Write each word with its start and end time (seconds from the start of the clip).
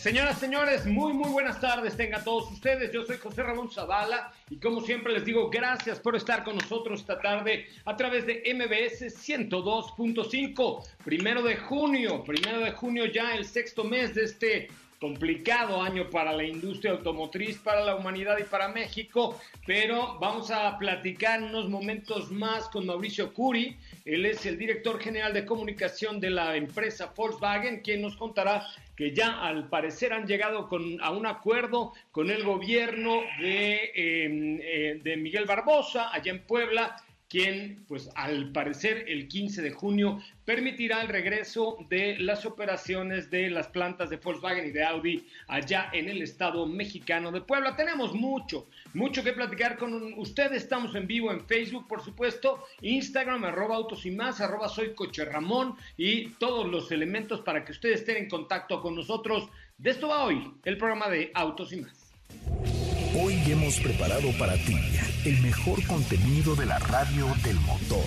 Señoras, 0.00 0.38
señores, 0.38 0.86
muy, 0.86 1.12
muy 1.12 1.28
buenas 1.28 1.60
tardes. 1.60 1.94
Tengan 1.94 2.24
todos 2.24 2.50
ustedes. 2.50 2.90
Yo 2.90 3.04
soy 3.04 3.18
José 3.18 3.42
Ramón 3.42 3.70
Zavala 3.70 4.32
y 4.48 4.56
como 4.56 4.80
siempre 4.80 5.12
les 5.12 5.26
digo, 5.26 5.50
gracias 5.50 6.00
por 6.00 6.16
estar 6.16 6.42
con 6.42 6.56
nosotros 6.56 7.00
esta 7.00 7.20
tarde 7.20 7.66
a 7.84 7.94
través 7.98 8.24
de 8.24 8.42
MBS 8.54 9.14
102.5. 9.28 10.84
Primero 11.04 11.42
de 11.42 11.56
junio, 11.56 12.24
primero 12.24 12.60
de 12.60 12.72
junio 12.72 13.04
ya 13.04 13.34
el 13.34 13.44
sexto 13.44 13.84
mes 13.84 14.14
de 14.14 14.24
este 14.24 14.68
complicado 15.00 15.82
año 15.82 16.08
para 16.08 16.32
la 16.32 16.44
industria 16.44 16.92
automotriz, 16.92 17.58
para 17.58 17.84
la 17.84 17.96
humanidad 17.96 18.38
y 18.38 18.44
para 18.44 18.68
México, 18.68 19.38
pero 19.66 20.18
vamos 20.18 20.50
a 20.50 20.78
platicar 20.78 21.42
unos 21.42 21.68
momentos 21.68 22.30
más 22.30 22.68
con 22.68 22.86
Mauricio 22.86 23.32
Curi. 23.32 23.76
Él 24.04 24.26
es 24.26 24.46
el 24.46 24.58
director 24.58 25.00
general 25.00 25.32
de 25.32 25.44
comunicación 25.44 26.20
de 26.20 26.30
la 26.30 26.56
empresa 26.56 27.12
Volkswagen, 27.14 27.80
quien 27.80 28.02
nos 28.02 28.16
contará 28.16 28.66
que 28.96 29.14
ya 29.14 29.40
al 29.42 29.68
parecer 29.68 30.12
han 30.12 30.26
llegado 30.26 30.68
con, 30.68 31.00
a 31.02 31.10
un 31.10 31.26
acuerdo 31.26 31.92
con 32.10 32.30
el 32.30 32.44
gobierno 32.44 33.22
de, 33.40 33.92
em, 33.94 34.58
eh, 34.62 35.00
de 35.02 35.16
Miguel 35.16 35.46
Barbosa 35.46 36.12
allá 36.12 36.32
en 36.32 36.42
Puebla 36.42 36.96
quien, 37.30 37.84
pues 37.86 38.10
al 38.16 38.50
parecer, 38.50 39.04
el 39.06 39.28
15 39.28 39.62
de 39.62 39.70
junio 39.70 40.20
permitirá 40.44 41.00
el 41.00 41.08
regreso 41.08 41.78
de 41.88 42.18
las 42.18 42.44
operaciones 42.44 43.30
de 43.30 43.48
las 43.48 43.68
plantas 43.68 44.10
de 44.10 44.16
Volkswagen 44.16 44.66
y 44.66 44.72
de 44.72 44.84
Audi 44.84 45.28
allá 45.46 45.88
en 45.92 46.08
el 46.08 46.22
estado 46.22 46.66
mexicano 46.66 47.30
de 47.30 47.40
Puebla. 47.40 47.76
Tenemos 47.76 48.14
mucho, 48.14 48.66
mucho 48.94 49.22
que 49.22 49.32
platicar 49.32 49.78
con 49.78 50.18
ustedes. 50.18 50.64
Estamos 50.64 50.96
en 50.96 51.06
vivo 51.06 51.30
en 51.30 51.46
Facebook, 51.46 51.86
por 51.86 52.04
supuesto, 52.04 52.66
Instagram, 52.82 53.44
arroba 53.44 53.76
autos 53.76 54.04
y 54.04 54.10
más, 54.10 54.40
arroba 54.40 54.68
soy 54.68 54.92
coche 54.94 55.24
Ramón 55.24 55.76
y 55.96 56.30
todos 56.30 56.66
los 56.66 56.90
elementos 56.90 57.42
para 57.42 57.64
que 57.64 57.70
ustedes 57.70 58.00
estén 58.00 58.16
en 58.16 58.28
contacto 58.28 58.82
con 58.82 58.96
nosotros. 58.96 59.48
De 59.78 59.90
esto 59.90 60.08
va 60.08 60.24
hoy 60.24 60.52
el 60.64 60.76
programa 60.76 61.08
de 61.08 61.30
Autos 61.34 61.72
y 61.72 61.76
más. 61.76 62.89
Hoy 63.12 63.42
hemos 63.50 63.80
preparado 63.80 64.30
para 64.38 64.54
ti 64.54 64.76
el 65.24 65.42
mejor 65.42 65.84
contenido 65.88 66.54
de 66.54 66.64
la 66.64 66.78
radio 66.78 67.26
del 67.42 67.58
motor. 67.58 68.04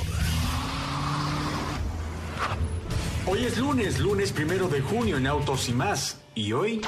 Hoy 3.26 3.44
es 3.44 3.58
lunes, 3.58 4.00
lunes 4.00 4.32
primero 4.32 4.70
de 4.70 4.80
junio 4.80 5.18
en 5.18 5.28
Autos 5.28 5.68
y 5.68 5.74
más. 5.74 6.22
Y 6.36 6.54
hoy 6.54 6.80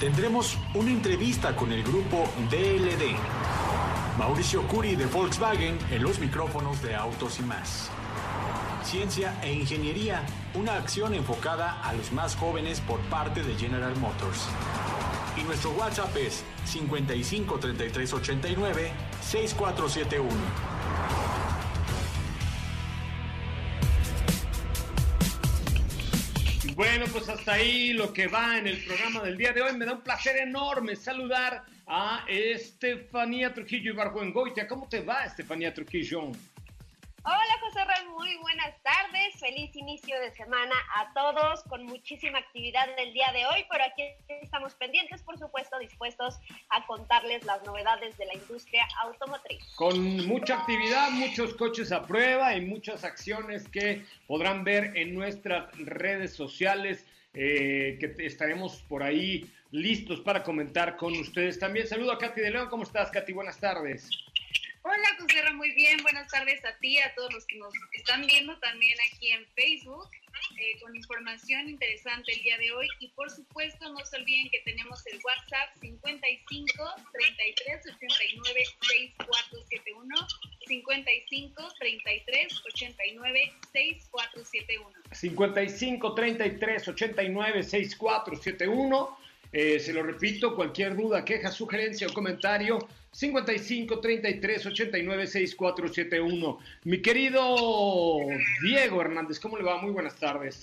tendremos 0.00 0.58
una 0.74 0.90
entrevista 0.90 1.54
con 1.54 1.70
el 1.70 1.84
grupo 1.84 2.28
DLD. 2.50 3.16
Mauricio 4.18 4.66
Curi 4.66 4.96
de 4.96 5.06
Volkswagen 5.06 5.78
en 5.92 6.02
los 6.02 6.18
micrófonos 6.18 6.82
de 6.82 6.96
Autos 6.96 7.38
y 7.38 7.42
más. 7.42 7.90
Ciencia 8.82 9.38
e 9.40 9.52
Ingeniería, 9.52 10.26
una 10.54 10.74
acción 10.74 11.14
enfocada 11.14 11.80
a 11.80 11.92
los 11.92 12.10
más 12.10 12.34
jóvenes 12.34 12.80
por 12.80 12.98
parte 13.02 13.44
de 13.44 13.54
General 13.54 13.94
Motors. 14.00 14.48
Y 15.36 15.42
nuestro 15.42 15.70
WhatsApp 15.72 16.16
es 16.16 16.44
55 16.64 17.58
33 17.58 18.12
89 18.12 18.92
6471. 19.20 20.30
Bueno, 26.74 27.04
pues 27.12 27.28
hasta 27.28 27.52
ahí 27.52 27.92
lo 27.92 28.12
que 28.12 28.26
va 28.26 28.58
en 28.58 28.66
el 28.66 28.84
programa 28.84 29.22
del 29.22 29.36
día 29.36 29.52
de 29.52 29.62
hoy. 29.62 29.76
Me 29.76 29.84
da 29.84 29.92
un 29.92 30.00
placer 30.02 30.36
enorme 30.36 30.96
saludar 30.96 31.64
a 31.86 32.24
Estefanía 32.26 33.54
Trujillo 33.54 33.92
y 33.92 34.32
Goitia. 34.32 34.66
¿Cómo 34.66 34.88
te 34.88 35.00
va, 35.00 35.24
Estefanía 35.24 35.72
Trujillo? 35.72 36.32
Hola 37.26 37.58
José 37.58 37.82
Ramón, 37.86 38.16
muy 38.16 38.36
buenas 38.36 38.74
tardes, 38.82 39.40
feliz 39.40 39.74
inicio 39.74 40.20
de 40.20 40.30
semana 40.32 40.74
a 40.94 41.10
todos, 41.14 41.62
con 41.62 41.86
muchísima 41.86 42.38
actividad 42.38 42.86
el 42.98 43.14
día 43.14 43.32
de 43.32 43.46
hoy, 43.46 43.64
pero 43.70 43.82
aquí 43.82 44.02
estamos 44.42 44.74
pendientes, 44.74 45.22
por 45.22 45.38
supuesto, 45.38 45.78
dispuestos 45.78 46.38
a 46.68 46.86
contarles 46.86 47.42
las 47.46 47.64
novedades 47.64 48.18
de 48.18 48.26
la 48.26 48.34
industria 48.34 48.86
automotriz. 49.00 49.64
Con 49.74 50.26
mucha 50.26 50.58
actividad, 50.58 51.08
muchos 51.12 51.54
coches 51.54 51.92
a 51.92 52.02
prueba 52.02 52.54
y 52.54 52.60
muchas 52.60 53.04
acciones 53.04 53.66
que 53.68 54.04
podrán 54.26 54.62
ver 54.62 54.94
en 54.94 55.14
nuestras 55.14 55.74
redes 55.78 56.34
sociales, 56.34 57.06
eh, 57.32 57.96
que 58.00 58.26
estaremos 58.26 58.82
por 58.82 59.02
ahí 59.02 59.50
listos 59.70 60.20
para 60.20 60.42
comentar 60.42 60.98
con 60.98 61.14
ustedes. 61.14 61.58
También 61.58 61.86
saludo 61.86 62.12
a 62.12 62.18
Katy 62.18 62.42
de 62.42 62.50
León, 62.50 62.68
¿cómo 62.68 62.82
estás 62.82 63.10
Katy? 63.10 63.32
Buenas 63.32 63.58
tardes. 63.58 64.10
Hola, 64.86 65.16
José 65.18 65.50
muy 65.54 65.70
bien. 65.70 65.96
Buenas 66.02 66.30
tardes 66.30 66.62
a 66.62 66.76
ti, 66.76 66.98
a 66.98 67.14
todos 67.14 67.32
los 67.32 67.46
que 67.46 67.56
nos 67.56 67.72
están 67.94 68.26
viendo 68.26 68.54
también 68.58 68.94
aquí 69.10 69.30
en 69.30 69.46
Facebook, 69.54 70.10
eh, 70.60 70.78
con 70.82 70.94
información 70.94 71.70
interesante 71.70 72.32
el 72.32 72.42
día 72.42 72.58
de 72.58 72.70
hoy. 72.72 72.86
Y 73.00 73.08
por 73.12 73.30
supuesto, 73.30 73.88
no 73.88 74.04
se 74.04 74.16
olviden 74.16 74.50
que 74.50 74.60
tenemos 74.60 75.06
el 75.06 75.18
WhatsApp 75.24 75.74
55 75.80 76.84
33 77.14 77.86
89 77.94 78.64
6471. 78.82 80.28
55 80.66 81.74
33 81.78 82.62
89 82.66 83.52
6471. 83.72 84.92
55 85.12 86.14
33 86.14 86.88
89 86.88 87.62
6471 87.62 89.23
eh, 89.56 89.78
se 89.78 89.92
lo 89.92 90.02
repito, 90.02 90.56
cualquier 90.56 90.96
duda, 90.96 91.24
queja, 91.24 91.48
sugerencia 91.48 92.08
o 92.08 92.12
comentario, 92.12 92.88
55 93.12 94.00
33 94.00 94.66
89 94.66 95.26
6471. 95.28 96.58
Mi 96.82 97.00
querido 97.00 98.18
Diego 98.64 99.00
Hernández, 99.00 99.38
¿cómo 99.38 99.56
le 99.56 99.62
va? 99.62 99.80
Muy 99.80 99.92
buenas 99.92 100.16
tardes. 100.16 100.60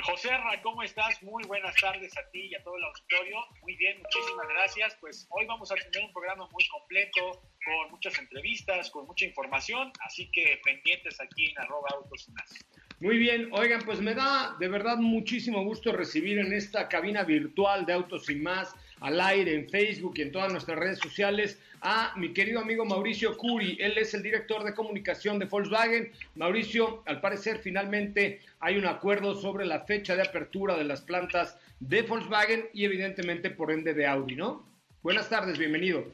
José 0.00 0.30
¿cómo 0.62 0.84
estás? 0.84 1.20
Muy 1.24 1.42
buenas 1.44 1.74
tardes 1.74 2.16
a 2.16 2.30
ti 2.30 2.46
y 2.50 2.54
a 2.54 2.62
todo 2.62 2.76
el 2.76 2.84
auditorio. 2.84 3.36
Muy 3.62 3.74
bien, 3.74 4.00
muchísimas 4.00 4.46
gracias. 4.48 4.96
Pues 5.00 5.26
hoy 5.30 5.46
vamos 5.46 5.72
a 5.72 5.74
tener 5.74 6.06
un 6.06 6.12
programa 6.12 6.46
muy 6.52 6.64
completo, 6.68 7.42
con 7.64 7.90
muchas 7.90 8.16
entrevistas, 8.20 8.90
con 8.90 9.06
mucha 9.06 9.24
información, 9.24 9.92
así 10.06 10.30
que 10.30 10.60
pendientes 10.64 11.20
aquí 11.20 11.50
en 11.50 11.58
arroba 11.58 11.88
autos 11.94 12.28
y 12.28 12.32
más. 12.32 12.64
Muy 13.00 13.18
bien, 13.18 13.48
oigan, 13.52 13.82
pues 13.84 14.00
me 14.00 14.14
da 14.14 14.56
de 14.60 14.68
verdad 14.68 14.96
muchísimo 14.96 15.64
gusto 15.64 15.92
recibir 15.92 16.38
en 16.38 16.52
esta 16.52 16.88
cabina 16.88 17.24
virtual 17.24 17.84
de 17.84 17.92
Autos 17.92 18.30
y 18.30 18.36
Más, 18.36 18.72
al 19.00 19.20
aire, 19.20 19.54
en 19.54 19.68
Facebook 19.68 20.14
y 20.16 20.22
en 20.22 20.32
todas 20.32 20.52
nuestras 20.52 20.78
redes 20.78 21.00
sociales, 21.00 21.60
a 21.80 22.14
mi 22.16 22.32
querido 22.32 22.60
amigo 22.60 22.84
Mauricio 22.84 23.36
Curi. 23.36 23.76
Él 23.80 23.98
es 23.98 24.14
el 24.14 24.22
director 24.22 24.62
de 24.64 24.74
comunicación 24.74 25.38
de 25.38 25.46
Volkswagen. 25.46 26.12
Mauricio, 26.36 27.02
al 27.06 27.20
parecer 27.20 27.58
finalmente 27.58 28.40
hay 28.60 28.78
un 28.78 28.86
acuerdo 28.86 29.34
sobre 29.34 29.66
la 29.66 29.80
fecha 29.80 30.14
de 30.14 30.22
apertura 30.22 30.76
de 30.76 30.84
las 30.84 31.02
plantas 31.02 31.58
de 31.80 32.02
Volkswagen 32.02 32.68
y 32.72 32.84
evidentemente 32.84 33.50
por 33.50 33.72
ende 33.72 33.92
de 33.92 34.06
Audi, 34.06 34.36
¿no? 34.36 34.66
Buenas 35.02 35.28
tardes, 35.28 35.58
bienvenido. 35.58 36.10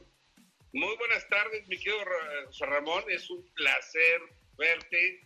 Muy 0.73 0.97
buenas 0.97 1.29
tardes, 1.29 1.69
mi 1.69 1.77
querido 1.77 1.99
Ramón. 2.61 3.05
Es 3.09 3.31
un 3.31 3.45
placer 3.55 4.21
verte 4.57 5.21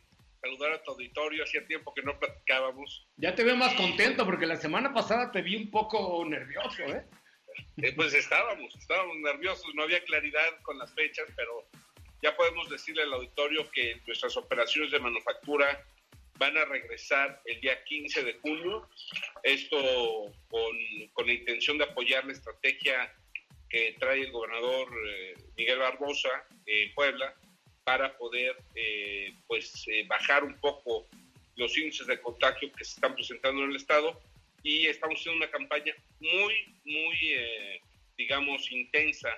saludar 0.45 0.73
a 0.73 0.83
tu 0.83 0.93
auditorio. 0.93 1.45
Hacía 1.45 1.67
tiempo 1.67 1.93
que 1.95 2.03
no 2.03 2.19
platicábamos. 2.19 3.07
Ya 3.17 3.35
te 3.35 3.45
veo 3.45 3.57
más 3.57 3.75
contento 3.75 4.25
porque 4.25 4.47
la 4.47 4.57
semana 4.57 4.93
pasada 4.93 5.33
te 5.33 5.43
vi 5.43 5.57
un 5.57 5.71
poco 5.71 6.25
nervioso, 6.27 6.83
¿eh? 6.85 7.05
eh 7.79 7.93
pues 7.95 8.15
estábamos, 8.15 8.75
estábamos 8.77 9.17
nerviosos, 9.19 9.75
no 9.75 9.85
había 9.85 10.05
claridad 10.05 10.61
con 10.63 10.79
las 10.79 10.93
fechas, 10.95 11.27
pero 11.37 11.69
ya 12.23 12.37
podemos 12.37 12.69
decirle 12.69 13.03
al 13.03 13.15
auditorio 13.15 13.71
que 13.71 14.01
nuestras 14.07 14.37
operaciones 14.37 14.91
de 14.91 15.01
manufactura 15.01 15.85
van 16.39 16.57
a 16.57 16.65
regresar 16.65 17.41
el 17.45 17.61
día 17.61 17.83
15 17.85 18.25
de 18.25 18.35
junio. 18.41 18.89
Esto 19.43 19.77
con, 20.49 20.77
con 21.13 21.27
la 21.27 21.33
intención 21.33 21.79
de 21.79 21.85
apoyar 21.85 22.25
la 22.25 22.33
estrategia 22.33 23.15
que 23.69 23.97
trae 23.99 24.21
el 24.21 24.33
gobernador 24.33 24.89
eh, 25.07 25.35
Miguel 25.57 25.79
Barbosa 25.79 26.31
en 26.67 26.95
Puebla 26.95 27.35
para 27.85 28.17
poder 28.17 28.57
eh, 28.75 29.35
pues 29.47 29.85
eh, 29.89 30.05
bajar 30.07 30.43
un 30.43 30.59
poco 30.59 31.07
los 31.57 31.77
índices 31.79 32.07
de 32.07 32.21
contagio 32.21 32.73
que 32.73 32.85
se 32.85 32.95
están 32.95 33.15
presentando 33.15 33.63
en 33.63 33.71
el 33.71 33.77
estado. 33.77 34.21
Y 34.63 34.87
estamos 34.87 35.21
haciendo 35.21 35.45
una 35.45 35.51
campaña 35.51 35.95
muy 36.21 36.55
muy 36.85 37.17
eh, 37.23 37.81
digamos 38.17 38.71
intensa 38.73 39.29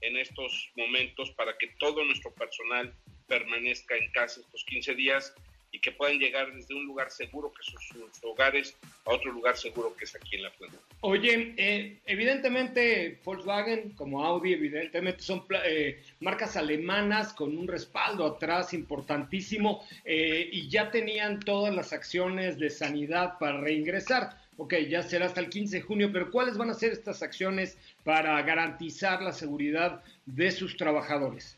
en 0.00 0.16
estos 0.16 0.70
momentos 0.76 1.30
para 1.32 1.56
que 1.58 1.68
todo 1.78 2.02
nuestro 2.04 2.34
personal 2.34 2.94
permanezca 3.26 3.96
en 3.96 4.10
casa 4.12 4.40
estos 4.40 4.64
15 4.64 4.94
días 4.94 5.34
y 5.72 5.80
que 5.80 5.92
puedan 5.92 6.18
llegar 6.18 6.52
desde 6.52 6.74
un 6.74 6.86
lugar 6.86 7.10
seguro 7.10 7.52
que 7.52 7.62
son 7.62 7.80
sus 7.80 8.24
hogares 8.24 8.76
a 9.04 9.10
otro 9.10 9.32
lugar 9.32 9.56
seguro 9.56 9.94
que 9.96 10.04
es 10.04 10.14
aquí 10.14 10.36
en 10.36 10.42
la 10.42 10.50
planta. 10.50 10.78
Oye, 11.00 11.54
eh, 11.56 12.00
evidentemente 12.06 13.18
Volkswagen 13.24 13.90
como 13.90 14.24
Audi 14.24 14.52
evidentemente 14.52 15.22
son 15.22 15.44
eh, 15.64 16.02
marcas 16.20 16.56
alemanas 16.56 17.32
con 17.32 17.56
un 17.56 17.68
respaldo 17.68 18.26
atrás 18.26 18.74
importantísimo 18.74 19.84
eh, 20.04 20.48
y 20.50 20.68
ya 20.68 20.90
tenían 20.90 21.40
todas 21.40 21.74
las 21.74 21.92
acciones 21.92 22.58
de 22.58 22.70
sanidad 22.70 23.38
para 23.38 23.60
reingresar. 23.60 24.38
Ok, 24.56 24.74
ya 24.90 25.02
será 25.02 25.24
hasta 25.24 25.40
el 25.40 25.48
15 25.48 25.76
de 25.76 25.82
junio, 25.82 26.10
pero 26.12 26.30
¿cuáles 26.30 26.58
van 26.58 26.68
a 26.68 26.74
ser 26.74 26.92
estas 26.92 27.22
acciones 27.22 27.78
para 28.04 28.40
garantizar 28.42 29.22
la 29.22 29.32
seguridad 29.32 30.02
de 30.26 30.50
sus 30.50 30.76
trabajadores? 30.76 31.56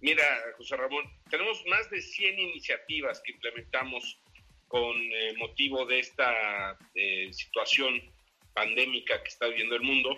Mira, 0.00 0.24
José 0.56 0.76
Ramón, 0.76 1.04
tenemos 1.30 1.62
más 1.66 1.90
de 1.90 2.00
100 2.00 2.38
iniciativas 2.38 3.20
que 3.20 3.32
implementamos 3.32 4.18
con 4.66 4.96
eh, 4.96 5.34
motivo 5.36 5.84
de 5.84 5.98
esta 5.98 6.78
eh, 6.94 7.28
situación 7.32 8.00
pandémica 8.54 9.22
que 9.22 9.28
está 9.28 9.48
viviendo 9.48 9.76
el 9.76 9.82
mundo. 9.82 10.16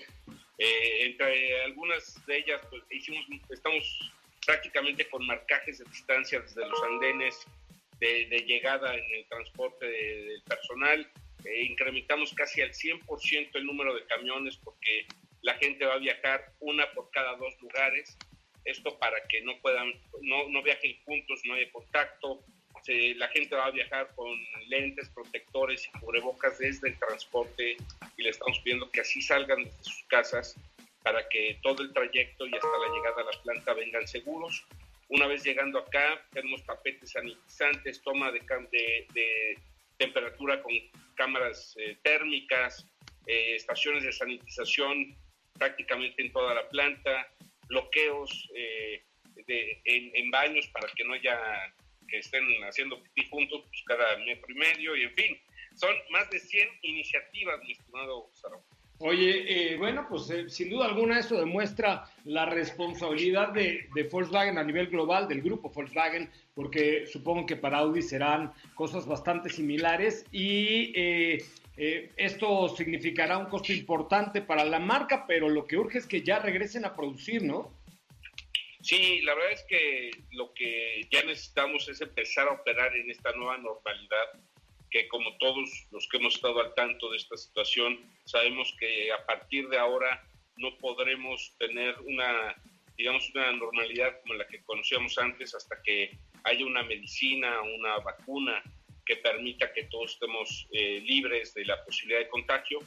Eh, 0.58 1.06
entre 1.06 1.62
algunas 1.64 2.24
de 2.26 2.38
ellas, 2.38 2.60
pues, 2.70 2.82
hicimos, 2.90 3.24
estamos 3.50 4.12
prácticamente 4.46 5.08
con 5.08 5.26
marcajes 5.26 5.78
de 5.78 5.84
distancia 5.86 6.40
desde 6.40 6.68
los 6.68 6.82
andenes 6.84 7.44
de, 7.98 8.26
llegada 8.46 8.94
en 8.94 9.04
el 9.14 9.26
transporte 9.26 9.86
del 9.86 10.42
personal. 10.42 11.10
incrementamos 11.60 12.32
casi 12.34 12.62
al 12.62 12.72
100% 12.72 13.50
el 13.54 13.66
número 13.66 13.94
de 13.94 14.04
camiones 14.06 14.56
porque 14.58 15.06
la 15.40 15.54
gente 15.54 15.84
va 15.86 15.94
a 15.94 15.98
viajar 15.98 16.52
una 16.60 16.90
por 16.92 17.10
cada 17.10 17.36
dos 17.36 17.54
lugares 17.60 18.16
esto 18.64 18.98
para 18.98 19.16
que 19.28 19.42
no 19.42 19.58
puedan, 19.60 19.92
no, 20.22 20.48
no 20.48 20.62
viajen 20.62 20.96
juntos, 21.04 21.40
no 21.44 21.54
haya 21.54 21.70
contacto. 21.70 22.44
la 23.16 23.28
gente 23.28 23.54
va 23.54 23.66
a 23.66 23.70
viajar 23.70 24.12
con 24.14 24.36
lentes, 24.68 25.08
protectores 25.10 25.86
y 25.86 25.98
cubrebocas 25.98 26.58
desde 26.58 26.88
el 26.88 26.98
transporte 26.98 27.76
y 28.16 28.22
le 28.22 28.30
estamos 28.30 28.58
pidiendo 28.60 28.90
que 28.90 29.00
así 29.00 29.20
salgan 29.22 29.64
desde 29.64 29.84
sus 29.84 30.04
casas 30.04 30.56
para 31.02 31.28
que 31.28 31.58
todo 31.62 31.82
el 31.82 31.92
trayecto 31.92 32.46
y 32.46 32.54
hasta 32.54 32.68
la 32.68 32.94
llegada 32.94 33.22
a 33.22 33.34
la 33.34 33.42
planta 33.42 33.74
vengan 33.74 34.06
seguros. 34.06 34.64
Una 35.08 35.26
vez 35.26 35.44
llegando 35.44 35.78
acá, 35.78 36.24
tenemos 36.32 36.64
tapetes 36.64 37.10
sanitizantes, 37.10 38.00
toma 38.02 38.30
de, 38.30 38.40
de, 39.12 39.58
temperatura 39.98 40.62
con 40.62 40.72
cámaras 41.14 41.76
eh, 41.78 41.98
térmicas, 42.02 42.86
eh, 43.26 43.54
estaciones 43.56 44.04
de 44.04 44.12
sanitización 44.12 45.16
prácticamente 45.58 46.22
en 46.22 46.32
toda 46.32 46.54
la 46.54 46.68
planta, 46.68 47.28
bloqueos 47.72 48.48
eh, 48.54 49.02
en, 49.84 50.30
baños 50.30 50.68
para 50.68 50.86
que 50.94 51.04
no 51.04 51.14
haya 51.14 51.36
que 52.08 52.18
estén 52.18 52.44
haciendo 52.64 53.02
pipí 53.02 53.28
juntos 53.28 53.62
pues, 53.68 53.82
cada 53.86 54.18
metro 54.18 54.46
y 54.48 54.54
medio 54.54 54.96
y 54.96 55.04
en 55.04 55.14
fin, 55.14 55.38
son 55.74 55.94
más 56.10 56.28
de 56.30 56.38
100 56.38 56.68
iniciativas, 56.82 57.58
mi 57.64 57.72
estimado 57.72 58.28
Sarón. 58.34 58.60
Oye, 58.98 59.72
eh, 59.72 59.76
bueno, 59.78 60.06
pues 60.08 60.30
eh, 60.30 60.48
sin 60.48 60.70
duda 60.70 60.86
alguna 60.86 61.18
eso 61.18 61.36
demuestra 61.36 62.04
la 62.24 62.46
responsabilidad 62.46 63.48
de, 63.48 63.88
de, 63.94 64.02
Volkswagen 64.04 64.58
a 64.58 64.62
nivel 64.62 64.88
global, 64.88 65.26
del 65.26 65.42
grupo 65.42 65.70
Volkswagen, 65.70 66.30
porque 66.54 67.06
supongo 67.06 67.46
que 67.46 67.56
para 67.56 67.78
Audi 67.78 68.02
serán 68.02 68.52
cosas 68.74 69.06
bastante 69.06 69.48
similares 69.48 70.24
y 70.30 70.92
esto 71.76 72.68
significará 72.68 73.38
un 73.38 73.46
costo 73.46 73.72
importante 73.72 74.42
para 74.42 74.64
la 74.64 74.78
marca, 74.78 75.26
pero 75.26 75.48
lo 75.48 75.66
que 75.66 75.76
urge 75.76 75.98
es 75.98 76.06
que 76.06 76.22
ya 76.22 76.38
regresen 76.38 76.84
a 76.84 76.94
producir, 76.94 77.42
¿no? 77.42 77.80
Sí, 78.82 79.20
la 79.22 79.34
verdad 79.34 79.52
es 79.52 79.64
que 79.68 80.10
lo 80.32 80.52
que 80.54 81.06
ya 81.10 81.22
necesitamos 81.22 81.88
es 81.88 82.00
empezar 82.00 82.48
a 82.48 82.52
operar 82.52 82.94
en 82.96 83.10
esta 83.10 83.32
nueva 83.32 83.56
normalidad, 83.58 84.26
que 84.90 85.08
como 85.08 85.36
todos 85.38 85.86
los 85.92 86.08
que 86.08 86.18
hemos 86.18 86.34
estado 86.34 86.60
al 86.60 86.74
tanto 86.74 87.10
de 87.10 87.16
esta 87.16 87.36
situación, 87.36 87.98
sabemos 88.24 88.74
que 88.78 89.12
a 89.12 89.24
partir 89.24 89.68
de 89.68 89.78
ahora 89.78 90.22
no 90.56 90.76
podremos 90.78 91.54
tener 91.58 91.98
una, 92.00 92.54
digamos, 92.96 93.30
una 93.34 93.52
normalidad 93.52 94.20
como 94.22 94.34
la 94.34 94.46
que 94.48 94.62
conocíamos 94.64 95.16
antes 95.16 95.54
hasta 95.54 95.80
que 95.82 96.18
haya 96.44 96.66
una 96.66 96.82
medicina, 96.82 97.62
una 97.62 97.98
vacuna 97.98 98.62
que 99.04 99.16
permita 99.16 99.72
que 99.72 99.84
todos 99.84 100.12
estemos 100.12 100.68
eh, 100.72 101.00
libres 101.00 101.54
de 101.54 101.64
la 101.64 101.82
posibilidad 101.84 102.20
de 102.20 102.28
contagio, 102.28 102.78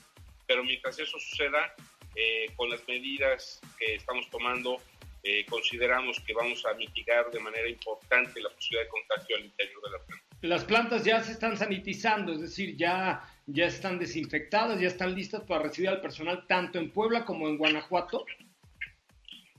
pero 0.48 0.64
mientras 0.64 0.98
eso 1.00 1.20
suceda, 1.20 1.76
eh, 2.16 2.48
con 2.56 2.70
las 2.70 2.88
medidas 2.88 3.60
que 3.78 3.96
estamos 3.96 4.30
tomando, 4.30 4.82
eh, 5.24 5.46
consideramos 5.50 6.20
que 6.22 6.34
vamos 6.34 6.66
a 6.66 6.74
mitigar 6.76 7.30
de 7.32 7.40
manera 7.40 7.68
importante 7.68 8.40
la 8.42 8.50
posibilidad 8.50 8.84
de 8.84 8.90
contagio 8.90 9.36
al 9.36 9.46
interior 9.46 9.82
de 9.84 9.92
la 9.92 10.06
planta. 10.06 10.26
Las 10.42 10.64
plantas 10.64 11.04
ya 11.04 11.22
se 11.24 11.32
están 11.32 11.58
sanitizando, 11.58 12.34
es 12.34 12.42
decir, 12.42 12.78
ya, 12.78 13.22
ya 13.48 13.66
están 13.66 13.98
desinfectadas, 13.98 14.80
ya 14.80 14.88
están 14.88 15.16
listas 15.16 15.42
para 15.42 15.64
recibir 15.64 15.90
al 15.90 16.02
personal 16.02 16.46
tanto 16.48 16.78
en 16.78 16.92
Puebla 16.92 17.26
como 17.26 17.50
en 17.50 17.58
Guanajuato. 17.58 18.26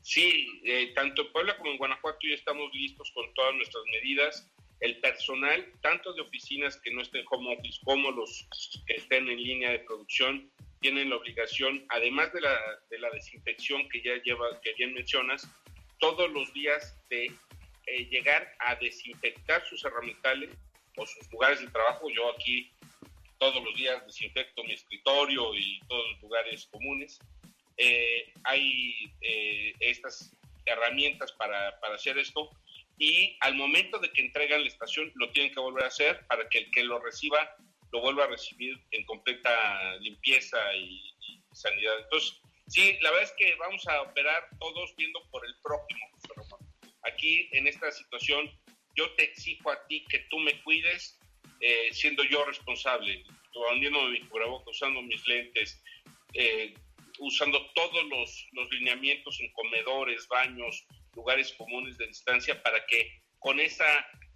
Sí, 0.03 0.63
tanto 0.95 1.23
en 1.23 1.33
Puebla 1.33 1.57
como 1.59 1.73
en 1.73 1.79
Guanajuato 1.79 2.19
ya 2.23 2.37
estamos 2.37 2.73
listos 2.73 3.11
con 3.11 3.35
todas 3.35 3.57
nuestras 3.57 3.83
medidas 3.91 4.49
el 4.81 5.01
personal, 5.01 5.73
tanto 5.81 6.13
de 6.13 6.23
oficinas 6.23 6.79
que 6.81 6.91
no 6.91 7.03
estén 7.03 7.25
home 7.31 7.57
office 7.57 7.81
como 7.85 8.11
los 8.11 8.47
que 8.87 8.95
estén 8.95 9.29
en 9.29 9.43
línea 9.43 9.71
de 9.71 9.79
producción, 9.81 10.51
tienen 10.81 11.11
la 11.11 11.17
obligación, 11.17 11.85
además 11.89 12.33
de 12.33 12.43
la, 12.43 12.59
de 12.91 12.99
la 12.99 13.11
desinfección 13.11 13.89
que 13.89 14.03
ya 14.03 14.23
lleva, 14.23 14.61
que 14.61 14.75
bien 14.75 14.93
mencionas, 14.93 15.49
todos 15.99 16.31
los 16.31 16.53
días 16.53 16.97
de 17.09 17.33
eh, 17.87 18.05
llegar 18.11 18.53
a 18.59 18.75
desinfectar 18.77 19.65
sus 19.67 19.85
herramientales 19.85 20.51
o 20.97 21.07
sus 21.07 21.31
lugares 21.33 21.61
de 21.61 21.69
trabajo. 21.69 22.11
Yo 22.11 22.31
aquí 22.33 22.71
todos 23.39 23.63
los 23.63 23.75
días 23.77 24.05
desinfecto 24.07 24.65
mi 24.65 24.73
escritorio 24.73 25.55
y 25.55 25.81
todos 25.89 26.05
los 26.13 26.23
lugares 26.23 26.67
comunes. 26.67 27.19
Eh, 27.77 28.33
hay 28.45 29.13
eh, 29.21 29.75
estas 29.81 30.35
herramientas 30.65 31.33
para, 31.33 31.79
para 31.81 31.95
hacer 31.95 32.19
esto 32.19 32.51
y 32.99 33.37
al 33.41 33.55
momento 33.55 33.99
de 33.99 34.11
que 34.13 34.23
entregan 34.23 34.63
la 34.63 34.69
estación 34.69 35.13
lo 35.17 35.31
tienen 35.33 35.53
que 35.53 35.61
volver 35.61 35.85
a 35.85 35.89
hacer 35.89 36.27
para 36.29 36.49
que 36.49 36.59
el 36.59 36.71
que 36.71 36.85
lo 36.85 36.99
reciba 36.99 37.57
lo 37.93 38.01
vuelva 38.01 38.25
a 38.25 38.29
recibir 38.29 38.77
en 38.91 39.05
completa 39.05 39.97
limpieza 39.97 40.59
y, 40.75 41.03
sanidad. 41.53 41.99
Entonces, 42.01 42.39
sí, 42.69 42.99
la 43.01 43.11
verdad 43.11 43.31
es 43.31 43.35
que 43.39 43.55
vamos 43.55 43.87
a 43.89 44.03
operar 44.03 44.47
todos 44.61 44.95
viendo 44.97 45.23
por 45.31 45.47
el 45.47 45.55
próximo, 45.63 46.01
Aquí, 47.03 47.49
en 47.53 47.67
esta 47.67 47.91
situación, 47.93 48.51
yo 48.95 49.11
te 49.15 49.25
exijo 49.25 49.71
a 49.71 49.87
ti 49.87 50.05
que 50.11 50.19
tú 50.29 50.39
me 50.41 50.61
cuides, 50.63 51.19
eh, 51.61 51.89
siendo 51.93 52.25
yo 52.25 52.45
responsable, 52.45 53.25
poniéndome 53.55 54.11
mi 54.11 54.21
cubrebocas, 54.29 54.77
usando 54.77 55.01
mis 55.03 55.27
lentes, 55.27 55.83
eh, 56.35 56.75
usando 57.21 57.65
todos 57.73 58.05
los, 58.05 58.49
los 58.53 58.71
lineamientos 58.73 59.41
en 59.41 59.53
comedores, 59.53 60.27
baños, 60.29 60.85
lugares 61.17 61.53
comunes 61.55 61.99
de 61.99 62.07
distancia 62.07 62.63
para 62.63 62.87
que 62.87 63.21
con 63.39 63.59
esa 63.59 63.85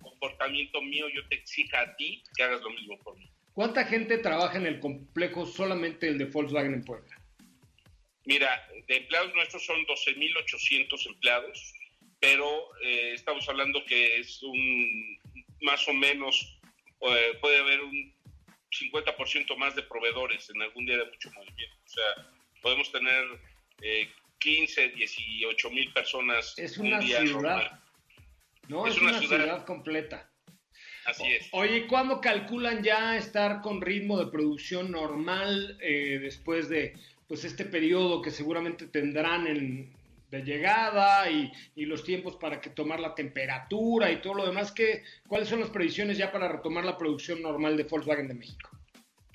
comportamiento 0.00 0.82
mío 0.82 1.06
yo 1.14 1.26
te 1.28 1.37
exija 1.37 1.80
a 1.80 1.96
ti 1.96 2.22
que 2.34 2.42
hagas 2.42 2.60
lo 2.62 2.70
mismo 2.70 2.99
por 2.99 3.16
mí. 3.18 3.30
¿Cuánta 3.52 3.84
gente 3.84 4.18
trabaja 4.18 4.56
en 4.56 4.66
el 4.66 4.80
complejo 4.80 5.46
solamente 5.46 6.08
el 6.08 6.18
de 6.18 6.25
Volkswagen 6.25 6.75
en 6.75 6.84
Puebla? 6.84 7.16
Mira, 8.25 8.66
de 8.87 8.96
empleados 8.96 9.34
nuestros 9.34 9.64
son 9.64 9.84
12.800 9.87 11.06
empleados, 11.06 11.75
pero 12.20 12.46
eh, 12.82 13.12
estamos 13.14 13.49
hablando 13.49 13.84
que 13.84 14.18
es 14.18 14.42
un 14.42 15.18
más 15.62 15.87
o 15.88 15.92
menos, 15.92 16.58
eh, 17.00 17.38
puede 17.40 17.58
haber 17.58 17.80
un 17.82 18.14
50% 18.70 19.56
más 19.56 19.75
de 19.75 19.82
proveedores 19.82 20.49
en 20.50 20.62
algún 20.62 20.87
día 20.87 20.96
de 20.96 21.06
mucho 21.06 21.30
movimiento. 21.32 21.76
O 21.84 21.88
sea, 21.88 22.32
podemos 22.62 22.90
tener 22.92 23.25
15, 24.40 24.88
18 24.90 25.70
mil 25.70 25.92
personas. 25.92 26.59
Es 26.59 26.76
una 26.78 27.00
ciudad. 27.00 27.80
No, 28.68 28.87
es, 28.87 28.99
una, 29.00 29.18
ciudad. 29.18 29.64
completa. 29.64 30.30
Así 31.04 31.25
es. 31.25 31.49
Oye, 31.52 31.87
¿cuándo 31.87 32.20
calculan 32.20 32.82
ya 32.82 33.16
estar 33.16 33.61
con 33.61 33.80
ritmo 33.80 34.18
de 34.18 34.30
producción 34.30 34.90
normal 34.90 35.78
eh, 35.80 36.18
después 36.20 36.68
de 36.68 36.94
pues 37.26 37.44
este 37.44 37.64
periodo 37.64 38.23
que 38.23 38.30
seguramente 38.30 38.87
tendrán 38.87 39.47
en, 39.47 39.92
de 40.30 40.42
llegada 40.42 41.28
y, 41.30 41.52
los 41.76 42.04
tiempos 42.04 42.37
para 42.37 42.61
que 42.61 42.70
tomar 42.70 43.00
la 43.00 43.14
temperatura 43.14 44.11
y 44.11 44.20
todo 44.20 44.35
lo 44.35 44.47
demás? 44.47 44.73
¿qué, 44.73 45.02
¿Cuáles 45.26 45.49
son 45.49 45.61
las 45.61 45.70
previsiones 45.70 46.16
ya 46.16 46.30
para 46.30 46.49
retomar 46.49 46.85
la 46.85 46.97
producción 46.97 47.42
normal 47.42 47.76
de 47.76 47.85
Volkswagen 47.85 48.28
de 48.28 48.35
México? 48.35 48.70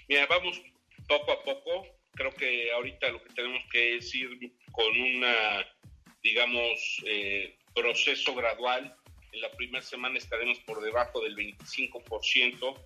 Mira, 0.07 0.25
vamos 0.27 0.61
poco 1.07 1.31
a 1.31 1.43
poco. 1.43 1.94
Creo 2.15 2.33
que 2.33 2.71
ahorita 2.71 3.09
lo 3.11 3.21
que 3.21 3.33
tenemos 3.33 3.63
que 3.71 3.97
es 3.97 4.13
ir 4.15 4.29
con 4.71 4.99
una, 4.99 5.67
digamos, 6.23 7.03
eh, 7.05 7.57
proceso 7.73 8.33
gradual. 8.33 8.95
En 9.33 9.41
la 9.41 9.51
primera 9.51 9.83
semana 9.83 10.17
estaremos 10.17 10.59
por 10.59 10.81
debajo 10.81 11.21
del 11.21 11.35
25% 11.35 12.83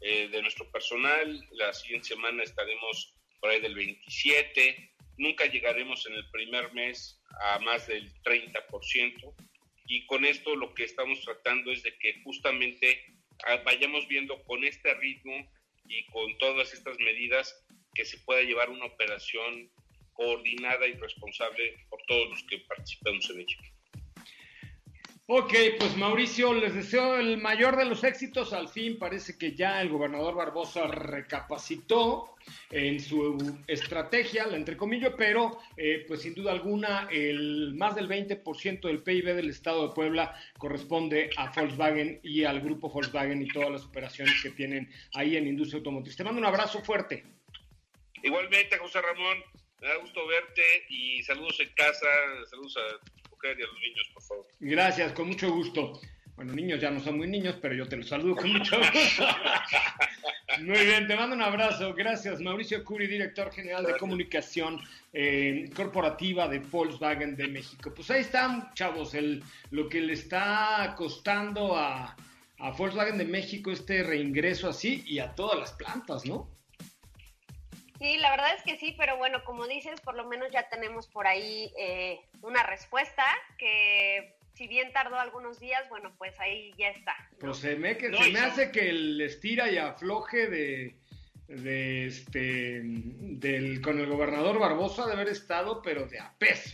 eh, 0.00 0.28
de 0.28 0.42
nuestro 0.42 0.70
personal. 0.70 1.46
La 1.52 1.72
siguiente 1.74 2.08
semana 2.08 2.42
estaremos 2.42 3.14
por 3.38 3.50
ahí 3.50 3.60
del 3.60 3.76
27%. 3.76 4.90
Nunca 5.18 5.44
llegaremos 5.44 6.06
en 6.06 6.14
el 6.14 6.30
primer 6.30 6.72
mes 6.72 7.20
a 7.42 7.58
más 7.58 7.86
del 7.86 8.10
30%. 8.22 9.34
Y 9.86 10.06
con 10.06 10.24
esto 10.24 10.56
lo 10.56 10.72
que 10.72 10.84
estamos 10.84 11.20
tratando 11.20 11.70
es 11.70 11.82
de 11.82 11.98
que 11.98 12.22
justamente 12.22 13.04
ah, 13.44 13.56
vayamos 13.64 14.08
viendo 14.08 14.42
con 14.44 14.64
este 14.64 14.94
ritmo 14.94 15.34
y 15.84 16.06
con 16.06 16.38
todas 16.38 16.72
estas 16.72 16.98
medidas 16.98 17.66
que 17.94 18.04
se 18.04 18.18
pueda 18.18 18.42
llevar 18.42 18.70
una 18.70 18.86
operación 18.86 19.70
coordinada 20.12 20.86
y 20.86 20.94
responsable 20.94 21.86
por 21.88 22.00
todos 22.06 22.28
los 22.30 22.42
que 22.44 22.58
participamos 22.68 23.30
en 23.30 23.40
ella. 23.40 23.56
Ok, 25.32 25.54
pues 25.78 25.96
Mauricio, 25.96 26.52
les 26.54 26.74
deseo 26.74 27.16
el 27.16 27.38
mayor 27.38 27.76
de 27.76 27.84
los 27.84 28.02
éxitos. 28.02 28.52
Al 28.52 28.68
fin 28.68 28.98
parece 28.98 29.38
que 29.38 29.54
ya 29.54 29.80
el 29.80 29.88
gobernador 29.88 30.34
Barbosa 30.34 30.88
recapacitó 30.88 32.34
en 32.68 32.98
su 32.98 33.38
estrategia, 33.68 34.48
la 34.48 34.56
entrecomillo, 34.56 35.14
pero 35.16 35.60
eh, 35.76 36.04
pues 36.08 36.22
sin 36.22 36.34
duda 36.34 36.50
alguna 36.50 37.06
el 37.12 37.74
más 37.76 37.94
del 37.94 38.08
20% 38.08 38.80
del 38.80 39.04
PIB 39.04 39.36
del 39.36 39.50
estado 39.50 39.86
de 39.86 39.94
Puebla 39.94 40.34
corresponde 40.58 41.30
a 41.36 41.52
Volkswagen 41.52 42.18
y 42.24 42.42
al 42.42 42.60
grupo 42.60 42.90
Volkswagen 42.90 43.40
y 43.40 43.46
todas 43.46 43.70
las 43.70 43.84
operaciones 43.84 44.34
que 44.42 44.50
tienen 44.50 44.90
ahí 45.14 45.36
en 45.36 45.46
industria 45.46 45.78
automotriz. 45.78 46.16
Te 46.16 46.24
mando 46.24 46.40
un 46.40 46.46
abrazo 46.46 46.82
fuerte. 46.82 47.22
Igualmente, 48.22 48.78
José 48.78 49.00
Ramón, 49.00 49.38
me 49.80 49.88
da 49.88 49.96
gusto 49.96 50.26
verte 50.26 50.62
y 50.88 51.22
saludos 51.22 51.58
en 51.60 51.72
casa, 51.74 52.06
saludos 52.50 52.76
a 52.76 53.20
y 53.42 53.62
a 53.62 53.66
los 53.66 53.80
niños, 53.80 54.10
por 54.12 54.22
favor. 54.22 54.46
Gracias, 54.60 55.12
con 55.12 55.28
mucho 55.28 55.50
gusto. 55.50 56.00
Bueno, 56.36 56.54
niños 56.54 56.80
ya 56.80 56.90
no 56.90 57.00
son 57.00 57.18
muy 57.18 57.26
niños, 57.26 57.56
pero 57.60 57.74
yo 57.74 57.86
te 57.86 57.96
los 57.96 58.08
saludo 58.08 58.36
con 58.36 58.52
mucho 58.52 58.78
gusto. 58.78 59.26
muy 60.62 60.84
bien, 60.86 61.06
te 61.06 61.16
mando 61.16 61.36
un 61.36 61.42
abrazo. 61.42 61.92
Gracias, 61.94 62.40
Mauricio 62.40 62.82
Curi, 62.84 63.06
director 63.06 63.52
general 63.52 63.84
de 63.84 63.96
comunicación 63.98 64.80
eh, 65.12 65.68
corporativa 65.74 66.48
de 66.48 66.60
Volkswagen 66.60 67.36
de 67.36 67.48
México. 67.48 67.92
Pues 67.94 68.10
ahí 68.10 68.22
están, 68.22 68.72
chavos, 68.74 69.14
el, 69.14 69.42
lo 69.70 69.88
que 69.88 70.00
le 70.00 70.14
está 70.14 70.94
costando 70.96 71.76
a, 71.76 72.16
a 72.58 72.70
Volkswagen 72.70 73.18
de 73.18 73.26
México 73.26 73.70
este 73.70 74.02
reingreso 74.02 74.68
así 74.68 75.02
y 75.06 75.18
a 75.18 75.34
todas 75.34 75.58
las 75.58 75.72
plantas, 75.72 76.24
¿no? 76.24 76.48
Sí, 78.00 78.16
la 78.16 78.30
verdad 78.30 78.54
es 78.56 78.62
que 78.62 78.78
sí, 78.78 78.94
pero 78.96 79.18
bueno, 79.18 79.44
como 79.44 79.66
dices, 79.66 80.00
por 80.00 80.14
lo 80.14 80.26
menos 80.26 80.50
ya 80.50 80.70
tenemos 80.70 81.06
por 81.06 81.26
ahí 81.26 81.70
eh, 81.78 82.18
una 82.40 82.62
respuesta 82.62 83.22
que 83.58 84.38
si 84.54 84.66
bien 84.66 84.90
tardó 84.94 85.20
algunos 85.20 85.60
días, 85.60 85.86
bueno, 85.90 86.10
pues 86.16 86.40
ahí 86.40 86.72
ya 86.78 86.88
está. 86.88 87.14
Pues 87.38 87.58
se 87.58 87.76
me, 87.76 87.98
que, 87.98 88.10
se 88.10 88.30
me 88.30 88.40
hace 88.40 88.70
que 88.70 88.88
el 88.88 89.20
estira 89.20 89.70
y 89.70 89.76
afloje 89.76 90.46
de, 90.46 90.96
de 91.46 92.06
este 92.06 92.80
del 92.82 93.82
con 93.82 94.00
el 94.00 94.06
gobernador 94.06 94.58
Barbosa 94.58 95.06
de 95.06 95.12
haber 95.12 95.28
estado, 95.28 95.82
pero 95.82 96.06
de 96.06 96.20
a 96.20 96.32
peso. 96.38 96.70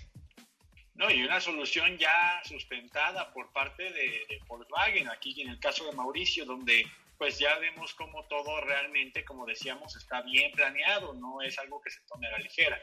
No, 0.94 1.10
y 1.10 1.24
una 1.24 1.40
solución 1.40 1.98
ya 1.98 2.40
sustentada 2.44 3.32
por 3.32 3.52
parte 3.52 3.82
de, 3.82 4.24
de 4.28 4.40
Volkswagen, 4.46 5.08
aquí 5.08 5.42
en 5.42 5.48
el 5.48 5.58
caso 5.58 5.86
de 5.86 5.92
Mauricio, 5.92 6.44
donde 6.44 6.86
pues 7.18 7.38
ya 7.38 7.58
vemos 7.58 7.94
como 7.94 8.24
todo 8.26 8.60
realmente, 8.60 9.24
como 9.24 9.46
decíamos, 9.46 9.96
está 9.96 10.22
bien 10.22 10.52
planeado, 10.52 11.14
no 11.14 11.42
es 11.42 11.58
algo 11.58 11.80
que 11.80 11.90
se 11.90 12.00
tome 12.06 12.26
a 12.26 12.32
la 12.32 12.38
ligera. 12.38 12.80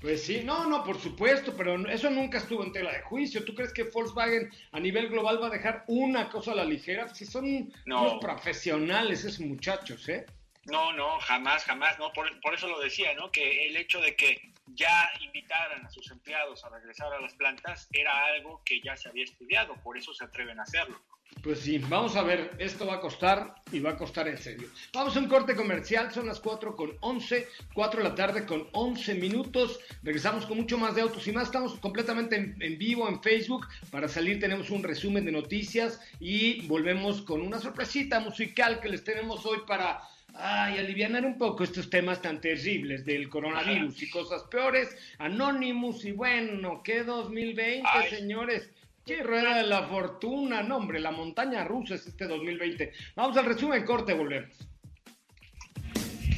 Pues 0.00 0.24
sí, 0.24 0.42
no, 0.44 0.66
no, 0.66 0.82
por 0.82 1.00
supuesto, 1.00 1.54
pero 1.56 1.76
eso 1.88 2.10
nunca 2.10 2.38
estuvo 2.38 2.64
en 2.64 2.72
tela 2.72 2.90
de 2.90 3.02
juicio. 3.02 3.44
¿Tú 3.44 3.54
crees 3.54 3.72
que 3.72 3.84
Volkswagen 3.84 4.50
a 4.72 4.80
nivel 4.80 5.08
global 5.08 5.40
va 5.40 5.46
a 5.46 5.50
dejar 5.50 5.84
una 5.86 6.28
cosa 6.28 6.52
a 6.52 6.56
la 6.56 6.64
ligera? 6.64 7.08
Si 7.14 7.24
son 7.24 7.72
unos 7.86 8.20
profesionales 8.20 9.24
esos 9.24 9.46
muchachos, 9.46 10.08
¿eh? 10.08 10.26
No, 10.64 10.92
no, 10.92 11.20
jamás, 11.20 11.64
jamás, 11.64 11.98
no. 12.00 12.12
Por, 12.12 12.40
por, 12.40 12.54
eso 12.54 12.66
lo 12.66 12.80
decía, 12.80 13.14
¿no? 13.14 13.30
Que 13.30 13.68
el 13.68 13.76
hecho 13.76 14.00
de 14.00 14.16
que 14.16 14.52
ya 14.66 15.08
invitaran 15.20 15.86
a 15.86 15.90
sus 15.90 16.10
empleados 16.10 16.64
a 16.64 16.70
regresar 16.70 17.12
a 17.12 17.20
las 17.20 17.34
plantas 17.34 17.88
era 17.92 18.26
algo 18.26 18.60
que 18.64 18.80
ya 18.80 18.96
se 18.96 19.08
había 19.08 19.24
estudiado, 19.24 19.74
por 19.82 19.96
eso 19.96 20.12
se 20.14 20.24
atreven 20.24 20.58
a 20.58 20.64
hacerlo. 20.64 21.00
Pues 21.42 21.58
sí, 21.60 21.78
vamos 21.78 22.14
a 22.14 22.22
ver, 22.22 22.52
esto 22.58 22.86
va 22.86 22.94
a 22.94 23.00
costar 23.00 23.56
y 23.72 23.80
va 23.80 23.90
a 23.90 23.96
costar 23.96 24.28
en 24.28 24.38
serio. 24.38 24.68
Vamos 24.94 25.16
a 25.16 25.18
un 25.18 25.28
corte 25.28 25.56
comercial, 25.56 26.12
son 26.12 26.26
las 26.28 26.38
4 26.38 26.76
con 26.76 26.92
11, 27.00 27.48
4 27.74 28.02
de 28.02 28.08
la 28.08 28.14
tarde 28.14 28.46
con 28.46 28.68
11 28.70 29.14
minutos. 29.14 29.80
Regresamos 30.04 30.46
con 30.46 30.58
mucho 30.58 30.78
más 30.78 30.94
de 30.94 31.02
autos 31.02 31.26
y 31.26 31.32
más. 31.32 31.46
Estamos 31.46 31.74
completamente 31.80 32.36
en, 32.36 32.78
vivo 32.78 33.08
en 33.08 33.20
Facebook. 33.20 33.66
Para 33.90 34.06
salir 34.06 34.38
tenemos 34.38 34.70
un 34.70 34.84
resumen 34.84 35.24
de 35.24 35.32
noticias 35.32 36.00
y 36.20 36.64
volvemos 36.68 37.22
con 37.22 37.42
una 37.42 37.58
sorpresita 37.58 38.20
musical 38.20 38.78
que 38.80 38.88
les 38.88 39.02
tenemos 39.02 39.44
hoy 39.44 39.58
para 39.66 40.00
ay, 40.34 40.78
aliviar 40.78 41.24
un 41.24 41.38
poco 41.38 41.64
estos 41.64 41.90
temas 41.90 42.22
tan 42.22 42.40
terribles 42.40 43.04
del 43.04 43.28
coronavirus 43.28 44.00
y 44.02 44.10
cosas 44.10 44.44
peores. 44.44 44.96
Anonymous 45.18 46.04
y 46.04 46.12
bueno, 46.12 46.82
¿qué 46.84 47.02
2020, 47.02 47.88
señores? 48.10 48.70
¡Qué 49.04 49.22
rueda 49.22 49.56
de 49.56 49.64
la 49.64 49.88
fortuna! 49.88 50.62
No, 50.62 50.76
hombre, 50.76 51.00
la 51.00 51.10
montaña 51.10 51.64
rusa 51.64 51.96
es 51.96 52.06
este 52.06 52.26
2020. 52.26 52.92
Vamos 53.16 53.36
al 53.36 53.46
resumen, 53.46 53.84
corte, 53.84 54.14
volvemos. 54.14 54.56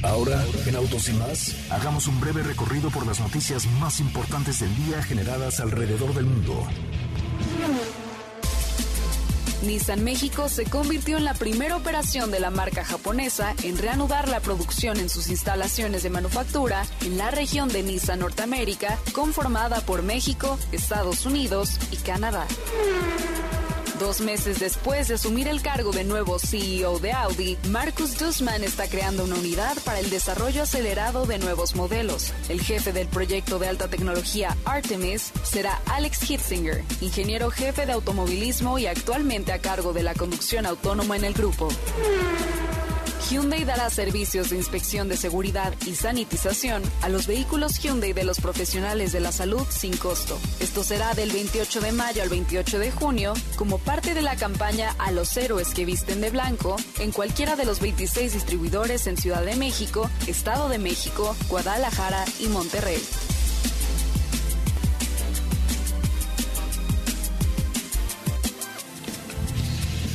Ahora, 0.03 0.43
en 0.67 0.77
Autos 0.77 1.09
y 1.09 1.13
más, 1.15 1.71
hagamos 1.71 2.07
un 2.09 2.21
breve 2.21 2.43
recorrido 2.43 2.91
por 2.91 3.07
las 3.07 3.21
noticias 3.21 3.67
más 3.81 4.01
importantes 4.01 4.61
del 4.61 4.75
día 4.77 5.03
generadas 5.03 5.61
alrededor 5.61 6.15
del 6.15 6.27
mundo. 6.27 6.67
Nissan 9.65 10.05
México 10.05 10.49
se 10.49 10.65
convirtió 10.65 11.17
en 11.17 11.25
la 11.25 11.35
primera 11.35 11.77
operación 11.77 12.31
de 12.31 12.41
la 12.41 12.51
marca 12.51 12.85
japonesa 12.85 13.55
en 13.63 13.79
reanudar 13.79 14.29
la 14.29 14.41
producción 14.41 14.99
en 14.99 15.09
sus 15.09 15.29
instalaciones 15.29 16.03
de 16.03 16.11
manufactura 16.11 16.85
en 17.03 17.19
la 17.19 17.31
región 17.31 17.69
de 17.69 17.83
Nissan 17.83 18.21
Norteamérica, 18.21 18.99
conformada 19.13 19.81
por 19.81 20.03
México, 20.03 20.59
Estados 20.73 21.27
Unidos 21.27 21.79
y 21.91 21.97
Canadá. 21.97 22.47
Dos 23.99 24.21
meses 24.21 24.59
después 24.59 25.07
de 25.07 25.15
asumir 25.15 25.47
el 25.47 25.63
cargo 25.63 25.93
de 25.93 26.03
nuevo 26.03 26.39
CEO 26.41 26.99
de 26.99 27.13
Audi, 27.13 27.57
Marcus 27.69 28.19
Dussmann 28.19 28.65
está 28.65 28.89
creando 28.89 29.25
una 29.25 29.37
unidad 29.37 29.77
para 29.85 30.01
el 30.01 30.11
desarrollo 30.11 30.65
acelerado 30.65 31.27
de 31.27 31.39
nuevos 31.39 31.77
modelos. 31.77 32.33
El 32.49 32.61
jefe 32.61 32.93
del 32.93 33.07
proyecto 33.07 33.61
de 33.61 33.69
alta 33.69 33.89
tecnología 33.89 34.57
Artemis 34.65 35.33
será 35.45 35.81
Alex 35.87 36.29
Hitzinger, 36.29 36.83
ingeniero 37.01 37.51
jefe 37.51 37.87
de 37.87 37.93
automovilismo 37.93 38.81
y 38.81 38.87
actualmente 38.87 39.53
a 39.53 39.61
cargo 39.61 39.93
de 39.93 40.03
la 40.03 40.15
conducción 40.15 40.67
autónoma 40.67 41.17
en 41.17 41.25
el 41.25 41.35
grupo. 41.35 41.69
Hyundai 43.31 43.65
dará 43.65 43.89
servicios 43.89 44.51
de 44.51 44.57
inspección 44.57 45.09
de 45.09 45.17
seguridad 45.17 45.73
y 45.87 45.95
sanitización 45.95 46.83
a 47.01 47.09
los 47.09 47.27
vehículos 47.27 47.79
Hyundai 47.79 48.13
de 48.13 48.23
los 48.23 48.39
profesionales 48.39 49.13
de 49.13 49.21
la 49.21 49.33
salud 49.33 49.67
sin 49.71 49.97
costo. 49.97 50.39
Esto 50.61 50.85
será 50.85 51.15
del 51.15 51.31
28 51.31 51.81
de 51.81 51.93
mayo 51.93 52.23
al 52.23 52.29
28 52.29 52.79
de 52.79 52.91
junio 52.93 53.33
como 53.57 53.79
parte 53.79 54.13
de 54.13 54.21
la 54.21 54.37
campaña 54.37 54.95
A 54.99 55.11
los 55.11 55.35
héroes 55.39 55.73
que 55.73 55.87
visten 55.87 56.21
de 56.21 56.31
blanco 56.31 56.77
en 56.99 57.13
cualquiera 57.13 57.57
de 57.57 57.65
los 57.65 57.81
26 57.81 58.35
distribuidores 58.35 59.07
en 59.07 59.17
Ciudad 59.17 59.43
de 59.43 59.57
México, 59.57 60.11
Estado 60.27 60.69
de 60.69 60.79
México, 60.79 61.35
Guadalajara 61.49 62.25
y 62.41 62.49
Monterrey. 62.49 63.01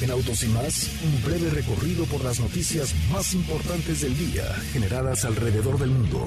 En 0.10 0.14
Autos 0.14 0.44
y 0.44 0.48
más, 0.48 0.90
un 1.04 1.24
breve 1.24 1.52
recorrido 1.52 2.04
por 2.06 2.24
las 2.24 2.40
noticias 2.40 2.96
más 3.12 3.36
importantes 3.36 4.02
del 4.02 4.18
día 4.18 4.44
generadas 4.74 5.24
alrededor 5.24 5.78
del 5.78 5.92
mundo. 5.92 6.26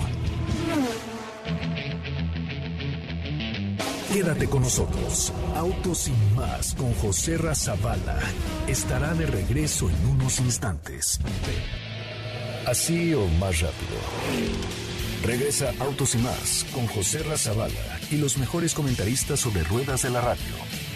Quédate 4.12 4.48
con 4.48 4.62
nosotros. 4.62 5.32
Autos 5.56 6.06
y 6.06 6.12
más 6.36 6.74
con 6.74 6.94
José 6.94 7.36
Razabala 7.38 8.20
estará 8.68 9.14
de 9.14 9.26
regreso 9.26 9.90
en 9.90 10.06
unos 10.10 10.38
instantes. 10.38 11.18
Así 12.68 13.12
o 13.14 13.26
más 13.26 13.62
rápido. 13.62 13.98
Regresa 15.24 15.72
Autos 15.80 16.14
y 16.14 16.18
más 16.18 16.64
con 16.72 16.86
José 16.86 17.24
Razabala 17.24 17.98
y 18.12 18.18
los 18.18 18.38
mejores 18.38 18.74
comentaristas 18.74 19.40
sobre 19.40 19.64
ruedas 19.64 20.02
de 20.02 20.10
la 20.10 20.20
radio 20.20 20.91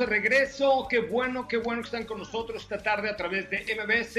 de 0.00 0.06
regreso. 0.06 0.86
Qué 0.88 0.98
bueno, 0.98 1.46
qué 1.46 1.58
bueno 1.58 1.82
que 1.82 1.86
están 1.86 2.04
con 2.04 2.18
nosotros 2.18 2.62
esta 2.62 2.78
tarde 2.78 3.10
a 3.10 3.16
través 3.16 3.50
de 3.50 3.58
MBS 3.58 4.16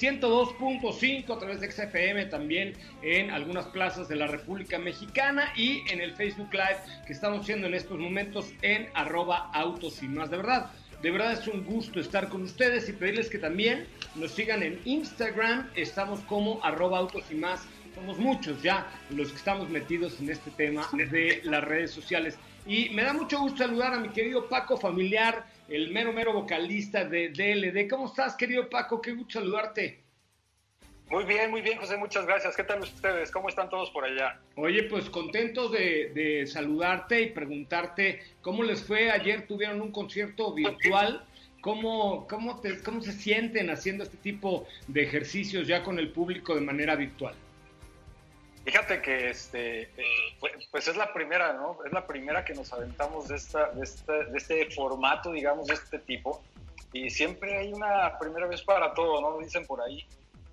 102.5, 0.00 1.36
a 1.36 1.38
través 1.38 1.60
de 1.60 1.70
XFM 1.70 2.26
también 2.26 2.72
en 3.02 3.30
algunas 3.30 3.66
plazas 3.66 4.08
de 4.08 4.16
la 4.16 4.26
República 4.26 4.78
Mexicana 4.78 5.52
y 5.54 5.82
en 5.90 6.00
el 6.00 6.16
Facebook 6.16 6.48
Live 6.52 6.78
que 7.06 7.12
estamos 7.12 7.42
haciendo 7.42 7.66
en 7.66 7.74
estos 7.74 7.98
momentos 7.98 8.50
en 8.62 8.88
arroba 8.94 9.50
autos 9.52 10.02
y 10.02 10.08
más. 10.08 10.30
De 10.30 10.38
verdad, 10.38 10.70
de 11.02 11.10
verdad 11.10 11.32
es 11.32 11.46
un 11.46 11.62
gusto 11.62 12.00
estar 12.00 12.30
con 12.30 12.42
ustedes 12.42 12.88
y 12.88 12.94
pedirles 12.94 13.28
que 13.28 13.38
también 13.38 13.86
nos 14.14 14.30
sigan 14.30 14.62
en 14.62 14.80
Instagram. 14.86 15.68
Estamos 15.76 16.20
como 16.20 16.64
arroba 16.64 16.98
autos 16.98 17.24
y 17.30 17.34
más. 17.34 17.60
Somos 17.94 18.18
muchos 18.18 18.62
ya 18.62 18.86
los 19.10 19.28
que 19.28 19.36
estamos 19.36 19.68
metidos 19.68 20.20
en 20.20 20.30
este 20.30 20.50
tema 20.52 20.88
de 20.92 21.42
las 21.44 21.62
redes 21.64 21.90
sociales. 21.90 22.38
Y 22.68 22.90
me 22.90 23.02
da 23.02 23.14
mucho 23.14 23.40
gusto 23.40 23.64
saludar 23.64 23.94
a 23.94 23.98
mi 23.98 24.10
querido 24.10 24.46
Paco 24.46 24.76
Familiar, 24.76 25.46
el 25.70 25.90
mero 25.90 26.12
mero 26.12 26.34
vocalista 26.34 27.02
de 27.02 27.30
DLD. 27.30 27.88
¿Cómo 27.88 28.08
estás, 28.08 28.36
querido 28.36 28.68
Paco? 28.68 29.00
Qué 29.00 29.12
gusto 29.12 29.40
saludarte. 29.40 30.02
Muy 31.08 31.24
bien, 31.24 31.50
muy 31.50 31.62
bien, 31.62 31.78
José, 31.78 31.96
muchas 31.96 32.26
gracias. 32.26 32.54
¿Qué 32.54 32.64
tal 32.64 32.82
ustedes? 32.82 33.30
¿Cómo 33.30 33.48
están 33.48 33.70
todos 33.70 33.90
por 33.90 34.04
allá? 34.04 34.38
Oye, 34.56 34.82
pues 34.82 35.08
contentos 35.08 35.72
de, 35.72 36.12
de 36.14 36.46
saludarte 36.46 37.22
y 37.22 37.30
preguntarte 37.30 38.20
cómo 38.42 38.62
les 38.62 38.84
fue. 38.84 39.10
Ayer 39.10 39.46
tuvieron 39.46 39.80
un 39.80 39.90
concierto 39.90 40.52
virtual. 40.52 41.24
¿Cómo, 41.62 42.26
cómo, 42.28 42.60
te, 42.60 42.82
¿Cómo 42.82 43.00
se 43.00 43.12
sienten 43.12 43.70
haciendo 43.70 44.04
este 44.04 44.18
tipo 44.18 44.66
de 44.88 45.04
ejercicios 45.04 45.66
ya 45.66 45.82
con 45.82 45.98
el 45.98 46.12
público 46.12 46.54
de 46.54 46.60
manera 46.60 46.96
virtual? 46.96 47.34
Fíjate 48.68 49.00
que 49.00 49.30
este, 49.30 49.80
eh, 49.84 49.90
pues 50.70 50.86
es 50.88 50.94
la 50.94 51.10
primera, 51.14 51.54
¿no? 51.54 51.78
Es 51.86 51.90
la 51.90 52.06
primera 52.06 52.44
que 52.44 52.52
nos 52.52 52.70
aventamos 52.70 53.26
de, 53.28 53.36
esta, 53.36 53.70
de, 53.70 53.82
este, 53.82 54.26
de 54.26 54.36
este 54.36 54.70
formato, 54.72 55.32
digamos, 55.32 55.68
de 55.68 55.72
este 55.72 55.98
tipo. 56.00 56.42
Y 56.92 57.08
siempre 57.08 57.56
hay 57.56 57.72
una 57.72 58.18
primera 58.18 58.46
vez 58.46 58.60
para 58.60 58.92
todo, 58.92 59.22
¿no? 59.22 59.38
Dicen 59.38 59.64
por 59.64 59.80
ahí. 59.80 60.06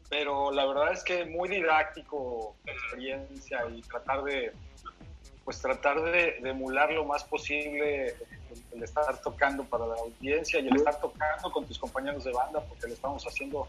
Pero 0.09 0.49
la 0.49 0.65
verdad 0.65 0.93
es 0.93 1.03
que 1.03 1.25
muy 1.25 1.49
didáctico 1.49 2.55
la 2.65 2.71
experiencia 2.71 3.65
y 3.75 3.81
tratar 3.81 4.23
de, 4.23 4.53
pues 5.43 5.61
tratar 5.61 6.01
de, 6.01 6.39
de 6.41 6.49
emular 6.51 6.93
lo 6.93 7.03
más 7.03 7.25
posible 7.25 8.11
el, 8.11 8.15
el, 8.75 8.83
estar 8.83 9.21
tocando 9.23 9.65
para 9.65 9.87
la 9.87 9.95
audiencia 9.95 10.61
y 10.61 10.69
el 10.69 10.77
estar 10.77 11.01
tocando 11.01 11.51
con 11.51 11.65
tus 11.65 11.77
compañeros 11.77 12.23
de 12.23 12.31
banda, 12.31 12.61
porque 12.61 12.87
lo 12.87 12.93
estamos 12.93 13.27
haciendo 13.27 13.67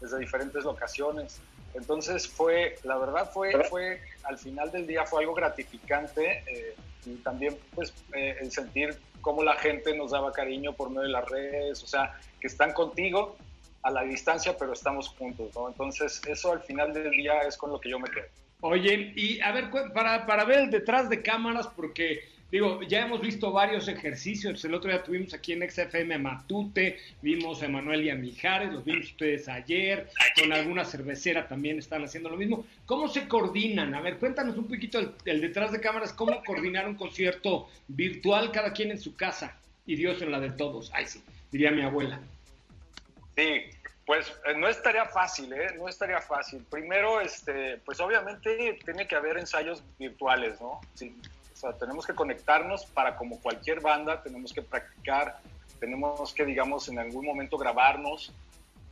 desde 0.00 0.18
diferentes 0.18 0.64
locaciones. 0.64 1.40
Entonces 1.76 2.26
fue, 2.26 2.76
la 2.84 2.96
verdad 2.96 3.30
fue, 3.32 3.52
fue 3.64 4.00
al 4.24 4.38
final 4.38 4.70
del 4.70 4.86
día 4.86 5.04
fue 5.04 5.20
algo 5.20 5.34
gratificante 5.34 6.42
eh, 6.46 6.74
y 7.04 7.14
también 7.16 7.56
pues 7.74 7.92
eh, 8.14 8.36
el 8.40 8.50
sentir 8.50 8.96
cómo 9.20 9.42
la 9.42 9.54
gente 9.56 9.96
nos 9.96 10.12
daba 10.12 10.32
cariño 10.32 10.72
por 10.72 10.88
medio 10.88 11.02
de 11.02 11.08
las 11.08 11.28
redes, 11.28 11.82
o 11.82 11.86
sea, 11.86 12.18
que 12.40 12.46
están 12.46 12.72
contigo 12.72 13.36
a 13.82 13.90
la 13.90 14.02
distancia, 14.02 14.56
pero 14.58 14.72
estamos 14.72 15.08
juntos, 15.10 15.54
¿no? 15.54 15.68
Entonces 15.68 16.20
eso 16.26 16.52
al 16.52 16.62
final 16.62 16.92
del 16.92 17.10
día 17.10 17.40
es 17.40 17.56
con 17.56 17.70
lo 17.70 17.80
que 17.80 17.90
yo 17.90 17.98
me 17.98 18.08
quedo. 18.10 18.26
Oye, 18.60 19.12
y 19.14 19.40
a 19.40 19.52
ver, 19.52 19.70
para, 19.92 20.26
para 20.26 20.44
ver 20.44 20.60
el 20.60 20.70
detrás 20.70 21.08
de 21.08 21.22
cámaras, 21.22 21.68
porque 21.68 22.20
Digo, 22.50 22.80
ya 22.82 23.04
hemos 23.04 23.20
visto 23.20 23.50
varios 23.50 23.88
ejercicios. 23.88 24.64
El 24.64 24.74
otro 24.74 24.90
día 24.90 25.02
tuvimos 25.02 25.34
aquí 25.34 25.52
en 25.52 25.68
XFM 25.68 26.14
a 26.14 26.18
Matute, 26.18 26.98
vimos 27.20 27.62
a 27.62 27.68
Manuel 27.68 28.04
y 28.04 28.10
a 28.10 28.14
Mijares, 28.14 28.72
los 28.72 28.84
vimos 28.84 29.06
ustedes 29.06 29.48
ayer, 29.48 30.08
con 30.40 30.52
alguna 30.52 30.84
cervecera 30.84 31.48
también 31.48 31.78
están 31.78 32.04
haciendo 32.04 32.30
lo 32.30 32.36
mismo. 32.36 32.64
¿Cómo 32.86 33.08
se 33.08 33.26
coordinan? 33.26 33.94
A 33.94 34.00
ver, 34.00 34.18
cuéntanos 34.18 34.56
un 34.56 34.68
poquito 34.68 35.00
el, 35.00 35.12
el 35.24 35.40
detrás 35.40 35.72
de 35.72 35.80
cámaras, 35.80 36.12
cómo 36.12 36.42
coordinar 36.44 36.86
un 36.86 36.94
concierto 36.94 37.68
virtual 37.88 38.52
cada 38.52 38.72
quien 38.72 38.92
en 38.92 39.00
su 39.00 39.16
casa 39.16 39.58
y 39.84 39.96
Dios 39.96 40.22
en 40.22 40.30
la 40.30 40.38
de 40.38 40.50
todos. 40.50 40.90
Ay, 40.94 41.06
sí, 41.06 41.22
diría 41.50 41.72
mi 41.72 41.82
abuela. 41.82 42.20
Sí, 43.34 43.64
pues 44.06 44.32
eh, 44.46 44.54
no 44.56 44.68
estaría 44.68 45.04
fácil, 45.04 45.52
¿eh? 45.52 45.74
No 45.76 45.88
estaría 45.88 46.20
fácil. 46.20 46.64
Primero, 46.70 47.20
este, 47.20 47.78
pues 47.84 47.98
obviamente 47.98 48.78
tiene 48.84 49.08
que 49.08 49.16
haber 49.16 49.36
ensayos 49.36 49.82
virtuales, 49.98 50.60
¿no? 50.60 50.80
Sí, 50.94 51.14
o 51.56 51.58
sea, 51.58 51.72
tenemos 51.72 52.06
que 52.06 52.14
conectarnos 52.14 52.84
para 52.84 53.16
como 53.16 53.40
cualquier 53.40 53.80
banda, 53.80 54.22
tenemos 54.22 54.52
que 54.52 54.60
practicar, 54.60 55.38
tenemos 55.80 56.34
que, 56.34 56.44
digamos, 56.44 56.88
en 56.88 56.98
algún 56.98 57.24
momento 57.24 57.56
grabarnos 57.56 58.30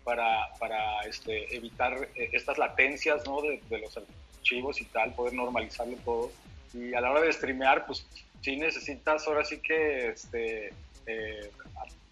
para, 0.03 0.49
para 0.59 1.03
este, 1.03 1.55
evitar 1.55 2.09
eh, 2.15 2.31
estas 2.33 2.57
latencias 2.57 3.27
¿no? 3.27 3.43
de, 3.43 3.61
los 3.79 3.99
archivos 4.39 4.81
y 4.81 4.87
tal, 4.87 5.13
poder 5.13 5.35
normalizarlo 5.35 5.99
todo. 6.07 6.31
Y 6.73 6.95
a 6.95 7.03
la 7.03 7.11
hora 7.11 7.21
de 7.21 7.33
streamear, 7.35 7.85
pues 7.85 8.07
sí 8.41 8.57
necesitas 8.57 9.29
ahora 9.29 9.45
sí 9.45 9.59
que 9.59 10.09
este, 10.09 10.73
eh, 11.07 11.51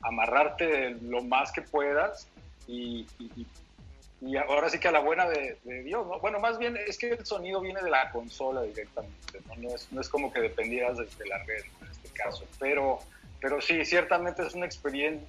amarrarte 0.03 0.97
lo 1.01 1.23
más 1.23 1.51
que 1.51 1.63
puedas 1.63 2.29
y, 2.67 3.07
y 4.25 4.37
ahora 4.37 4.71
sí 4.71 4.79
que 4.79 4.87
a 4.87 4.93
la 4.93 5.01
buena 5.01 5.29
de, 5.29 5.59
Dios, 5.83 6.07
¿no? 6.07 6.21
Bueno, 6.21 6.39
más 6.39 6.57
bien 6.57 6.77
es 6.87 6.97
que 6.97 7.11
el 7.11 7.27
sonido 7.27 7.61
viene 7.61 7.83
de 7.83 7.91
la 7.91 8.09
consola 8.13 8.63
directamente, 8.63 9.41
¿no? 9.49 9.57
No 9.57 9.75
es, 9.75 9.91
no 9.91 10.01
es 10.01 10.09
como 10.09 10.33
que 10.33 10.41
dependieras 10.41 10.97
de, 10.97 11.27
la 11.27 11.39
red 11.39 11.65
en 11.81 11.89
este 11.89 12.09
caso, 12.11 12.47
pero, 12.61 13.01
pero 13.41 13.61
sí, 13.61 13.85
ciertamente 13.85 14.47
es 14.47 14.55
una 14.55 14.67
experiencia 14.67 15.27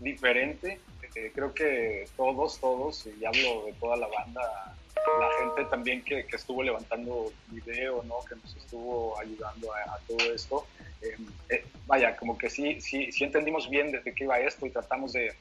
diferente. 0.00 0.80
Eh, 1.14 1.30
creo 1.32 1.54
que 1.54 2.08
todos, 2.16 2.58
todos, 2.58 3.06
y 3.06 3.24
hablo 3.24 3.66
de 3.66 3.72
toda 3.74 3.96
la 3.96 4.08
banda, 4.08 4.74
la 4.96 5.28
gente 5.38 5.70
también 5.70 6.02
que, 6.02 6.26
que 6.26 6.34
estuvo 6.34 6.64
levantando 6.64 7.32
video, 7.46 8.02
¿no? 8.02 8.16
Que 8.28 8.34
nos 8.34 8.56
estuvo 8.56 9.16
ayudando 9.20 9.72
a, 9.72 9.94
a 9.94 9.98
todo 10.08 10.34
esto. 10.34 10.66
Eh, 11.04 11.16
eh, 11.50 11.64
vaya, 11.86 12.16
como 12.16 12.38
que 12.38 12.48
sí, 12.48 12.80
sí, 12.80 13.12
sí 13.12 13.24
entendimos 13.24 13.68
bien 13.68 13.92
desde 13.92 14.14
qué 14.14 14.24
iba 14.24 14.38
esto 14.40 14.66
y 14.66 14.70
tratamos 14.70 15.12
de 15.12 15.34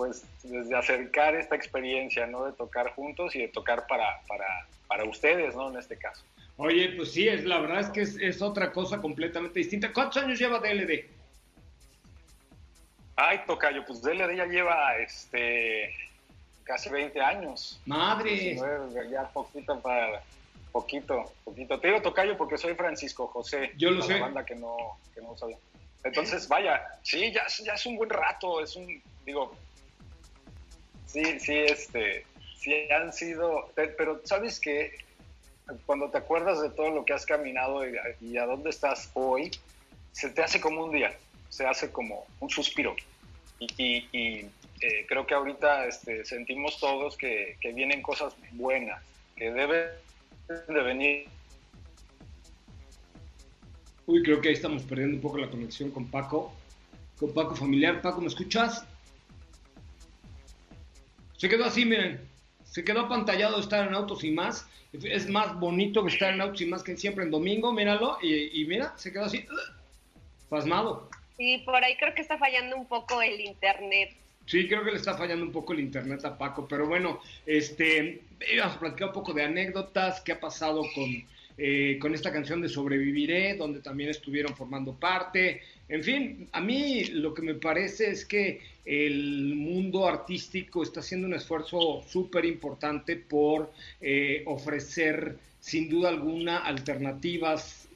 pues 0.00 0.24
desde 0.42 0.74
acercar 0.74 1.34
esta 1.34 1.54
experiencia, 1.54 2.26
¿no? 2.26 2.46
De 2.46 2.52
tocar 2.54 2.94
juntos 2.94 3.36
y 3.36 3.40
de 3.40 3.48
tocar 3.48 3.86
para, 3.86 4.22
para, 4.26 4.46
para 4.88 5.04
ustedes, 5.04 5.54
¿no? 5.54 5.68
En 5.68 5.76
este 5.76 5.98
caso. 5.98 6.24
Oye, 6.56 6.94
pues 6.96 7.12
sí, 7.12 7.28
es, 7.28 7.44
la 7.44 7.58
verdad 7.58 7.80
es 7.80 7.88
que 7.90 8.00
es, 8.00 8.16
es, 8.16 8.40
otra 8.40 8.72
cosa 8.72 8.98
completamente 8.98 9.58
distinta. 9.58 9.92
¿Cuántos 9.92 10.22
años 10.22 10.38
lleva 10.38 10.58
DLD? 10.58 11.04
Ay, 13.14 13.40
Tocayo, 13.46 13.84
pues 13.84 14.00
DLD 14.00 14.36
ya 14.36 14.46
lleva 14.46 14.96
este 14.96 15.94
casi 16.64 16.88
20 16.88 17.20
años. 17.20 17.78
Madre. 17.84 18.30
19, 18.30 19.10
ya 19.10 19.28
poquito 19.28 19.78
para, 19.80 20.22
Poquito, 20.72 21.30
poquito. 21.44 21.78
Te 21.78 21.88
digo 21.88 22.00
tocayo 22.00 22.38
porque 22.38 22.56
soy 22.56 22.72
Francisco 22.72 23.26
José. 23.26 23.72
Yo 23.76 23.90
lo 23.90 23.98
la 23.98 24.06
sé. 24.06 24.18
banda 24.18 24.46
que 24.46 24.54
no, 24.54 24.98
que 25.14 25.20
no 25.20 25.36
sabía. 25.36 25.58
Entonces, 26.04 26.48
vaya, 26.48 26.80
sí, 27.02 27.30
ya 27.34 27.74
es 27.74 27.84
un 27.84 27.96
buen 27.98 28.08
rato, 28.08 28.62
es 28.62 28.74
un, 28.76 29.02
digo, 29.26 29.54
sí, 31.12 31.40
sí, 31.40 31.56
este, 31.58 32.24
sí 32.56 32.72
han 32.90 33.12
sido, 33.12 33.70
pe- 33.74 33.88
pero 33.96 34.20
sabes 34.24 34.60
que 34.60 34.92
cuando 35.86 36.10
te 36.10 36.18
acuerdas 36.18 36.60
de 36.60 36.70
todo 36.70 36.90
lo 36.90 37.04
que 37.04 37.12
has 37.12 37.26
caminado 37.26 37.88
y, 37.88 37.96
a- 37.96 38.16
y 38.20 38.32
dónde 38.34 38.70
estás 38.70 39.10
hoy, 39.14 39.50
se 40.12 40.30
te 40.30 40.42
hace 40.42 40.60
como 40.60 40.84
un 40.84 40.92
día, 40.92 41.16
se 41.48 41.66
hace 41.66 41.90
como 41.90 42.26
un 42.40 42.50
suspiro. 42.50 42.94
Y, 43.58 43.66
y- 43.76 44.08
y, 44.12 44.50
eh, 44.80 45.06
creo 45.08 45.26
que 45.26 45.34
ahorita 45.34 45.86
este, 45.86 46.24
sentimos 46.24 46.78
todos 46.80 47.16
que, 47.16 47.56
que 47.60 47.72
vienen 47.72 48.02
cosas 48.02 48.34
buenas, 48.52 49.02
que 49.36 49.50
deben 49.50 49.90
de 50.68 50.82
venir 50.82 51.28
Uy, 54.06 54.24
creo 54.24 54.40
que 54.40 54.48
ahí 54.48 54.54
estamos 54.54 54.82
perdiendo 54.82 55.14
un 55.16 55.22
poco 55.22 55.38
la 55.38 55.48
conexión 55.48 55.92
con 55.92 56.10
Paco. 56.10 56.52
Con 57.16 57.32
Paco 57.32 57.54
familiar. 57.54 58.02
Paco, 58.02 58.20
¿me 58.20 58.26
escuchas? 58.26 58.84
Se 61.40 61.48
quedó 61.48 61.64
así, 61.64 61.86
miren. 61.86 62.20
Se 62.64 62.84
quedó 62.84 63.00
apantallado 63.00 63.58
estar 63.58 63.88
en 63.88 63.94
Autos 63.94 64.24
y 64.24 64.30
más. 64.30 64.68
Es 64.92 65.26
más 65.26 65.58
bonito 65.58 66.04
que 66.04 66.12
estar 66.12 66.34
en 66.34 66.42
Autos 66.42 66.60
y 66.60 66.66
más 66.66 66.82
que 66.82 66.98
siempre 66.98 67.24
en 67.24 67.30
domingo, 67.30 67.72
míralo. 67.72 68.18
Y, 68.20 68.60
y 68.60 68.66
mira, 68.66 68.92
se 68.98 69.10
quedó 69.10 69.24
así. 69.24 69.46
Pasmado. 70.50 71.08
Y 71.38 71.56
por 71.64 71.82
ahí 71.82 71.96
creo 71.96 72.14
que 72.14 72.20
está 72.20 72.36
fallando 72.36 72.76
un 72.76 72.86
poco 72.86 73.22
el 73.22 73.40
internet. 73.40 74.10
Sí, 74.44 74.68
creo 74.68 74.84
que 74.84 74.90
le 74.90 74.98
está 74.98 75.16
fallando 75.16 75.46
un 75.46 75.50
poco 75.50 75.72
el 75.72 75.80
internet 75.80 76.22
a 76.26 76.36
Paco, 76.36 76.68
pero 76.68 76.86
bueno, 76.86 77.22
este, 77.46 78.20
vamos 78.58 78.76
a 78.76 78.80
platicar 78.80 79.08
un 79.08 79.14
poco 79.14 79.32
de 79.32 79.44
anécdotas, 79.44 80.20
qué 80.20 80.32
ha 80.32 80.40
pasado 80.40 80.82
con, 80.94 81.24
eh, 81.56 81.98
con 81.98 82.14
esta 82.14 82.30
canción 82.30 82.60
de 82.60 82.68
Sobreviviré, 82.68 83.54
donde 83.54 83.80
también 83.80 84.10
estuvieron 84.10 84.54
formando 84.54 84.92
parte. 84.92 85.62
En 85.90 86.04
fin, 86.04 86.48
a 86.52 86.60
mí 86.60 87.04
lo 87.06 87.34
que 87.34 87.42
me 87.42 87.54
parece 87.54 88.12
es 88.12 88.24
que 88.24 88.60
el 88.84 89.56
mundo 89.56 90.06
artístico 90.06 90.84
está 90.84 91.00
haciendo 91.00 91.26
un 91.26 91.34
esfuerzo 91.34 92.04
súper 92.08 92.44
importante 92.44 93.16
por 93.16 93.72
eh, 94.00 94.44
ofrecer, 94.46 95.36
sin 95.58 95.88
duda 95.88 96.10
alguna, 96.10 96.58
alternativas 96.58 97.88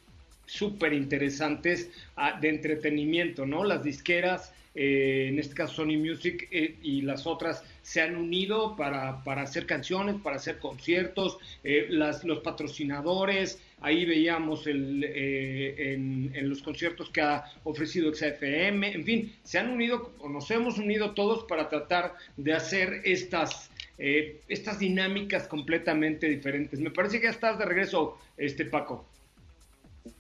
súper 0.44 0.92
interesantes 0.92 1.88
ah, 2.16 2.36
de 2.40 2.48
entretenimiento, 2.48 3.46
¿no? 3.46 3.62
Las 3.62 3.84
disqueras, 3.84 4.52
eh, 4.74 5.28
en 5.28 5.38
este 5.38 5.54
caso 5.54 5.74
Sony 5.74 5.96
Music 5.96 6.48
eh, 6.50 6.74
y 6.82 7.02
las 7.02 7.28
otras, 7.28 7.62
se 7.82 8.00
han 8.00 8.16
unido 8.16 8.74
para, 8.74 9.22
para 9.22 9.42
hacer 9.42 9.66
canciones, 9.66 10.16
para 10.20 10.36
hacer 10.36 10.58
conciertos, 10.58 11.38
los 11.62 12.40
patrocinadores, 12.40 13.60
ahí 13.84 14.04
veíamos 14.04 14.66
el, 14.66 15.04
eh, 15.04 15.92
en, 15.92 16.32
en 16.34 16.48
los 16.48 16.62
conciertos 16.62 17.10
que 17.10 17.20
ha 17.20 17.44
ofrecido 17.64 18.12
XFM, 18.12 18.92
en 18.94 19.04
fin, 19.04 19.36
se 19.44 19.58
han 19.58 19.70
unido, 19.70 20.12
o 20.18 20.28
nos 20.28 20.50
hemos 20.50 20.78
unido 20.78 21.12
todos 21.12 21.44
para 21.44 21.68
tratar 21.68 22.14
de 22.36 22.52
hacer 22.54 23.02
estas... 23.04 23.70
eh, 23.98 24.40
estas 24.48 24.78
dinámicas 24.78 25.46
completamente 25.46 26.28
diferentes. 26.28 26.80
Me 26.80 26.90
parece 26.90 27.18
que 27.20 27.26
ya 27.26 27.30
estás 27.30 27.58
de 27.58 27.64
regreso, 27.64 28.18
este 28.36 28.64
Paco. 28.64 29.04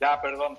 Ya, 0.00 0.20
perdón. 0.22 0.56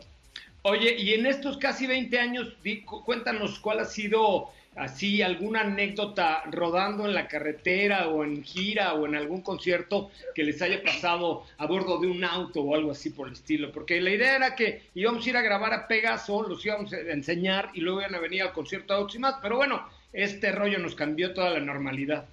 Oye, 0.63 0.95
y 0.97 1.13
en 1.13 1.25
estos 1.25 1.57
casi 1.57 1.87
20 1.87 2.19
años, 2.19 2.57
cuéntanos 3.05 3.59
cuál 3.59 3.79
ha 3.79 3.85
sido 3.85 4.49
así 4.75 5.21
alguna 5.21 5.61
anécdota 5.61 6.43
rodando 6.51 7.05
en 7.05 7.13
la 7.13 7.27
carretera 7.27 8.09
o 8.09 8.23
en 8.23 8.43
gira 8.43 8.93
o 8.93 9.05
en 9.05 9.15
algún 9.15 9.41
concierto 9.41 10.11
que 10.33 10.43
les 10.43 10.61
haya 10.61 10.83
pasado 10.83 11.45
a 11.57 11.65
bordo 11.65 11.99
de 11.99 12.07
un 12.07 12.23
auto 12.23 12.61
o 12.61 12.75
algo 12.75 12.91
así 12.91 13.09
por 13.09 13.27
el 13.27 13.33
estilo. 13.33 13.71
Porque 13.71 14.01
la 14.01 14.11
idea 14.11 14.35
era 14.35 14.55
que 14.55 14.83
íbamos 14.93 15.25
a 15.25 15.29
ir 15.29 15.37
a 15.37 15.41
grabar 15.41 15.73
a 15.73 15.87
Pegaso, 15.87 16.43
los 16.43 16.65
íbamos 16.65 16.91
a 16.93 16.99
enseñar 16.99 17.69
y 17.73 17.81
luego 17.81 18.01
iban 18.01 18.15
a 18.15 18.19
venir 18.19 18.43
al 18.43 18.53
concierto 18.53 18.93
a 18.93 19.19
más. 19.19 19.35
Pero 19.41 19.57
bueno, 19.57 19.87
este 20.13 20.51
rollo 20.51 20.79
nos 20.79 20.95
cambió 20.95 21.33
toda 21.33 21.51
la 21.51 21.59
normalidad. 21.59 22.25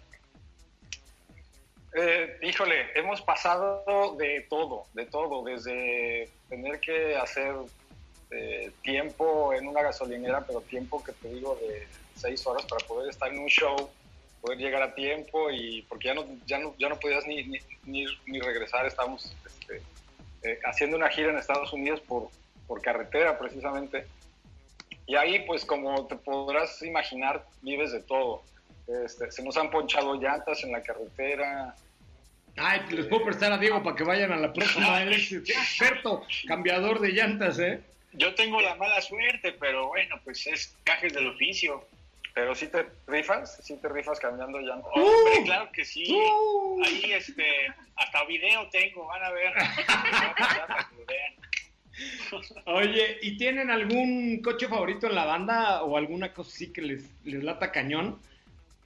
Eh, 1.94 2.38
híjole, 2.42 2.86
hemos 2.94 3.20
pasado 3.20 4.16
de 4.18 4.46
todo, 4.48 4.86
de 4.94 5.04
todo, 5.06 5.44
desde 5.44 6.28
tener 6.48 6.80
que 6.80 7.16
hacer 7.16 7.54
eh, 8.32 8.70
tiempo 8.82 9.52
en 9.52 9.66
una 9.68 9.82
gasolinera, 9.82 10.44
pero 10.46 10.60
tiempo 10.62 11.02
que 11.04 11.12
te 11.12 11.28
digo 11.28 11.58
de 11.60 11.86
seis 12.16 12.46
horas 12.46 12.64
para 12.66 12.86
poder 12.86 13.10
estar 13.10 13.30
en 13.32 13.40
un 13.40 13.48
show, 13.48 13.90
poder 14.40 14.58
llegar 14.58 14.82
a 14.82 14.94
tiempo 14.94 15.50
y 15.50 15.82
porque 15.82 16.08
ya 16.08 16.14
no, 16.14 16.24
ya 16.46 16.58
no, 16.58 16.74
ya 16.78 16.88
no 16.88 16.98
podías 16.98 17.26
ni, 17.26 17.44
ni, 17.44 17.58
ni, 17.84 18.04
ni 18.26 18.40
regresar, 18.40 18.86
estábamos 18.86 19.34
este, 19.46 19.82
eh, 20.42 20.58
haciendo 20.64 20.96
una 20.96 21.08
gira 21.10 21.30
en 21.30 21.38
Estados 21.38 21.72
Unidos 21.72 22.00
por, 22.00 22.28
por 22.66 22.80
carretera 22.80 23.38
precisamente. 23.38 24.06
Y 25.06 25.16
ahí, 25.16 25.44
pues 25.46 25.64
como 25.64 26.06
te 26.06 26.16
podrás 26.16 26.82
imaginar, 26.82 27.44
vives 27.60 27.92
de 27.92 28.00
todo. 28.00 28.42
Este, 29.04 29.30
se 29.30 29.42
nos 29.42 29.56
han 29.56 29.70
ponchado 29.70 30.14
llantas 30.14 30.62
en 30.64 30.72
la 30.72 30.82
carretera. 30.82 31.74
Ay, 32.56 32.80
les 32.90 33.06
puedo 33.06 33.24
prestar 33.24 33.52
a 33.52 33.58
Diego 33.58 33.82
para 33.82 33.96
que 33.96 34.04
vayan 34.04 34.32
a 34.32 34.36
la 34.36 34.52
próxima. 34.52 35.02
Él 35.02 35.12
es 35.12 35.32
experto 35.32 36.24
cambiador 36.46 37.00
de 37.00 37.10
llantas, 37.10 37.58
¿eh? 37.58 37.82
Yo 38.14 38.34
tengo 38.34 38.60
la 38.60 38.74
mala 38.74 39.00
suerte, 39.00 39.52
pero 39.52 39.88
bueno, 39.88 40.16
pues 40.24 40.46
es 40.46 40.76
cajes 40.84 41.12
del 41.12 41.28
oficio. 41.28 41.86
Pero 42.34 42.54
si 42.54 42.66
te 42.68 42.86
rifas, 43.06 43.58
si 43.62 43.76
te 43.76 43.88
rifas 43.88 44.18
cambiando 44.18 44.58
llantas. 44.58 44.90
Hombre, 44.94 45.42
claro 45.44 45.70
que 45.72 45.84
sí. 45.84 46.04
Uh. 46.10 46.82
Ahí, 46.84 47.12
este, 47.12 47.44
hasta 47.96 48.24
video 48.24 48.68
tengo, 48.70 49.06
van 49.06 49.22
a 49.22 49.30
ver. 49.30 49.52
Oye, 52.66 53.18
¿y 53.20 53.36
tienen 53.36 53.70
algún 53.70 54.40
coche 54.40 54.66
favorito 54.66 55.06
en 55.06 55.14
la 55.14 55.26
banda 55.26 55.82
o 55.82 55.98
alguna 55.98 56.32
cosa 56.32 56.50
así 56.54 56.72
que 56.72 56.80
les, 56.80 57.04
les 57.24 57.44
lata 57.44 57.70
cañón? 57.70 58.18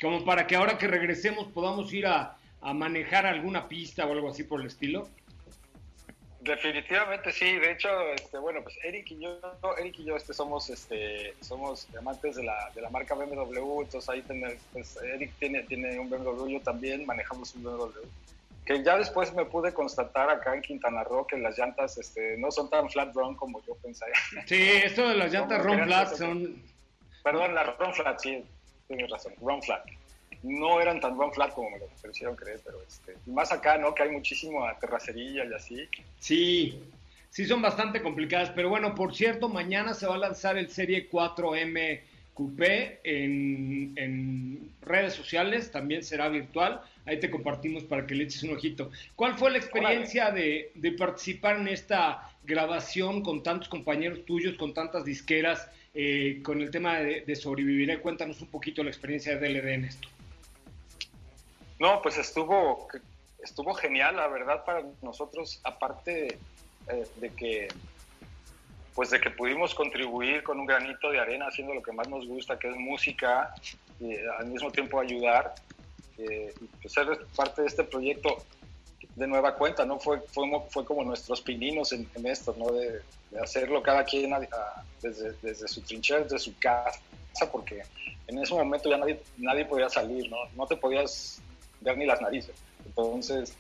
Como 0.01 0.25
para 0.25 0.49
que 0.49 0.57
ahora 0.57 0.77
que 0.77 0.89
regresemos 0.89 1.47
podamos 1.53 1.93
ir 1.93 2.07
a, 2.07 2.37
a 2.61 2.75
manejar 2.75 3.27
alguna 3.27 3.69
pista 3.69 4.07
o 4.07 4.13
algo 4.13 4.29
así 4.29 4.43
por 4.43 4.61
el 4.61 4.67
estilo. 4.67 5.09
Definitivamente 6.47 7.33
sí, 7.33 7.59
de 7.59 7.73
hecho, 7.73 7.89
este, 8.13 8.39
bueno, 8.39 8.63
pues 8.63 8.79
Eric 8.85 9.11
y 9.11 9.21
yo, 9.21 9.41
Eric 9.79 9.99
y 9.99 10.05
yo 10.05 10.17
este, 10.17 10.33
somos, 10.33 10.71
este, 10.71 11.35
somos 11.41 11.89
amantes 11.99 12.37
de 12.37 12.45
la, 12.45 12.71
de 12.75 12.83
la 12.83 12.91
marca 12.91 13.15
BMW, 13.15 13.83
entonces 13.83 14.09
ahí 14.09 14.23
tener, 14.23 14.57
pues, 14.73 14.97
Eric 15.03 15.33
tiene, 15.41 15.65
tiene 15.65 15.99
un 15.99 16.09
BMW, 16.09 16.49
yo 16.49 16.61
también 16.61 17.05
manejamos 17.05 17.55
un 17.57 17.65
BMW, 17.65 18.07
que 18.65 18.83
ya 18.83 18.97
después 18.97 19.33
me 19.35 19.45
pude 19.45 19.75
constatar 19.75 20.31
acá 20.31 20.55
en 20.55 20.63
Quintana 20.63 21.03
Roo 21.03 21.27
que 21.27 21.37
las 21.37 21.59
llantas 21.59 21.99
este, 21.99 22.37
no 22.37 22.51
son 22.53 22.71
tan 22.71 22.89
flat 22.91 23.15
run 23.15 23.35
como 23.35 23.65
yo 23.65 23.75
pensé. 23.77 24.07
Sí, 24.47 24.69
esto 24.85 25.09
de 25.09 25.15
las 25.15 25.33
llantas 25.33 25.63
Ron 25.63 25.85
Flat 25.85 26.15
son... 26.15 26.63
Perdón, 27.25 27.55
las 27.55 27.77
run 27.77 27.93
flat, 27.93 28.21
sí, 28.21 28.45
tienes 28.87 29.11
razón, 29.11 29.35
run 29.41 29.63
flat. 29.63 29.85
No 30.43 30.81
eran 30.81 31.01
tan 31.01 31.17
run 31.17 31.33
flat 31.33 31.53
como 31.53 31.71
me 31.71 31.79
lo 31.79 31.87
hicieron 32.11 32.37
creer, 32.37 32.61
pero 32.65 32.79
este, 32.87 33.17
y 33.27 33.31
más 33.31 33.53
acá, 33.53 33.79
¿no? 33.79 33.95
Que 33.95 34.05
hay 34.05 34.11
muchísima 34.11 34.79
terracería 34.79 35.45
y 35.45 35.53
así. 35.53 35.89
Sí, 36.19 36.81
sí 37.31 37.45
son 37.45 37.63
bastante 37.63 38.03
complicadas, 38.03 38.51
pero 38.51 38.69
bueno, 38.69 38.95
por 38.95 39.15
cierto, 39.15 39.49
mañana 39.49 39.95
se 39.95 40.07
va 40.07 40.15
a 40.15 40.19
lanzar 40.19 40.57
el 40.57 40.71
Serie 40.71 41.11
4M 41.11 42.01
Coupé 42.37 43.01
en, 43.03 43.95
en 43.97 44.71
redes 44.83 45.15
sociales, 45.15 45.71
también 45.71 46.03
será 46.03 46.29
virtual, 46.29 46.83
ahí 47.07 47.19
te 47.19 47.31
compartimos 47.31 47.85
para 47.85 48.07
que 48.07 48.15
le 48.15 48.25
eches 48.25 48.43
un 48.43 48.55
ojito. 48.55 48.91
¿Cuál 49.15 49.39
fue 49.39 49.51
la 49.51 49.57
experiencia 49.57 50.31
de, 50.31 50.71
de 50.75 50.93
participar 50.93 51.57
en 51.57 51.69
esta 51.69 52.31
grabación 52.45 53.23
con 53.23 53.43
tantos 53.43 53.71
compañeros 53.71 54.27
tuyos, 54.27 54.55
con 54.57 54.75
tantas 54.75 55.07
disqueras, 55.07 55.71
eh, 55.95 56.41
con 56.43 56.61
el 56.61 56.71
tema 56.71 56.99
de, 56.99 57.23
de 57.23 57.37
Sobreviviré? 57.37 58.01
Cuéntanos 58.01 58.39
un 58.43 58.49
poquito 58.49 58.85
la 58.85 58.91
experiencia 58.91 59.39
de 59.39 59.49
DLD 59.49 59.69
en 59.69 59.85
esto. 59.87 60.09
No, 61.79 62.01
pues 62.03 62.17
estuvo, 62.19 62.89
estuvo 63.43 63.75
genial, 63.75 64.17
la 64.17 64.29
verdad, 64.29 64.65
para 64.65 64.85
nosotros, 65.03 65.61
aparte 65.65 66.39
eh, 66.89 67.07
de 67.17 67.31
que 67.31 67.69
pues 68.95 69.11
de 69.11 69.21
que 69.21 69.29
pudimos 69.29 69.75
contribuir 69.75 70.43
con 70.43 70.59
un 70.59 70.65
granito 70.65 71.11
de 71.11 71.21
arena 71.21 71.49
haciendo 71.49 71.75
lo 71.75 71.83
que 71.83 71.93
más 71.93 72.09
nos 72.09 72.27
gusta, 72.27 72.59
que 72.59 72.71
es 72.71 72.77
música, 72.77 73.55
y 74.01 74.17
al 74.39 74.47
mismo 74.47 74.73
tiempo 74.73 74.99
ayudar, 74.99 75.55
eh, 76.17 76.55
y 76.59 76.65
pues 76.81 76.95
ser 76.95 77.07
parte 77.37 77.61
de 77.61 77.69
este 77.69 77.85
proyecto 77.85 78.39
de 79.15 79.27
nueva 79.27 79.55
cuenta, 79.55 79.85
¿no? 79.85 79.99
Fue, 80.01 80.21
fue, 80.33 80.49
fue 80.71 80.87
como 80.87 81.05
nuestros 81.05 81.43
pininos 81.43 81.93
en, 81.93 82.09
esto, 82.25 82.55
¿no? 82.59 82.73
De, 82.73 83.03
hacerlo 83.43 83.83
cada 83.83 84.03
quien 84.03 84.35
desde, 85.03 85.33
desde 85.43 85.69
su 85.69 85.83
trinchera, 85.83 86.21
desde 86.23 86.39
su 86.39 86.59
casa, 86.59 86.99
porque 87.53 87.83
en 88.29 88.39
ese 88.39 88.55
momento 88.55 88.89
ya 88.89 88.97
nadie, 88.97 89.21
nadie 89.37 89.67
podía 89.67 89.91
salir, 89.91 90.31
¿no? 90.31 90.39
No 90.57 90.67
te 90.67 90.77
podías 90.77 91.43
ver 91.81 91.99
ni 91.99 92.07
las 92.07 92.21
narices. 92.21 92.55
Entonces, 92.85 93.55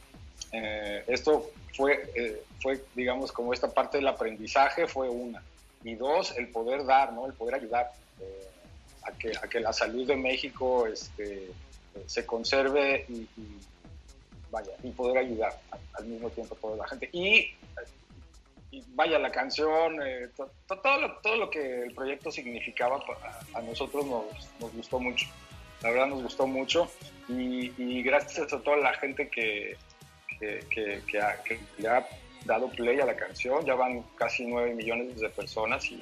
eh, 0.53 1.05
esto 1.07 1.51
fue, 1.75 2.11
eh, 2.15 2.43
fue, 2.61 2.83
digamos, 2.95 3.33
como 3.33 3.53
esta 3.53 3.73
parte 3.73 3.99
del 3.99 4.09
aprendizaje 4.09 4.87
fue 4.87 5.09
una. 5.09 5.43
Y 5.85 5.95
dos, 5.95 6.37
el 6.37 6.49
poder 6.49 6.85
dar, 6.85 7.13
¿no? 7.13 7.27
El 7.27 7.35
poder 7.35 7.57
ayudar 7.57 7.93
eh, 8.21 8.49
a, 9.03 9.13
que, 9.13 9.33
a 9.37 9.49
que 9.49 9.61
la 9.61 9.73
salud 9.73 10.07
de 10.07 10.17
México 10.17 10.87
este, 10.87 11.51
se 12.07 12.27
conserve 12.27 13.07
y, 13.09 13.27
vaya, 14.51 14.73
y 14.83 14.91
poder 14.91 15.19
ayudar 15.19 15.59
al 15.95 16.07
mismo 16.07 16.31
tiempo 16.31 16.55
a 16.55 16.59
toda 16.59 16.77
la 16.77 16.89
gente. 16.89 17.09
Y, 17.13 17.55
vaya, 18.89 19.19
la 19.19 19.31
canción, 19.31 20.01
eh, 20.03 20.29
todo, 20.37 21.01
lo, 21.01 21.13
todo 21.19 21.37
lo 21.37 21.51
que 21.51 21.85
el 21.85 21.95
proyecto 21.95 22.31
significaba 22.31 23.03
a, 23.55 23.63
nosotros 23.63 24.05
nos, 24.07 24.25
nos, 24.61 24.73
gustó 24.75 24.99
mucho. 24.99 25.27
La 25.83 25.91
verdad 25.91 26.07
nos 26.07 26.23
gustó 26.23 26.47
mucho 26.47 26.91
y, 27.29 28.03
gracias 28.03 28.53
a 28.53 28.61
toda 28.61 28.77
la 28.79 28.95
gente 28.95 29.29
que, 29.29 29.77
que, 30.39 30.65
que, 30.71 31.59
le 31.79 31.89
ha 31.89 32.07
dado 32.45 32.69
play 32.71 33.01
a 33.01 33.07
la 33.07 33.17
canción, 33.17 33.65
ya 33.65 33.75
van 33.75 34.03
casi 34.17 34.47
9 34.47 34.75
millones 34.75 35.21
de 35.21 35.29
personas 35.31 35.85
y, 35.91 36.01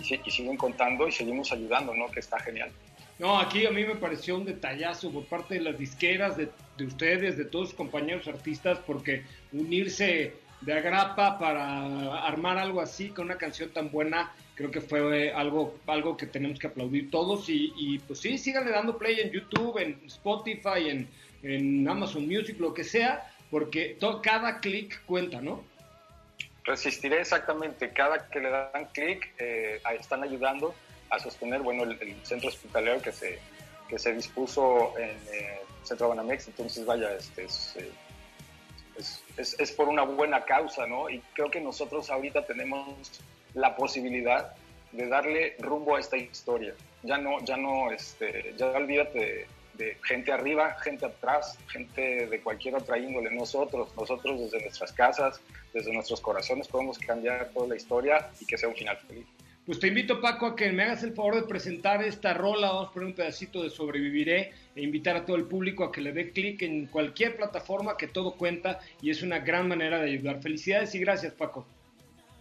siguen 0.00 0.56
contando 0.56 1.06
y 1.06 1.12
seguimos 1.12 1.52
ayudando, 1.52 1.94
¿no? 1.94 2.10
Que 2.10 2.20
está 2.20 2.38
genial. 2.40 2.70
No, 3.18 3.38
aquí 3.38 3.64
a 3.64 3.70
mí 3.70 3.84
me 3.84 3.94
pareció 3.94 4.36
un 4.36 4.44
detallazo 4.44 5.10
por 5.12 5.24
parte 5.26 5.54
de 5.54 5.60
las 5.60 5.78
disqueras, 5.78 6.36
de, 6.36 6.48
ustedes, 6.84 7.36
de 7.38 7.44
todos 7.44 7.68
sus 7.68 7.76
compañeros 7.76 8.26
artistas, 8.26 8.78
porque 8.84 9.22
unirse 9.52 10.34
de 10.64 10.72
agrapa 10.72 11.38
para 11.38 12.26
armar 12.26 12.58
algo 12.58 12.80
así 12.80 13.10
con 13.10 13.26
una 13.26 13.36
canción 13.36 13.70
tan 13.70 13.90
buena, 13.90 14.32
creo 14.54 14.70
que 14.70 14.80
fue 14.80 15.32
algo, 15.32 15.78
algo 15.86 16.16
que 16.16 16.26
tenemos 16.26 16.58
que 16.58 16.68
aplaudir 16.68 17.10
todos. 17.10 17.44
Y, 17.48 17.98
pues 18.06 18.20
sí, 18.20 18.38
síganle 18.38 18.70
dando 18.70 18.96
play 18.96 19.20
en 19.20 19.30
YouTube, 19.30 19.78
en 19.78 20.00
Spotify, 20.06 20.88
en, 20.88 21.08
en 21.42 21.88
Amazon 21.88 22.26
Music, 22.26 22.58
lo 22.58 22.72
que 22.72 22.84
sea, 22.84 23.30
porque 23.50 23.98
cada 24.22 24.60
clic 24.60 25.04
cuenta, 25.04 25.40
¿no? 25.40 25.62
Resistiré 26.64 27.20
exactamente, 27.20 27.90
cada 27.92 28.28
que 28.28 28.40
le 28.40 28.48
dan 28.48 28.86
clic 28.92 29.34
eh, 29.38 29.80
están 30.00 30.22
ayudando 30.22 30.74
a 31.10 31.18
sostener, 31.18 31.60
bueno, 31.60 31.84
el, 31.84 32.16
centro 32.24 32.48
hospitalario 32.48 33.02
que 33.02 33.12
se, 33.12 33.38
que 33.88 33.98
se 33.98 34.14
dispuso 34.14 34.98
en 34.98 35.10
eh, 35.32 35.60
Centro 35.82 36.08
Banamex, 36.08 36.48
entonces 36.48 36.86
vaya, 36.86 37.14
este, 37.14 37.44
eh, 37.44 37.90
es, 39.36 39.58
es, 39.58 39.72
por 39.72 39.88
una 39.88 40.02
buena 40.02 40.44
causa, 40.44 40.86
¿no? 40.86 41.10
Y 41.10 41.20
creo 41.34 41.50
que 41.50 41.60
nosotros 41.60 42.10
ahorita 42.10 42.44
tenemos 42.46 43.20
la 43.54 43.76
posibilidad 43.76 44.54
de 44.92 45.08
darle 45.08 45.56
rumbo 45.58 45.96
a 45.96 46.00
esta 46.00 46.16
historia. 46.16 46.74
Ya 47.02 47.18
no, 47.18 47.40
ya 47.44 47.56
no, 47.56 47.90
este, 47.90 48.54
ya 48.56 48.66
olvídate 48.66 49.46
de, 49.74 49.96
gente 50.04 50.32
arriba, 50.32 50.76
gente 50.80 51.06
atrás, 51.06 51.58
gente 51.68 52.26
de 52.26 52.40
cualquier 52.40 52.76
otra 52.76 52.98
índole. 52.98 53.30
Nosotros, 53.30 53.94
nosotros 53.96 54.40
desde 54.40 54.62
nuestras 54.62 54.92
casas, 54.92 55.40
desde 55.72 55.92
nuestros 55.92 56.20
corazones 56.20 56.68
podemos 56.68 56.98
cambiar 56.98 57.50
toda 57.50 57.68
la 57.68 57.76
historia 57.76 58.30
y 58.40 58.46
que 58.46 58.56
sea 58.56 58.68
un 58.68 58.76
final 58.76 58.96
feliz. 58.98 59.26
Pues 59.66 59.80
te 59.80 59.86
invito, 59.86 60.20
Paco, 60.20 60.44
a 60.44 60.56
que 60.56 60.70
me 60.72 60.82
hagas 60.82 61.02
el 61.04 61.14
favor 61.14 61.36
de 61.36 61.42
presentar 61.44 62.04
esta 62.04 62.34
rola. 62.34 62.68
Vamos 62.68 62.90
a 62.90 62.92
poner 62.92 63.08
un 63.08 63.14
pedacito 63.14 63.62
de 63.62 63.70
Sobreviviré 63.70 64.52
e 64.76 64.82
invitar 64.82 65.16
a 65.16 65.24
todo 65.24 65.36
el 65.36 65.44
público 65.44 65.84
a 65.84 65.90
que 65.92 66.02
le 66.02 66.12
dé 66.12 66.32
clic 66.32 66.60
en 66.60 66.86
cualquier 66.86 67.36
plataforma 67.36 67.96
que 67.96 68.06
todo 68.06 68.32
cuenta 68.32 68.80
y 69.00 69.10
es 69.10 69.22
una 69.22 69.38
gran 69.38 69.66
manera 69.66 69.98
de 70.00 70.10
ayudar. 70.10 70.42
Felicidades 70.42 70.94
y 70.94 70.98
gracias, 70.98 71.32
Paco. 71.32 71.66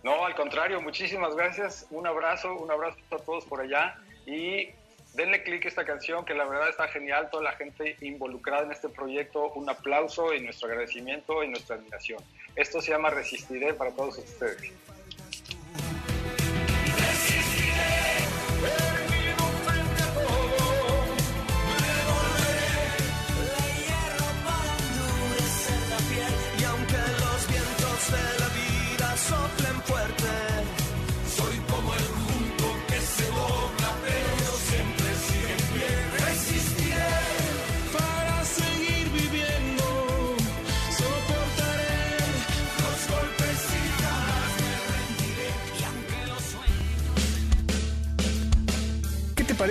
No, 0.04 0.26
al 0.26 0.36
contrario, 0.36 0.82
muchísimas 0.82 1.34
gracias. 1.34 1.88
Un 1.92 2.06
abrazo, 2.06 2.56
un 2.56 2.70
abrazo 2.70 2.98
a 3.12 3.18
todos 3.20 3.46
por 3.46 3.62
allá 3.62 3.96
y 4.26 4.68
denle 5.14 5.44
clic 5.44 5.64
a 5.64 5.70
esta 5.70 5.86
canción 5.86 6.26
que 6.26 6.34
la 6.34 6.44
verdad 6.44 6.68
está 6.68 6.90
genial. 6.90 7.30
Toda 7.32 7.44
la 7.44 7.54
gente 7.54 7.96
involucrada 8.02 8.66
en 8.66 8.74
este 8.74 8.90
proyecto, 8.90 9.54
un 9.54 9.70
aplauso 9.70 10.34
y 10.34 10.42
nuestro 10.42 10.68
agradecimiento 10.68 11.42
y 11.42 11.48
nuestra 11.48 11.78
admiración. 11.78 12.20
Esto 12.58 12.82
se 12.82 12.92
llama 12.92 13.12
Resistiré 13.12 13.74
para 13.76 13.92
todos 13.92 14.18
ustedes. 14.18 14.74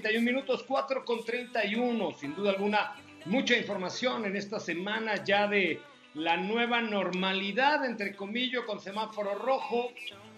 31 0.00 0.24
minutos, 0.24 0.64
4 0.66 1.04
con 1.04 1.24
31. 1.24 2.12
Sin 2.14 2.34
duda 2.34 2.52
alguna, 2.52 2.96
mucha 3.26 3.56
información 3.56 4.24
en 4.24 4.36
esta 4.36 4.58
semana 4.58 5.22
ya 5.24 5.46
de 5.46 5.80
la 6.14 6.36
nueva 6.36 6.80
normalidad, 6.80 7.84
entre 7.84 8.16
comillas, 8.16 8.64
con 8.64 8.80
semáforo 8.80 9.34
rojo. 9.34 9.92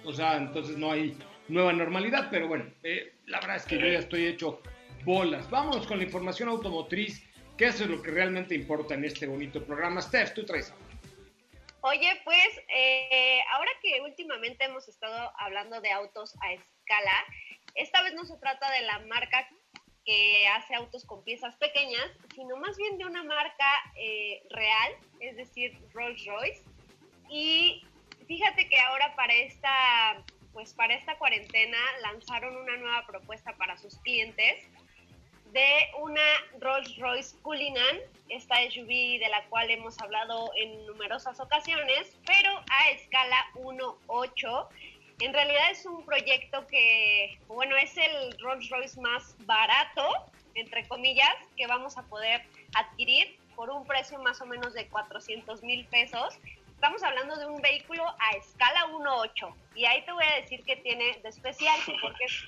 O 0.04 0.12
sea, 0.12 0.36
entonces 0.36 0.76
no 0.76 0.90
hay 0.90 1.16
nueva 1.48 1.72
normalidad, 1.72 2.28
pero 2.30 2.48
bueno, 2.48 2.66
eh, 2.82 3.14
la 3.26 3.40
verdad 3.40 3.56
es 3.56 3.64
que 3.64 3.78
yo 3.78 3.86
ya 3.86 4.00
estoy 4.00 4.26
hecho 4.26 4.60
bolas. 5.04 5.48
Vamos 5.48 5.86
con 5.86 5.98
la 5.98 6.04
información 6.04 6.48
automotriz, 6.48 7.24
que 7.56 7.66
eso 7.66 7.84
es 7.84 7.90
lo 7.90 8.02
que 8.02 8.10
realmente 8.10 8.54
importa 8.54 8.94
en 8.94 9.04
este 9.04 9.26
bonito 9.26 9.64
programa. 9.64 10.02
Steph, 10.02 10.34
tú 10.34 10.44
traes 10.44 10.74
Oye, 11.84 12.20
pues 12.24 12.60
eh, 12.68 13.40
ahora 13.54 13.70
que 13.82 14.00
últimamente 14.02 14.64
hemos 14.64 14.88
estado 14.88 15.32
hablando 15.36 15.80
de 15.80 15.90
autos 15.90 16.36
a 16.40 16.52
escala, 16.52 17.12
esta 17.74 18.02
vez 18.02 18.14
no 18.14 18.24
se 18.24 18.36
trata 18.36 18.70
de 18.70 18.82
la 18.82 18.98
marca 19.00 19.48
que 20.04 20.48
hace 20.48 20.74
autos 20.74 21.04
con 21.04 21.22
piezas 21.22 21.56
pequeñas, 21.56 22.10
sino 22.34 22.56
más 22.56 22.76
bien 22.76 22.98
de 22.98 23.04
una 23.04 23.22
marca 23.22 23.70
eh, 23.96 24.42
real, 24.50 24.92
es 25.20 25.36
decir, 25.36 25.78
Rolls 25.92 26.24
Royce. 26.26 26.62
Y 27.30 27.84
fíjate 28.26 28.68
que 28.68 28.78
ahora 28.80 29.14
para 29.14 29.32
esta, 29.34 30.24
pues 30.52 30.74
para 30.74 30.94
esta 30.94 31.16
cuarentena 31.18 31.78
lanzaron 32.02 32.56
una 32.56 32.76
nueva 32.76 33.06
propuesta 33.06 33.56
para 33.56 33.76
sus 33.76 33.96
clientes 33.98 34.68
de 35.52 35.90
una 36.00 36.22
Rolls 36.60 36.96
Royce 36.96 37.36
Cullinan, 37.42 37.98
esta 38.28 38.56
SUV 38.70 39.18
de 39.20 39.28
la 39.30 39.44
cual 39.50 39.70
hemos 39.70 40.00
hablado 40.00 40.50
en 40.56 40.86
numerosas 40.86 41.38
ocasiones, 41.40 42.16
pero 42.24 42.50
a 42.70 42.90
escala 42.90 43.36
1.8 43.54 44.68
en 45.24 45.32
realidad 45.32 45.70
es 45.70 45.86
un 45.86 46.04
proyecto 46.04 46.66
que, 46.66 47.38
bueno, 47.46 47.76
es 47.76 47.96
el 47.96 48.38
Rolls 48.40 48.68
Royce 48.70 49.00
más 49.00 49.36
barato, 49.46 50.02
entre 50.54 50.86
comillas, 50.88 51.34
que 51.56 51.66
vamos 51.66 51.96
a 51.96 52.02
poder 52.02 52.42
adquirir 52.74 53.38
por 53.54 53.70
un 53.70 53.86
precio 53.86 54.20
más 54.20 54.40
o 54.40 54.46
menos 54.46 54.74
de 54.74 54.86
400 54.88 55.62
mil 55.62 55.84
pesos. 55.86 56.36
Estamos 56.74 57.04
hablando 57.04 57.36
de 57.36 57.46
un 57.46 57.62
vehículo 57.62 58.04
a 58.04 58.36
escala 58.36 58.86
1.8 58.86 59.54
y 59.76 59.84
ahí 59.84 60.04
te 60.04 60.10
voy 60.10 60.24
a 60.24 60.40
decir 60.40 60.64
que 60.64 60.74
tiene 60.74 61.16
de 61.22 61.28
especial 61.28 61.78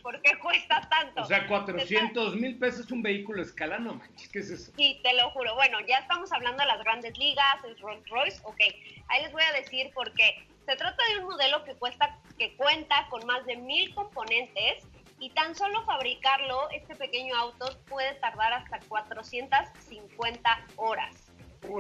porque 0.03 0.37
cuesta 0.43 0.81
tanto. 0.91 1.23
O 1.23 1.25
sea, 1.25 1.47
400 1.47 2.35
mil 2.35 2.59
pesos 2.59 2.91
un 2.91 3.03
vehículo 3.03 3.41
a 3.41 3.45
escala, 3.45 3.79
no 3.79 3.95
manches, 3.95 4.29
¿qué 4.31 4.41
es 4.41 4.51
eso? 4.51 4.73
Sí, 4.77 4.99
te 5.05 5.15
lo 5.15 5.31
juro. 5.31 5.55
Bueno, 5.55 5.79
ya 5.87 5.99
estamos 5.99 6.33
hablando 6.33 6.65
de 6.65 6.67
las 6.67 6.83
grandes 6.83 7.17
ligas, 7.17 7.63
el 7.65 7.79
Rolls 7.79 8.09
Royce, 8.09 8.41
ok. 8.43 8.61
Ahí 9.07 9.23
les 9.23 9.31
voy 9.31 9.45
a 9.45 9.53
decir 9.53 9.93
por 9.95 10.13
qué. 10.15 10.45
Se 10.67 10.77
trata 10.77 11.03
de 11.11 11.19
un 11.19 11.25
modelo 11.25 11.63
que, 11.65 11.75
cuesta, 11.75 12.19
que 12.39 12.57
cuenta 12.57 13.07
con 13.11 13.27
más 13.27 13.45
de 13.45 13.57
mil 13.57 13.95
componentes 13.95 14.85
y 15.19 15.31
tan 15.31 15.55
solo 15.55 15.85
fabricarlo, 15.85 16.71
este 16.71 16.97
pequeño 16.97 17.37
auto 17.37 17.67
puede 17.89 18.15
tardar 18.15 18.53
hasta 18.53 18.81
450 18.89 20.67
horas. 20.77 21.31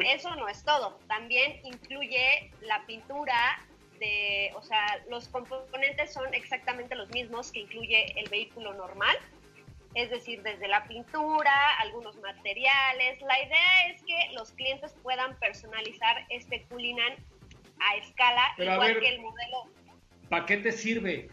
Eso 0.06 0.34
no 0.36 0.48
es 0.48 0.64
todo, 0.64 0.98
también 1.08 1.60
incluye 1.64 2.50
la 2.62 2.84
pintura 2.86 3.60
de, 3.98 4.50
o 4.56 4.62
sea, 4.62 5.02
los 5.10 5.28
componentes 5.28 6.12
son 6.12 6.32
exactamente 6.32 6.94
los 6.94 7.10
mismos 7.10 7.52
que 7.52 7.60
incluye 7.60 8.18
el 8.18 8.28
vehículo 8.28 8.72
normal, 8.74 9.16
es 9.94 10.10
decir, 10.10 10.42
desde 10.42 10.68
la 10.68 10.84
pintura, 10.84 11.78
algunos 11.78 12.16
materiales. 12.16 13.20
La 13.20 13.40
idea 13.42 13.88
es 13.90 14.02
que 14.02 14.32
los 14.32 14.52
clientes 14.52 14.94
puedan 15.02 15.38
personalizar 15.38 16.24
este 16.30 16.64
Culinan 16.64 17.14
a 17.84 17.96
escala, 17.96 18.54
igual 18.58 19.00
que 19.00 19.08
el 19.08 19.20
modelo. 19.20 19.70
¿Para 20.28 20.46
qué 20.46 20.56
te 20.58 20.72
sirve? 20.72 21.28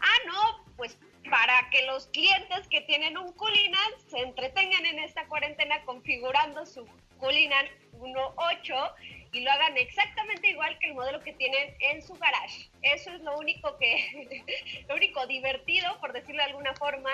Ah, 0.00 0.18
no, 0.26 0.64
pues 0.76 0.98
para 1.30 1.68
que 1.70 1.84
los 1.86 2.06
clientes 2.08 2.68
que 2.68 2.82
tienen 2.82 3.16
un 3.18 3.32
Culinan 3.32 3.92
se 4.08 4.18
entretengan 4.18 4.86
en 4.86 5.00
esta 5.00 5.26
cuarentena 5.26 5.82
configurando 5.84 6.64
su 6.66 6.86
Culinan 7.18 7.66
1.8 7.98 8.92
y 9.32 9.40
lo 9.40 9.50
hagan 9.50 9.76
exactamente 9.76 10.48
igual 10.48 10.78
que 10.78 10.88
el 10.88 10.94
modelo 10.94 11.20
que 11.20 11.32
tienen 11.32 11.74
en 11.80 12.02
su 12.02 12.14
garage. 12.14 12.70
Eso 12.82 13.10
es 13.10 13.20
lo 13.22 13.36
único 13.38 13.76
que, 13.78 14.44
lo 14.88 14.94
único 14.94 15.26
divertido, 15.26 15.98
por 16.00 16.12
decirlo 16.12 16.42
de 16.42 16.50
alguna 16.50 16.74
forma. 16.74 17.10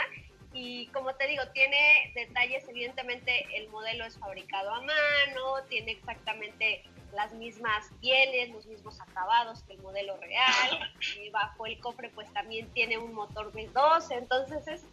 Y 0.55 0.87
como 0.89 1.15
te 1.15 1.27
digo, 1.29 1.43
tiene 1.55 2.13
detalles, 2.15 2.69
evidentemente 2.69 3.47
el 3.55 3.69
modelo 3.71 4.05
es 4.05 4.19
fabricado 4.19 4.71
a 4.75 4.83
mano, 4.83 5.65
tiene 5.71 5.93
exactamente 5.93 6.85
las 7.13 7.33
mismas 7.35 7.91
pieles, 8.01 8.51
los 8.51 8.67
mismos 8.67 9.01
acabados 9.01 9.63
que 9.65 9.75
el 9.75 9.83
modelo 9.83 10.17
real. 10.19 10.93
Y 11.23 11.31
bajo 11.31 11.67
el 11.67 11.79
cofre 11.79 12.11
pues 12.11 12.33
también 12.33 12.69
tiene 12.73 12.99
un 12.99 13.13
motor 13.13 13.53
V12, 13.53 14.19
entonces 14.19 14.67
es 14.69 14.85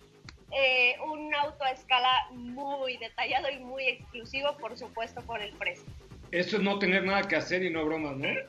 eh, 0.52 0.96
un 1.06 1.34
auto 1.36 1.64
a 1.64 1.72
escala 1.72 2.28
muy 2.32 2.98
detallado 2.98 3.50
y 3.50 3.60
muy 3.60 3.84
exclusivo, 3.88 4.58
por 4.58 4.78
supuesto, 4.78 5.22
por 5.22 5.42
el 5.42 5.54
precio. 5.54 5.86
Eso 6.32 6.58
es 6.58 6.64
no 6.64 6.80
tener 6.80 7.04
nada 7.04 7.28
que 7.28 7.36
hacer 7.36 7.64
y 7.64 7.70
no 7.70 7.86
bromas, 7.86 8.18
¿no? 8.18 8.28
Eso 8.28 8.48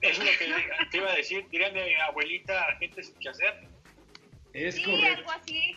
es 0.00 0.18
lo 0.18 0.24
que 0.24 0.86
te 0.90 0.96
iba 0.98 1.10
a 1.10 1.14
decir. 1.14 1.46
Dirían 1.50 1.72
de 1.72 1.96
abuelita, 2.02 2.76
gente 2.78 3.02
sin 3.02 3.14
que 3.16 3.28
hacer. 3.30 3.68
Es 4.52 4.74
sí, 4.76 4.84
correcto. 4.84 5.18
algo 5.18 5.30
así. 5.30 5.76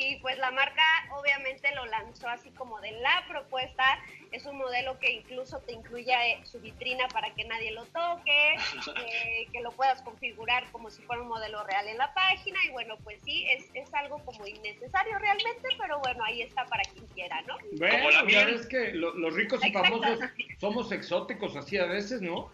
Y 0.00 0.16
pues 0.20 0.38
la 0.38 0.50
marca 0.50 0.82
obviamente 1.18 1.74
lo 1.74 1.84
lanzó 1.84 2.26
así 2.28 2.50
como 2.52 2.80
de 2.80 2.92
la 2.92 3.22
propuesta. 3.28 3.84
Es 4.32 4.46
un 4.46 4.56
modelo 4.56 4.98
que 4.98 5.12
incluso 5.12 5.60
te 5.60 5.72
incluye 5.72 6.10
eh, 6.12 6.40
su 6.46 6.58
vitrina 6.58 7.06
para 7.08 7.34
que 7.34 7.44
nadie 7.44 7.70
lo 7.72 7.84
toque, 7.84 8.54
eh, 8.96 9.46
que 9.52 9.60
lo 9.60 9.72
puedas 9.72 10.00
configurar 10.00 10.70
como 10.72 10.88
si 10.90 11.02
fuera 11.02 11.20
un 11.20 11.28
modelo 11.28 11.62
real 11.64 11.86
en 11.88 11.98
la 11.98 12.14
página. 12.14 12.58
Y 12.64 12.70
bueno, 12.70 12.96
pues 13.04 13.20
sí, 13.22 13.44
es, 13.50 13.70
es 13.74 13.92
algo 13.92 14.24
como 14.24 14.46
innecesario 14.46 15.18
realmente, 15.18 15.68
pero 15.78 15.98
bueno, 16.00 16.24
ahí 16.24 16.40
está 16.40 16.64
para 16.68 16.82
quien 16.94 17.06
quiera, 17.08 17.42
¿no? 17.42 17.56
Bueno, 17.72 18.26
ya 18.28 18.44
ves 18.46 18.66
que 18.68 18.92
lo- 18.94 19.14
los 19.14 19.34
ricos 19.34 19.62
y 19.66 19.70
famosos 19.72 20.18
somos 20.58 20.92
exóticos 20.92 21.56
así 21.56 21.76
a 21.76 21.84
veces, 21.84 22.22
¿no? 22.22 22.50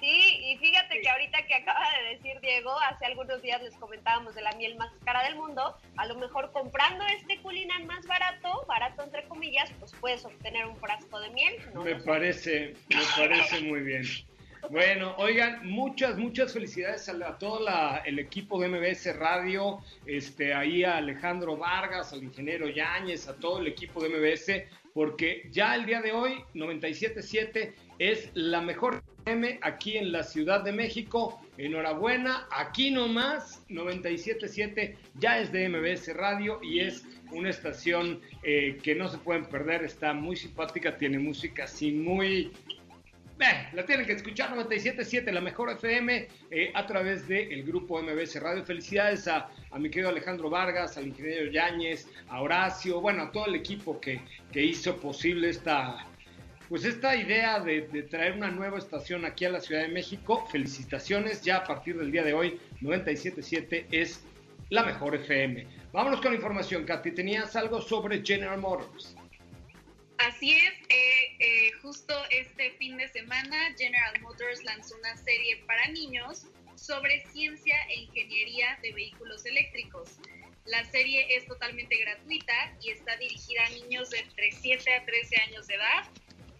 Sí, 0.00 0.40
y 0.44 0.56
fíjate 0.58 1.00
que 1.00 1.08
ahorita 1.08 1.42
que 1.46 1.54
acaba 1.54 1.80
de 2.02 2.14
decir 2.16 2.40
Diego, 2.40 2.70
hace 2.80 3.06
algunos 3.06 3.42
días 3.42 3.60
les 3.62 3.74
comentábamos 3.76 4.34
de 4.34 4.42
la 4.42 4.52
miel 4.52 4.76
más 4.76 4.90
cara 5.04 5.24
del 5.24 5.34
mundo, 5.36 5.76
a 5.96 6.06
lo 6.06 6.14
mejor 6.16 6.52
comprando 6.52 7.04
este 7.06 7.38
culinan 7.40 7.86
más 7.86 8.06
barato, 8.06 8.64
barato 8.68 9.02
entre 9.02 9.24
comillas, 9.24 9.72
pues 9.80 9.92
puedes 10.00 10.24
obtener 10.24 10.66
un 10.66 10.76
frasco 10.76 11.18
de 11.20 11.30
miel. 11.30 11.54
¿no? 11.74 11.82
Me 11.82 11.96
parece, 11.96 12.74
me 12.88 13.00
parece 13.16 13.60
muy 13.62 13.80
bien. 13.80 14.04
Bueno, 14.70 15.14
oigan, 15.18 15.66
muchas, 15.68 16.16
muchas 16.18 16.52
felicidades 16.52 17.08
a, 17.08 17.12
la- 17.12 17.28
a 17.28 17.38
todo 17.38 17.60
la- 17.62 18.02
el 18.04 18.18
equipo 18.18 18.60
de 18.60 18.68
MBS 18.68 19.12
Radio, 19.16 19.80
este, 20.06 20.52
ahí 20.52 20.82
a 20.84 20.96
Alejandro 20.96 21.56
Vargas, 21.56 22.12
al 22.12 22.24
ingeniero 22.24 22.68
Yáñez, 22.68 23.28
a 23.28 23.36
todo 23.36 23.60
el 23.60 23.68
equipo 23.68 24.02
de 24.02 24.08
MBS, 24.10 24.66
porque 24.94 25.48
ya 25.52 25.74
el 25.76 25.86
día 25.86 26.00
de 26.02 26.12
hoy 26.12 26.42
97.7 26.54 27.72
es 28.00 28.30
la 28.34 28.60
mejor 28.60 29.02
Aquí 29.60 29.98
en 29.98 30.10
la 30.10 30.22
Ciudad 30.22 30.64
de 30.64 30.72
México. 30.72 31.38
Enhorabuena, 31.58 32.46
aquí 32.50 32.90
nomás 32.90 33.62
97.7 33.68 34.94
ya 35.16 35.38
es 35.38 35.52
de 35.52 35.68
MBS 35.68 36.16
Radio 36.16 36.60
y 36.62 36.80
es 36.80 37.04
una 37.30 37.50
estación 37.50 38.22
eh, 38.42 38.78
que 38.82 38.94
no 38.94 39.06
se 39.06 39.18
pueden 39.18 39.44
perder, 39.44 39.84
está 39.84 40.14
muy 40.14 40.34
simpática, 40.34 40.96
tiene 40.96 41.18
música 41.18 41.64
así 41.64 41.92
muy... 41.92 42.52
Eh, 43.38 43.68
la 43.74 43.84
tienen 43.84 44.06
que 44.06 44.12
escuchar 44.12 44.50
97.7, 44.56 45.30
la 45.30 45.42
mejor 45.42 45.70
FM, 45.72 46.28
eh, 46.50 46.72
a 46.74 46.86
través 46.86 47.28
del 47.28 47.62
grupo 47.64 48.00
MBS 48.02 48.40
Radio. 48.40 48.64
Felicidades 48.64 49.28
a, 49.28 49.50
a 49.70 49.78
mi 49.78 49.90
querido 49.90 50.08
Alejandro 50.08 50.48
Vargas, 50.48 50.96
al 50.96 51.08
ingeniero 51.08 51.52
Yáñez, 51.52 52.08
a 52.28 52.40
Horacio, 52.40 53.02
bueno, 53.02 53.24
a 53.24 53.30
todo 53.30 53.44
el 53.44 53.56
equipo 53.56 54.00
que, 54.00 54.22
que 54.50 54.64
hizo 54.64 54.96
posible 54.96 55.50
esta, 55.50 56.06
pues 56.68 56.84
esta 56.84 57.16
idea 57.16 57.60
de, 57.60 57.82
traer 58.10 58.32
una 58.32 58.50
nueva 58.50 58.78
estación 58.78 59.24
aquí 59.24 59.44
a 59.44 59.50
la 59.50 59.60
Ciudad 59.60 59.82
de 59.82 59.88
México. 59.88 60.46
Felicitaciones, 60.50 61.42
ya 61.42 61.56
a 61.58 61.64
partir 61.64 61.96
del 61.98 62.12
día 62.12 62.22
de 62.22 62.34
hoy, 62.34 62.60
97.7 62.82 63.86
es 63.90 64.22
la 64.68 64.84
mejor 64.84 65.14
FM. 65.14 65.66
Vámonos 65.92 66.20
con 66.20 66.32
la 66.32 66.36
información, 66.36 66.84
Katy. 66.84 67.12
¿Tenías 67.12 67.56
algo 67.56 67.80
sobre 67.80 68.22
General 68.22 68.58
Motors? 68.58 69.16
Así 70.18 70.52
es, 70.52 70.72
eh, 70.88 71.36
eh, 71.38 71.72
justo 71.80 72.12
este 72.30 72.72
fin 72.72 72.96
de 72.96 73.08
semana 73.08 73.56
General 73.78 74.20
Motors 74.20 74.64
lanzó 74.64 74.96
una 74.96 75.16
serie 75.16 75.62
para 75.64 75.86
niños 75.88 76.46
sobre 76.74 77.24
ciencia 77.32 77.76
e 77.88 78.00
ingeniería 78.00 78.78
de 78.82 78.92
vehículos 78.92 79.46
eléctricos. 79.46 80.18
La 80.66 80.84
serie 80.90 81.36
es 81.36 81.46
totalmente 81.46 81.96
gratuita 81.96 82.76
y 82.82 82.90
está 82.90 83.16
dirigida 83.16 83.64
a 83.64 83.70
niños 83.70 84.10
de 84.10 84.18
entre 84.18 84.52
7 84.52 84.92
a 84.92 85.04
13 85.04 85.36
años 85.48 85.66
de 85.66 85.74
edad, 85.74 86.04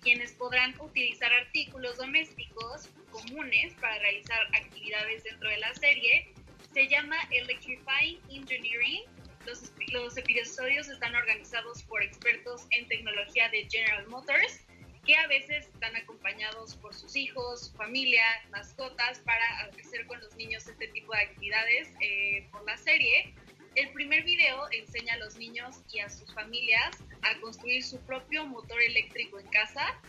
quienes 0.03 0.33
podrán 0.33 0.75
utilizar 0.81 1.33
artículos 1.33 1.97
domésticos 1.97 2.89
comunes 3.11 3.75
para 3.81 3.99
realizar 3.99 4.39
actividades 4.55 5.25
dentro 5.25 5.49
de 5.49 5.59
la 5.59 5.75
serie. 5.75 6.33
Se 6.73 6.87
llama 6.89 7.17
Electrifying 7.31 8.21
Engineering 8.31 9.05
los, 9.49 9.73
los, 9.93 10.17
episodios 10.19 10.89
están 10.89 11.15
organizados 11.15 11.83
por 11.85 12.03
expertos 12.03 12.67
en 12.71 12.87
tecnología 12.87 13.49
de 13.49 13.67
General 13.71 14.07
Motors, 14.09 14.61
que 15.07 15.17
a 15.17 15.27
veces 15.27 15.67
están 15.67 15.97
acompañados 15.97 16.77
por 16.77 16.95
sus 16.95 17.17
hijos, 17.17 17.73
familia, 17.75 18.25
mascotas, 18.51 19.21
para 19.21 19.71
hacer 19.81 20.07
con 20.07 20.21
los 20.21 20.37
niños 20.37 20.67
este 20.69 20.89
tipo 20.89 21.15
de 21.15 21.21
actividades 21.21 21.89
eh, 22.03 22.47
por 22.53 22.63
la 22.67 22.77
serie. 22.77 23.33
El 23.75 23.91
primer 23.93 24.25
video 24.25 24.69
enseña 24.71 25.15
a 25.15 25.17
los 25.19 25.37
niños 25.37 25.77
y 25.93 26.01
a 26.01 26.11
sus 26.11 26.33
familias 26.35 26.99
a 27.23 27.41
construir 27.41 27.83
su 27.83 27.99
propio 28.01 28.47
motor 28.47 28.81
eléctrico 28.83 29.39
en 29.39 29.47
casa. 29.49 30.01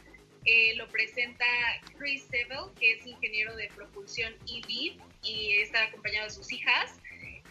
Eh, 0.45 0.73
lo 0.75 0.87
presenta 0.87 1.45
Chris 1.97 2.23
Seville, 2.29 2.73
que 2.79 2.93
es 2.93 3.05
ingeniero 3.05 3.55
de 3.55 3.67
propulsión 3.75 4.33
EV 4.47 4.97
y 5.21 5.51
está 5.57 5.83
acompañado 5.83 6.27
de 6.27 6.33
sus 6.33 6.51
hijas 6.51 6.99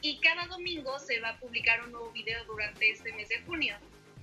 y 0.00 0.18
cada 0.20 0.46
domingo 0.46 0.98
se 0.98 1.20
va 1.20 1.30
a 1.30 1.40
publicar 1.40 1.82
un 1.84 1.92
nuevo 1.92 2.10
video 2.12 2.44
durante 2.44 2.90
este 2.90 3.12
mes 3.12 3.28
de 3.28 3.40
junio. 3.42 3.76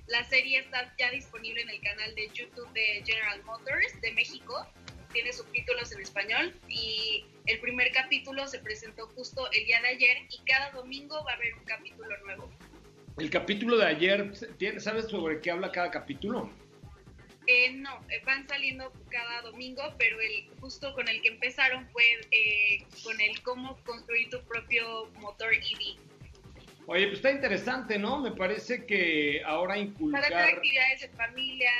La 0.06 0.24
serie 0.24 0.60
está 0.60 0.94
ya 0.98 1.10
disponible 1.10 1.62
en 1.62 1.70
el 1.70 1.80
canal 1.80 2.14
de 2.14 2.28
YouTube 2.32 2.70
de 2.72 3.02
General 3.04 3.42
Motors 3.44 4.00
de 4.00 4.12
México. 4.12 4.66
Tiene 5.12 5.32
subtítulos 5.32 5.92
en 5.92 6.00
español 6.00 6.54
y 6.68 7.24
el 7.46 7.58
primer 7.60 7.90
capítulo 7.92 8.46
se 8.46 8.58
presentó 8.60 9.08
justo 9.08 9.50
el 9.52 9.66
día 9.66 9.80
de 9.80 9.88
ayer 9.88 10.18
y 10.30 10.38
cada 10.46 10.70
domingo 10.70 11.22
va 11.24 11.32
a 11.32 11.34
haber 11.34 11.54
un 11.54 11.64
capítulo 11.64 12.16
nuevo. 12.24 12.50
El 13.18 13.30
capítulo 13.30 13.78
de 13.78 13.86
ayer, 13.86 14.32
¿sabes 14.78 15.06
sobre 15.06 15.40
qué 15.40 15.50
habla 15.50 15.72
cada 15.72 15.90
capítulo? 15.90 16.50
Eh, 17.46 17.72
no, 17.72 18.00
van 18.26 18.46
saliendo 18.46 18.92
cada 19.08 19.40
domingo, 19.42 19.82
pero 19.98 20.20
el 20.20 20.50
justo 20.60 20.92
con 20.94 21.08
el 21.08 21.22
que 21.22 21.28
empezaron 21.28 21.88
fue 21.90 22.02
eh, 22.30 22.84
con 23.04 23.18
el 23.20 23.40
cómo 23.42 23.78
construir 23.84 24.28
tu 24.28 24.42
propio 24.42 25.06
motor 25.20 25.54
EV. 25.54 25.96
Oye, 26.88 27.06
pues 27.06 27.18
está 27.18 27.30
interesante, 27.30 27.98
¿no? 27.98 28.20
Me 28.20 28.32
parece 28.32 28.84
que 28.84 29.42
ahora 29.46 29.78
inculcar... 29.78 30.22
Para 30.22 30.42
hacer 30.42 30.54
actividades 30.56 31.00
de 31.00 31.08
familia. 31.10 31.70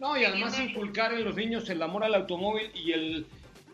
No, 0.00 0.18
y 0.18 0.24
además 0.24 0.58
inculcar 0.58 1.12
en 1.14 1.24
los 1.24 1.36
niños 1.36 1.70
el 1.70 1.80
amor 1.80 2.02
al 2.02 2.14
automóvil 2.14 2.70
y 2.74 2.92
el, 2.92 3.26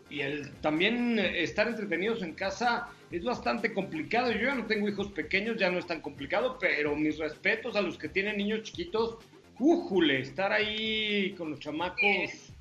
y 0.09 0.21
el 0.21 0.53
también 0.57 1.17
estar 1.17 1.67
entretenidos 1.67 2.21
en 2.21 2.33
casa 2.33 2.89
es 3.13 3.23
bastante 3.23 3.71
complicado. 3.71 4.31
Yo 4.31 4.47
ya 4.47 4.55
no 4.55 4.65
tengo 4.65 4.89
hijos 4.89 5.11
pequeños, 5.11 5.57
ya 5.57 5.69
no 5.69 5.77
es 5.77 5.85
tan 5.85 6.01
complicado, 6.01 6.57
pero 6.59 6.95
mis 6.95 7.19
respetos 7.19 7.75
a 7.75 7.81
los 7.81 7.95
que 7.97 8.09
tienen 8.09 8.37
niños 8.37 8.63
chiquitos 8.63 9.19
¡Újule! 9.59 10.19
Estar 10.19 10.51
ahí 10.51 11.35
con 11.37 11.51
los 11.51 11.59
chamacos 11.59 12.51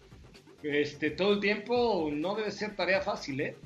este, 0.62 1.10
todo 1.10 1.32
el 1.32 1.40
tiempo 1.40 2.10
no 2.12 2.34
debe 2.34 2.50
ser 2.50 2.76
tarea 2.76 3.00
fácil, 3.00 3.40
¿eh? 3.40 3.56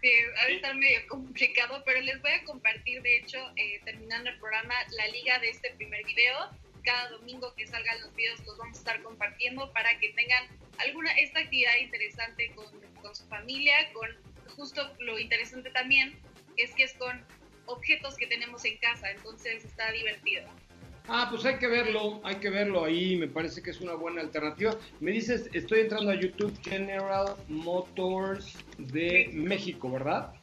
Sí, 0.00 0.08
va 0.34 0.48
estar 0.48 0.74
medio 0.76 1.00
complicado, 1.08 1.82
pero 1.84 2.00
les 2.00 2.22
voy 2.22 2.30
a 2.30 2.44
compartir, 2.44 3.02
de 3.02 3.16
hecho, 3.16 3.38
eh, 3.56 3.80
terminando 3.84 4.30
el 4.30 4.38
programa, 4.38 4.72
la 4.96 5.08
liga 5.08 5.38
de 5.40 5.50
este 5.50 5.72
primer 5.72 6.04
video. 6.06 6.50
Cada 6.84 7.10
domingo 7.10 7.52
que 7.56 7.66
salgan 7.66 8.00
los 8.00 8.14
videos 8.14 8.38
los 8.46 8.56
vamos 8.56 8.76
a 8.76 8.80
estar 8.80 9.02
compartiendo 9.02 9.70
para 9.72 9.98
que 9.98 10.10
tengan 10.10 10.44
alguna 10.78 11.10
esta 11.18 11.40
actividad 11.40 11.76
interesante 11.78 12.50
con, 12.54 12.64
con 13.02 13.14
su 13.14 13.26
familia, 13.26 13.92
con 13.92 14.08
justo 14.60 14.82
lo 14.98 15.18
interesante 15.18 15.70
también 15.70 16.12
es 16.58 16.70
que 16.74 16.82
es 16.82 16.92
con 16.94 17.24
objetos 17.64 18.14
que 18.16 18.26
tenemos 18.26 18.62
en 18.66 18.76
casa, 18.76 19.10
entonces 19.10 19.64
está 19.64 19.90
divertido. 19.90 20.44
Ah, 21.08 21.28
pues 21.30 21.46
hay 21.46 21.58
que 21.58 21.66
verlo, 21.66 22.20
hay 22.24 22.36
que 22.36 22.50
verlo 22.50 22.84
ahí, 22.84 23.16
me 23.16 23.26
parece 23.26 23.62
que 23.62 23.70
es 23.70 23.80
una 23.80 23.94
buena 23.94 24.20
alternativa. 24.20 24.76
Me 25.00 25.12
dices, 25.12 25.48
estoy 25.54 25.80
entrando 25.80 26.10
a 26.10 26.14
YouTube 26.14 26.54
General 26.62 27.36
Motors 27.48 28.54
de 28.76 29.30
México, 29.32 29.90
¿verdad? 29.90 30.34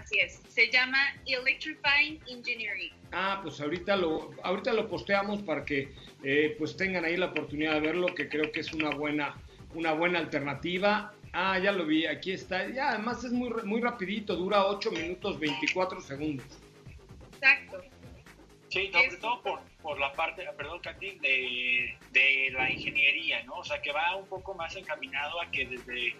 Así 0.00 0.18
es, 0.18 0.40
se 0.48 0.70
llama 0.70 0.98
Electrifying 1.26 2.20
Engineering. 2.26 2.92
Ah, 3.12 3.40
pues 3.42 3.60
ahorita 3.60 3.96
lo, 3.96 4.30
ahorita 4.42 4.72
lo 4.72 4.88
posteamos 4.88 5.42
para 5.42 5.64
que 5.64 5.92
eh, 6.22 6.54
pues 6.58 6.74
tengan 6.76 7.04
ahí 7.04 7.18
la 7.18 7.26
oportunidad 7.26 7.74
de 7.74 7.80
verlo, 7.80 8.14
que 8.14 8.30
creo 8.30 8.50
que 8.50 8.60
es 8.60 8.72
una 8.72 8.90
buena, 8.90 9.36
una 9.74 9.92
buena 9.92 10.20
alternativa. 10.20 11.12
Ah, 11.32 11.58
ya 11.58 11.72
lo 11.72 11.86
vi, 11.86 12.06
aquí 12.06 12.32
está. 12.32 12.68
Ya, 12.70 12.90
además 12.90 13.22
es 13.24 13.32
muy, 13.32 13.50
muy 13.64 13.80
rapidito, 13.80 14.34
dura 14.36 14.66
8 14.66 14.90
minutos 14.90 15.38
24 15.38 16.00
segundos. 16.00 16.46
Exacto. 17.34 17.82
Sí, 18.68 18.90
sobre 18.92 19.16
todo 19.16 19.42
por, 19.42 19.60
por 19.80 19.98
la 19.98 20.12
parte, 20.12 20.44
perdón, 20.56 20.80
Katy, 20.80 21.18
de, 21.20 21.96
de 22.12 22.50
la 22.52 22.70
ingeniería, 22.70 23.42
¿no? 23.44 23.54
O 23.54 23.64
sea, 23.64 23.80
que 23.80 23.92
va 23.92 24.14
un 24.16 24.26
poco 24.26 24.54
más 24.54 24.76
encaminado 24.76 25.40
a 25.40 25.50
que 25.50 25.66
desde 25.66 26.16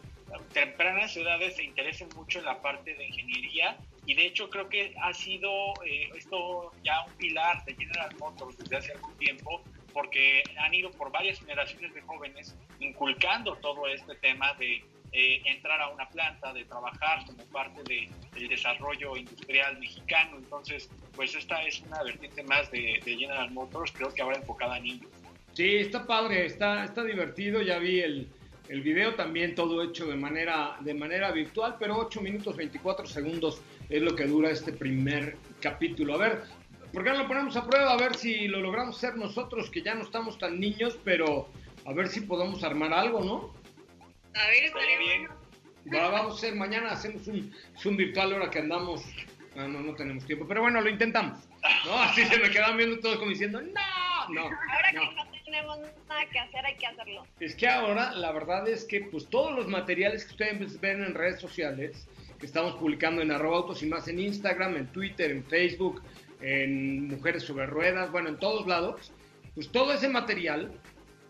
tempranas 0.52 1.16
edades 1.16 1.56
se 1.56 1.64
interesen 1.64 2.08
mucho 2.14 2.38
en 2.38 2.46
la 2.46 2.60
parte 2.60 2.94
de 2.94 3.06
ingeniería 3.06 3.76
y 4.06 4.14
de 4.14 4.26
hecho 4.26 4.48
creo 4.50 4.68
que 4.68 4.94
ha 5.00 5.12
sido 5.12 5.72
eh, 5.84 6.10
esto 6.16 6.72
ya 6.84 7.04
un 7.04 7.12
pilar 7.14 7.64
de 7.64 7.74
General 7.74 8.14
Motors 8.18 8.58
desde 8.58 8.76
hace 8.76 8.92
algún 8.92 9.16
tiempo 9.16 9.62
porque 9.92 10.42
han 10.58 10.74
ido 10.74 10.90
por 10.90 11.10
varias 11.10 11.38
generaciones 11.38 11.94
de 11.94 12.02
jóvenes 12.02 12.54
inculcando 12.80 13.56
todo 13.56 13.86
este 13.86 14.14
tema 14.16 14.54
de 14.54 14.82
eh, 15.12 15.42
entrar 15.46 15.80
a 15.80 15.88
una 15.88 16.08
planta, 16.08 16.52
de 16.52 16.64
trabajar 16.64 17.24
como 17.26 17.44
parte 17.46 17.82
de, 17.84 18.08
del 18.34 18.48
desarrollo 18.48 19.16
industrial 19.16 19.78
mexicano. 19.78 20.36
Entonces, 20.36 20.90
pues 21.14 21.34
esta 21.34 21.62
es 21.62 21.80
una 21.80 22.02
vertiente 22.02 22.42
más 22.42 22.70
de, 22.70 23.00
de 23.04 23.16
General 23.16 23.50
Motors, 23.50 23.92
creo 23.92 24.12
que 24.12 24.22
ahora 24.22 24.36
enfocada 24.36 24.76
a 24.76 24.80
niños. 24.80 25.10
Sí, 25.54 25.76
está 25.76 26.06
padre, 26.06 26.46
está, 26.46 26.84
está 26.84 27.02
divertido, 27.02 27.62
ya 27.62 27.78
vi 27.78 28.00
el, 28.00 28.28
el 28.68 28.82
video 28.82 29.14
también 29.14 29.54
todo 29.54 29.82
hecho 29.82 30.06
de 30.06 30.16
manera, 30.16 30.76
de 30.80 30.94
manera 30.94 31.32
virtual, 31.32 31.76
pero 31.78 31.96
8 31.98 32.20
minutos 32.20 32.54
24 32.54 33.06
segundos 33.06 33.62
es 33.88 34.02
lo 34.02 34.14
que 34.14 34.26
dura 34.26 34.50
este 34.50 34.72
primer 34.72 35.36
capítulo. 35.60 36.14
A 36.14 36.18
ver, 36.18 36.42
¿por 36.92 37.02
qué 37.02 37.10
no 37.10 37.18
lo 37.18 37.28
ponemos 37.28 37.56
a 37.56 37.66
prueba? 37.66 37.92
A 37.92 37.96
ver 37.96 38.14
si 38.14 38.46
lo 38.46 38.60
logramos 38.60 38.96
hacer 38.96 39.16
nosotros, 39.16 39.70
que 39.70 39.82
ya 39.82 39.94
no 39.94 40.02
estamos 40.02 40.38
tan 40.38 40.60
niños, 40.60 40.98
pero 41.02 41.48
a 41.86 41.92
ver 41.94 42.08
si 42.08 42.20
podemos 42.20 42.62
armar 42.62 42.92
algo, 42.92 43.24
¿no? 43.24 43.54
A 44.34 44.46
ver, 44.48 44.64
estaría 44.64 45.00
bueno. 45.00 45.34
Va, 45.92 46.10
vamos 46.10 46.34
a 46.34 46.36
hacer, 46.36 46.54
mañana 46.54 46.90
hacemos 46.90 47.26
un 47.28 47.54
Zoom 47.78 47.96
virtual 47.96 48.32
ahora 48.32 48.50
que 48.50 48.58
andamos. 48.58 49.04
Ah, 49.56 49.66
no, 49.66 49.80
no 49.80 49.94
tenemos 49.94 50.24
tiempo, 50.24 50.46
pero 50.46 50.60
bueno, 50.62 50.80
lo 50.80 50.88
intentamos. 50.88 51.38
No, 51.84 51.98
así 52.02 52.24
se 52.24 52.38
me 52.38 52.50
quedan 52.50 52.76
viendo 52.76 52.98
todos 53.00 53.18
como 53.18 53.30
diciendo, 53.30 53.60
no, 53.60 54.34
no. 54.34 54.42
Ahora 54.42 54.92
no. 54.94 55.08
que 55.10 55.14
no 55.16 55.44
tenemos 55.44 55.78
nada 56.08 56.26
que 56.30 56.38
hacer, 56.38 56.66
hay 56.66 56.76
que 56.76 56.86
hacerlo. 56.86 57.26
Es 57.40 57.54
que 57.54 57.66
ahora 57.68 58.12
la 58.12 58.32
verdad 58.32 58.68
es 58.68 58.84
que 58.84 59.00
pues 59.00 59.28
todos 59.28 59.54
los 59.56 59.66
materiales 59.66 60.24
que 60.24 60.32
ustedes 60.32 60.80
ven 60.80 61.02
en 61.02 61.14
redes 61.14 61.40
sociales, 61.40 62.06
que 62.38 62.46
estamos 62.46 62.76
publicando 62.76 63.22
en 63.22 63.32
arroba 63.32 63.58
autos 63.58 63.82
y 63.82 63.86
más 63.86 64.06
en 64.08 64.20
Instagram, 64.20 64.76
en 64.76 64.86
Twitter, 64.88 65.30
en 65.30 65.44
Facebook, 65.44 66.02
en 66.40 67.08
Mujeres 67.08 67.42
sobre 67.42 67.66
Ruedas, 67.66 68.12
bueno, 68.12 68.28
en 68.28 68.38
todos 68.38 68.66
lados, 68.66 69.12
pues 69.54 69.72
todo 69.72 69.92
ese 69.92 70.08
material 70.08 70.70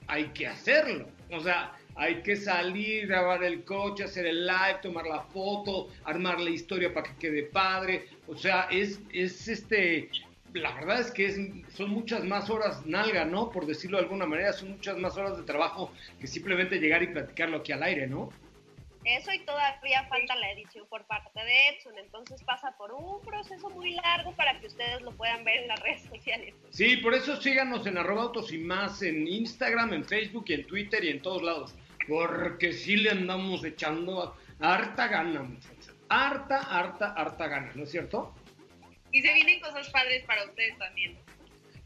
hay 0.07 0.27
que 0.29 0.47
hacerlo. 0.47 1.09
O 1.31 1.41
sea, 1.41 1.73
hay 1.99 2.23
que 2.23 2.37
salir, 2.37 3.09
grabar 3.09 3.43
el 3.43 3.65
coche, 3.65 4.05
hacer 4.05 4.25
el 4.25 4.47
live, 4.47 4.79
tomar 4.81 5.05
la 5.07 5.21
foto, 5.21 5.89
armar 6.05 6.41
la 6.41 6.51
historia 6.51 6.95
para 6.95 7.09
que 7.09 7.17
quede 7.19 7.43
padre. 7.43 8.07
O 8.29 8.37
sea, 8.37 8.69
es, 8.71 9.01
es 9.13 9.49
este, 9.49 10.09
la 10.55 10.73
verdad 10.75 11.01
es 11.01 11.11
que 11.11 11.27
es, 11.27 11.39
son 11.75 11.91
muchas 11.91 12.23
más 12.23 12.49
horas 12.51 12.87
nalga, 12.87 13.25
¿no? 13.25 13.51
Por 13.51 13.67
decirlo 13.67 13.99
de 13.99 14.05
alguna 14.05 14.27
manera, 14.27 14.53
son 14.53 14.71
muchas 14.71 14.97
más 14.97 15.17
horas 15.17 15.37
de 15.37 15.43
trabajo 15.43 15.93
que 16.21 16.29
simplemente 16.29 16.79
llegar 16.79 17.03
y 17.03 17.09
platicarlo 17.09 17.59
aquí 17.59 17.73
al 17.73 17.83
aire, 17.83 18.07
¿no? 18.07 18.31
Eso 19.05 19.33
y 19.33 19.39
todavía 19.41 20.05
falta 20.09 20.37
la 20.37 20.53
edición 20.53 20.87
por 20.89 21.05
parte 21.07 21.43
de 21.43 21.69
Edson, 21.71 21.99
entonces 21.99 22.43
pasa 22.45 22.77
por 22.77 22.93
un 22.93 23.21
proceso 23.23 23.71
muy 23.71 23.93
largo 23.93 24.33
para 24.33 24.61
que 24.61 24.67
ustedes 24.67 25.01
lo 25.03 25.13
puedan 25.13 25.45
ver 25.45 25.63
en 25.63 25.69
las 25.69 25.81
redes 25.81 26.03
sociales. 26.03 26.55
Sí, 26.71 26.99
por 26.99 27.15
eso 27.15 27.41
síganos 27.41 27.87
en 27.87 27.97
arroba 27.97 28.25
autos 28.25 28.53
y 28.53 28.59
más 28.59 29.03
en 29.03 29.27
Instagram, 29.27 29.95
en 29.95 30.05
Facebook 30.05 30.45
y 30.49 30.55
en 30.55 30.67
Twitter 30.67 31.03
y 31.05 31.09
en 31.09 31.23
todos 31.23 31.43
lados. 31.43 31.75
Porque 32.09 32.73
sí 32.73 32.97
le 32.97 33.11
andamos 33.11 33.63
echando 33.65 34.35
harta 34.61 35.09
gana, 35.09 35.43
muchachos. 35.43 35.95
Harta, 36.09 36.61
harta, 36.61 37.13
harta 37.13 37.47
gana, 37.47 37.71
¿no 37.75 37.83
es 37.85 37.91
cierto? 37.91 38.35
Y 39.13 39.21
se 39.21 39.35
vienen 39.35 39.61
cosas 39.61 39.91
padres 39.91 40.25
para 40.25 40.45
ustedes 40.45 40.79
también. 40.79 41.19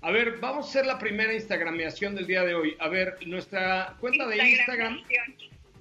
A 0.00 0.12
ver, 0.12 0.38
vamos 0.38 0.66
a 0.66 0.68
hacer 0.70 0.86
la 0.86 0.98
primera 0.98 1.34
Instagramiación 1.34 2.14
del 2.14 2.26
día 2.26 2.44
de 2.44 2.54
hoy. 2.54 2.76
A 2.78 2.88
ver, 2.88 3.18
nuestra 3.26 3.96
cuenta 4.00 4.26
de 4.28 4.48
Instagram. 4.48 5.02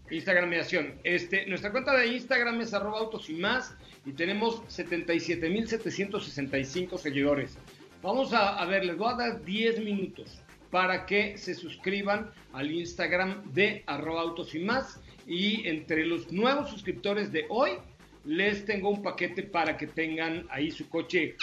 Instagramiación. 0.09 0.99
Este, 1.03 1.45
nuestra 1.45 1.71
cuenta 1.71 1.95
de 1.95 2.07
Instagram 2.07 2.59
es 2.61 2.73
arroba 2.73 2.97
autos 2.99 3.29
y 3.29 3.35
más 3.35 3.75
y 4.05 4.13
tenemos 4.13 4.63
77.765 4.67 6.97
seguidores. 6.97 7.59
Vamos 8.01 8.33
a, 8.33 8.59
a 8.59 8.65
ver, 8.65 8.85
les 8.85 8.97
voy 8.97 9.13
a 9.13 9.15
dar 9.15 9.43
10 9.43 9.81
minutos 9.81 10.41
para 10.71 11.05
que 11.05 11.37
se 11.37 11.53
suscriban 11.53 12.31
al 12.53 12.71
Instagram 12.71 13.43
de 13.53 13.83
arroba 13.85 14.21
autos 14.21 14.55
y 14.55 14.59
más. 14.59 14.99
Y 15.27 15.67
entre 15.67 16.05
los 16.05 16.31
nuevos 16.31 16.69
suscriptores 16.69 17.31
de 17.31 17.45
hoy, 17.49 17.71
les 18.25 18.65
tengo 18.65 18.89
un 18.89 19.03
paquete 19.03 19.43
para 19.43 19.77
que 19.77 19.87
tengan 19.87 20.47
ahí 20.49 20.71
su 20.71 20.89
coche 20.89 21.35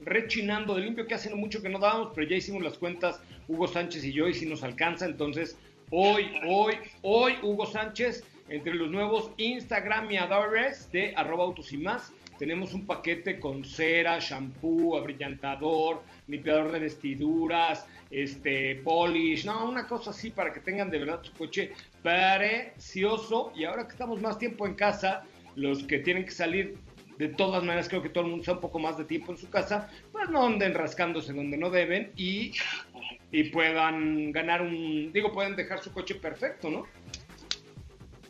rechinando 0.00 0.74
de 0.74 0.82
limpio, 0.82 1.06
que 1.06 1.14
hace 1.14 1.34
mucho 1.34 1.62
que 1.62 1.68
no 1.68 1.78
dábamos, 1.78 2.12
pero 2.14 2.28
ya 2.28 2.36
hicimos 2.36 2.62
las 2.62 2.76
cuentas 2.76 3.20
Hugo 3.48 3.66
Sánchez 3.68 4.04
y 4.04 4.12
yo 4.12 4.28
y 4.28 4.34
si 4.34 4.46
nos 4.46 4.62
alcanza, 4.62 5.06
entonces 5.06 5.56
hoy, 5.90 6.30
hoy, 6.46 6.74
hoy 7.02 7.34
Hugo 7.42 7.66
Sánchez, 7.66 8.24
entre 8.48 8.74
los 8.74 8.90
nuevos 8.90 9.30
Instagramiadores 9.38 10.90
de 10.92 11.14
arroba 11.16 11.44
autos 11.44 11.72
y 11.72 11.78
más, 11.78 12.12
tenemos 12.38 12.74
un 12.74 12.84
paquete 12.84 13.38
con 13.38 13.64
cera, 13.64 14.18
shampoo, 14.18 14.96
abrillantador, 14.96 16.02
limpiador 16.26 16.72
de 16.72 16.80
vestiduras, 16.80 17.86
este, 18.14 18.76
polish, 18.76 19.44
no, 19.44 19.68
una 19.68 19.86
cosa 19.88 20.10
así 20.10 20.30
para 20.30 20.52
que 20.52 20.60
tengan 20.60 20.88
de 20.90 20.98
verdad 20.98 21.20
su 21.22 21.32
coche 21.32 21.72
precioso. 22.02 23.52
Y 23.56 23.64
ahora 23.64 23.86
que 23.86 23.92
estamos 23.92 24.20
más 24.20 24.38
tiempo 24.38 24.66
en 24.66 24.74
casa, 24.74 25.24
los 25.56 25.82
que 25.84 25.98
tienen 25.98 26.24
que 26.24 26.30
salir, 26.30 26.76
de 27.18 27.28
todas 27.28 27.62
maneras 27.62 27.88
creo 27.88 28.02
que 28.02 28.08
todo 28.08 28.24
el 28.24 28.30
mundo 28.30 28.44
sea 28.44 28.54
un 28.54 28.60
poco 28.60 28.78
más 28.78 28.96
de 28.98 29.04
tiempo 29.04 29.32
en 29.32 29.38
su 29.38 29.50
casa, 29.50 29.90
pues 30.12 30.28
no 30.30 30.46
anden 30.46 30.74
rascándose 30.74 31.32
donde 31.32 31.56
no 31.56 31.70
deben 31.70 32.12
y, 32.16 32.52
y 33.32 33.44
puedan 33.44 34.32
ganar 34.32 34.62
un, 34.62 35.12
digo, 35.12 35.32
pueden 35.32 35.56
dejar 35.56 35.80
su 35.80 35.92
coche 35.92 36.14
perfecto, 36.14 36.70
¿no? 36.70 36.86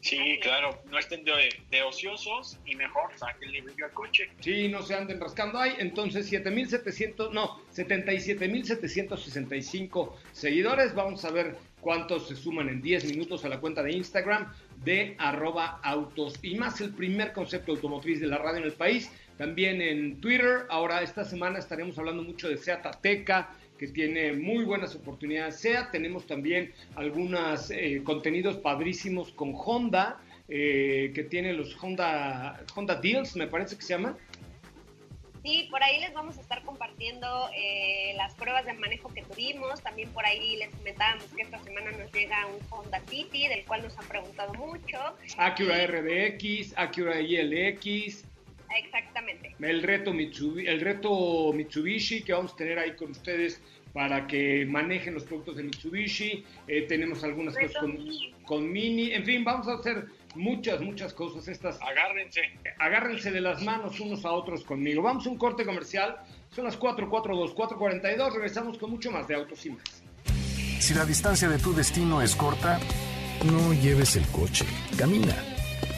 Sí, 0.04 0.38
claro, 0.42 0.82
no 0.90 0.98
estén 0.98 1.24
de, 1.24 1.32
de 1.70 1.82
ociosos 1.82 2.58
y 2.66 2.76
mejor 2.76 3.10
sáquenle 3.16 3.62
brillo 3.62 3.86
al 3.86 3.92
coche. 3.92 4.28
Sí, 4.40 4.68
no 4.68 4.82
se 4.82 4.94
anden 4.94 5.18
rascando 5.18 5.58
ahí. 5.58 5.72
Entonces, 5.78 6.30
7.700, 6.30 7.32
no, 7.32 7.58
77.765 7.74 10.12
seguidores. 10.32 10.94
Vamos 10.94 11.24
a 11.24 11.30
ver 11.30 11.56
cuántos 11.80 12.28
se 12.28 12.36
suman 12.36 12.68
en 12.68 12.82
10 12.82 13.06
minutos 13.06 13.46
a 13.46 13.48
la 13.48 13.60
cuenta 13.60 13.82
de 13.82 13.92
Instagram 13.92 14.52
de 14.84 15.16
arroba 15.18 15.80
autos 15.82 16.34
y 16.42 16.54
más 16.56 16.82
el 16.82 16.92
primer 16.92 17.32
concepto 17.32 17.72
automotriz 17.72 18.20
de 18.20 18.26
la 18.26 18.36
radio 18.36 18.58
en 18.58 18.64
el 18.64 18.74
país. 18.74 19.10
También 19.38 19.80
en 19.80 20.20
Twitter. 20.20 20.66
Ahora, 20.68 21.00
esta 21.00 21.24
semana 21.24 21.58
estaremos 21.58 21.98
hablando 21.98 22.22
mucho 22.22 22.50
de 22.50 22.58
Seat 22.58 22.84
Ateca 22.84 23.56
que 23.78 23.88
tiene 23.88 24.32
muy 24.32 24.64
buenas 24.64 24.94
oportunidades. 24.94 25.60
SEAT, 25.60 25.90
tenemos 25.90 26.26
también 26.26 26.72
algunos 26.94 27.70
eh, 27.70 28.02
contenidos 28.04 28.56
padrísimos 28.56 29.32
con 29.32 29.54
Honda, 29.54 30.20
eh, 30.48 31.12
que 31.14 31.24
tiene 31.24 31.52
los 31.52 31.76
Honda, 31.82 32.64
Honda 32.74 32.96
Deals, 32.96 33.34
me 33.36 33.46
parece 33.46 33.76
que 33.76 33.82
se 33.82 33.94
llaman. 33.94 34.16
Sí, 35.44 35.68
por 35.70 35.82
ahí 35.82 36.00
les 36.00 36.14
vamos 36.14 36.38
a 36.38 36.40
estar 36.40 36.62
compartiendo 36.62 37.50
eh, 37.54 38.14
las 38.16 38.34
pruebas 38.34 38.64
de 38.64 38.72
manejo 38.72 39.12
que 39.12 39.22
tuvimos. 39.22 39.82
También 39.82 40.08
por 40.08 40.24
ahí 40.24 40.56
les 40.56 40.74
comentábamos 40.74 41.26
que 41.36 41.42
esta 41.42 41.62
semana 41.62 41.90
nos 41.90 42.10
llega 42.12 42.46
un 42.46 42.58
Honda 42.70 42.98
City, 43.10 43.46
del 43.48 43.62
cual 43.66 43.82
nos 43.82 43.98
han 43.98 44.06
preguntado 44.06 44.54
mucho. 44.54 44.98
Acura 45.36 45.86
RDX, 45.86 46.72
Acura 46.78 47.20
ILX. 47.20 48.24
Exactamente. 48.76 49.54
El 49.60 49.82
reto, 49.82 50.12
Mitsubishi, 50.12 50.66
el 50.66 50.80
reto 50.80 51.52
Mitsubishi 51.52 52.22
que 52.22 52.32
vamos 52.32 52.52
a 52.52 52.56
tener 52.56 52.78
ahí 52.78 52.94
con 52.96 53.10
ustedes 53.12 53.60
para 53.92 54.26
que 54.26 54.66
manejen 54.66 55.14
los 55.14 55.22
productos 55.24 55.56
de 55.56 55.62
Mitsubishi. 55.62 56.44
Eh, 56.66 56.82
tenemos 56.82 57.22
algunas 57.22 57.54
Reto 57.54 57.66
cosas 57.68 57.80
con 57.82 57.92
Mini. 57.94 58.32
con 58.44 58.72
Mini. 58.72 59.10
En 59.12 59.24
fin, 59.24 59.44
vamos 59.44 59.68
a 59.68 59.74
hacer 59.74 60.06
muchas, 60.34 60.80
muchas 60.80 61.14
cosas. 61.14 61.46
Estas 61.46 61.80
Agárrense. 61.80 62.40
agárrense 62.78 63.30
de 63.30 63.40
las 63.40 63.62
manos 63.62 64.00
unos 64.00 64.24
a 64.24 64.32
otros 64.32 64.64
conmigo. 64.64 65.02
Vamos 65.02 65.26
a 65.26 65.30
un 65.30 65.38
corte 65.38 65.64
comercial. 65.64 66.16
Son 66.50 66.64
las 66.64 66.76
442, 66.76 67.54
442. 67.54 68.34
Regresamos 68.34 68.78
con 68.78 68.90
mucho 68.90 69.10
más 69.12 69.28
de 69.28 69.36
Autos 69.36 69.64
y 69.66 69.70
más. 69.70 70.02
Si 70.80 70.92
la 70.94 71.04
distancia 71.04 71.48
de 71.48 71.58
tu 71.58 71.72
destino 71.72 72.20
es 72.20 72.34
corta, 72.34 72.80
no 73.44 73.72
lleves 73.74 74.16
el 74.16 74.26
coche, 74.26 74.66
camina. 74.98 75.53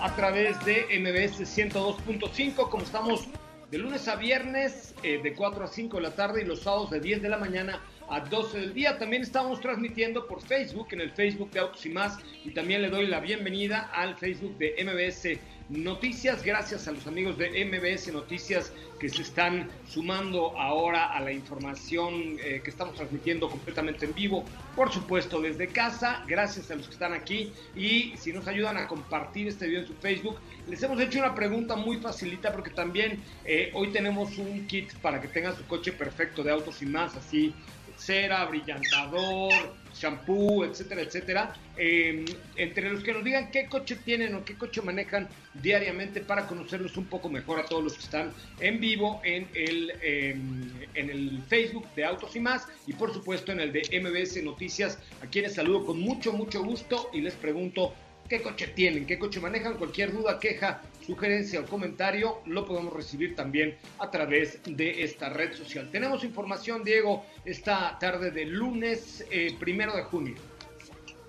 A 0.00 0.14
través 0.16 0.62
de 0.64 0.86
MBS 0.98 1.40
102.5, 1.40 2.68
como 2.68 2.82
estamos 2.82 3.28
de 3.70 3.78
lunes 3.78 4.08
a 4.08 4.16
viernes 4.16 4.94
eh, 5.02 5.20
de 5.22 5.34
4 5.34 5.64
a 5.64 5.66
5 5.68 5.96
de 5.96 6.02
la 6.02 6.14
tarde 6.14 6.42
y 6.42 6.44
los 6.44 6.62
sábados 6.62 6.90
de 6.90 7.00
10 7.00 7.22
de 7.22 7.28
la 7.28 7.38
mañana 7.38 7.80
a 8.08 8.20
12 8.20 8.58
del 8.58 8.74
día. 8.74 8.98
También 8.98 9.22
estamos 9.22 9.60
transmitiendo 9.60 10.26
por 10.26 10.42
Facebook, 10.42 10.88
en 10.92 11.02
el 11.02 11.12
Facebook 11.12 11.50
de 11.50 11.60
Autos 11.60 11.84
y 11.84 11.90
Más, 11.90 12.18
y 12.44 12.50
también 12.50 12.82
le 12.82 12.88
doy 12.88 13.06
la 13.06 13.20
bienvenida 13.20 13.90
al 13.92 14.16
Facebook 14.16 14.56
de 14.58 14.74
MBS 14.84 15.38
Noticias. 15.70 16.42
Gracias 16.42 16.88
a 16.88 16.92
los 16.92 17.06
amigos 17.06 17.38
de 17.38 17.64
MBS 17.64 18.12
Noticias 18.12 18.72
que 18.98 19.08
se 19.08 19.22
están 19.22 19.70
sumando 19.88 20.58
ahora 20.58 21.12
a 21.12 21.20
la 21.20 21.30
información 21.30 22.38
eh, 22.42 22.60
que 22.64 22.70
estamos 22.70 22.96
transmitiendo 22.96 23.48
completamente 23.48 24.04
en 24.04 24.12
vivo. 24.12 24.44
Por 24.74 24.92
supuesto, 24.92 25.40
desde 25.40 25.68
casa. 25.68 26.24
Gracias 26.26 26.72
a 26.72 26.74
los 26.74 26.88
que 26.88 26.94
están 26.94 27.12
aquí. 27.12 27.52
Y 27.76 28.14
si 28.16 28.32
nos 28.32 28.48
ayudan 28.48 28.78
a 28.78 28.88
compartir 28.88 29.46
este 29.46 29.68
video 29.68 29.82
en 29.82 29.86
su 29.86 29.94
Facebook, 29.94 30.38
les 30.68 30.82
hemos 30.82 31.00
hecho 31.00 31.20
una 31.20 31.36
pregunta 31.36 31.76
muy 31.76 31.98
facilita 31.98 32.50
porque 32.52 32.70
también 32.70 33.22
eh, 33.44 33.70
hoy 33.72 33.92
tenemos 33.92 34.38
un 34.38 34.66
kit 34.66 34.92
para 34.94 35.20
que 35.20 35.28
tengan 35.28 35.56
su 35.56 35.64
coche 35.66 35.92
perfecto 35.92 36.42
de 36.42 36.50
autos 36.50 36.82
y 36.82 36.86
más, 36.86 37.14
así 37.14 37.54
cera, 38.00 38.44
brillantador, 38.46 39.52
shampoo, 39.94 40.64
etcétera, 40.64 41.02
etcétera. 41.02 41.54
Eh, 41.76 42.24
entre 42.56 42.90
los 42.90 43.02
que 43.02 43.12
nos 43.12 43.22
digan 43.22 43.50
qué 43.50 43.66
coche 43.66 43.96
tienen 43.96 44.34
o 44.34 44.44
qué 44.44 44.54
coche 44.54 44.80
manejan 44.80 45.28
diariamente 45.54 46.20
para 46.20 46.46
conocerlos 46.46 46.96
un 46.96 47.06
poco 47.06 47.28
mejor 47.28 47.60
a 47.60 47.64
todos 47.64 47.84
los 47.84 47.94
que 47.94 48.04
están 48.04 48.32
en 48.60 48.80
vivo 48.80 49.20
en 49.24 49.48
el, 49.54 49.92
eh, 50.02 50.36
en 50.94 51.10
el 51.10 51.42
Facebook 51.48 51.86
de 51.94 52.04
Autos 52.04 52.34
y 52.36 52.40
Más 52.40 52.66
y 52.86 52.92
por 52.94 53.12
supuesto 53.12 53.52
en 53.52 53.60
el 53.60 53.72
de 53.72 53.82
MBS 54.00 54.42
Noticias, 54.42 54.98
a 55.22 55.26
quienes 55.26 55.54
saludo 55.54 55.86
con 55.86 56.00
mucho, 56.00 56.32
mucho 56.32 56.62
gusto 56.62 57.10
y 57.12 57.20
les 57.20 57.34
pregunto 57.34 57.94
qué 58.28 58.40
coche 58.40 58.68
tienen, 58.68 59.06
qué 59.06 59.18
coche 59.18 59.40
manejan, 59.40 59.74
cualquier 59.74 60.12
duda, 60.12 60.38
queja, 60.38 60.82
sugerencia 61.04 61.60
o 61.60 61.66
comentario 61.66 62.42
lo 62.46 62.64
podemos 62.66 62.92
recibir 62.92 63.34
también 63.34 63.76
a 63.98 64.10
través 64.10 64.60
de 64.64 65.02
esta 65.02 65.28
red 65.28 65.54
social. 65.54 65.90
Tenemos 65.90 66.24
información, 66.24 66.84
Diego, 66.84 67.24
esta 67.44 67.98
tarde 67.98 68.30
de 68.30 68.44
lunes 68.46 69.26
eh, 69.30 69.54
primero 69.58 69.96
de 69.96 70.02
junio. 70.04 70.36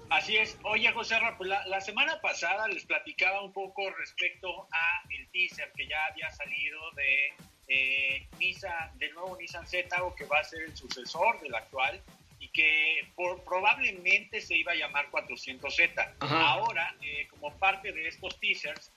Así 0.09 0.36
es. 0.36 0.57
Oye, 0.63 0.91
José 0.91 1.17
Ra, 1.19 1.38
pues 1.38 1.49
la, 1.49 1.65
la, 1.67 1.80
semana 1.80 2.19
pasada 2.19 2.67
les 2.67 2.84
platicaba 2.84 3.41
un 3.41 3.53
poco 3.53 3.89
respecto 3.91 4.67
a 4.69 5.03
el 5.09 5.26
teaser 5.30 5.72
que 5.72 5.88
ya 5.88 6.05
había 6.11 6.30
salido 6.32 6.80
de 6.97 7.34
eh, 7.69 8.28
Nissan, 8.38 8.97
del 8.99 9.13
nuevo 9.13 9.38
Nissan 9.39 9.65
Z, 9.65 10.03
o 10.03 10.13
que 10.13 10.26
va 10.26 10.39
a 10.39 10.43
ser 10.43 10.63
el 10.63 10.76
sucesor 10.76 11.39
del 11.39 11.55
actual 11.55 12.01
y 12.39 12.49
que 12.49 13.07
por, 13.15 13.41
probablemente 13.45 14.41
se 14.41 14.57
iba 14.57 14.74
a 14.74 14.76
llamar 14.76 15.09
400Z. 15.11 16.15
Ahora, 16.19 16.93
eh, 17.01 17.28
como 17.30 17.53
parte 17.57 17.93
de 17.93 18.09
estos 18.09 18.38
teasers, 18.39 18.91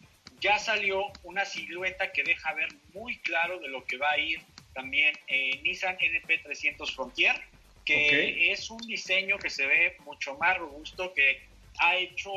ya 0.44 0.58
salió 0.58 1.06
una 1.22 1.46
silueta 1.46 2.12
que 2.12 2.22
deja 2.22 2.52
ver 2.52 2.68
muy 2.92 3.16
claro 3.20 3.58
de 3.60 3.68
lo 3.68 3.82
que 3.86 3.96
va 3.96 4.10
a 4.10 4.18
ir 4.18 4.42
también 4.74 5.14
eh, 5.26 5.58
Nissan 5.62 5.96
NP300 5.96 6.94
Frontier, 6.94 7.34
que 7.86 8.06
okay. 8.06 8.50
es 8.50 8.68
un 8.68 8.80
diseño 8.86 9.38
que 9.38 9.48
se 9.48 9.66
ve 9.66 9.96
mucho 10.04 10.36
más 10.36 10.58
robusto, 10.58 11.14
que 11.14 11.40
ha 11.78 11.96
hecho 11.96 12.30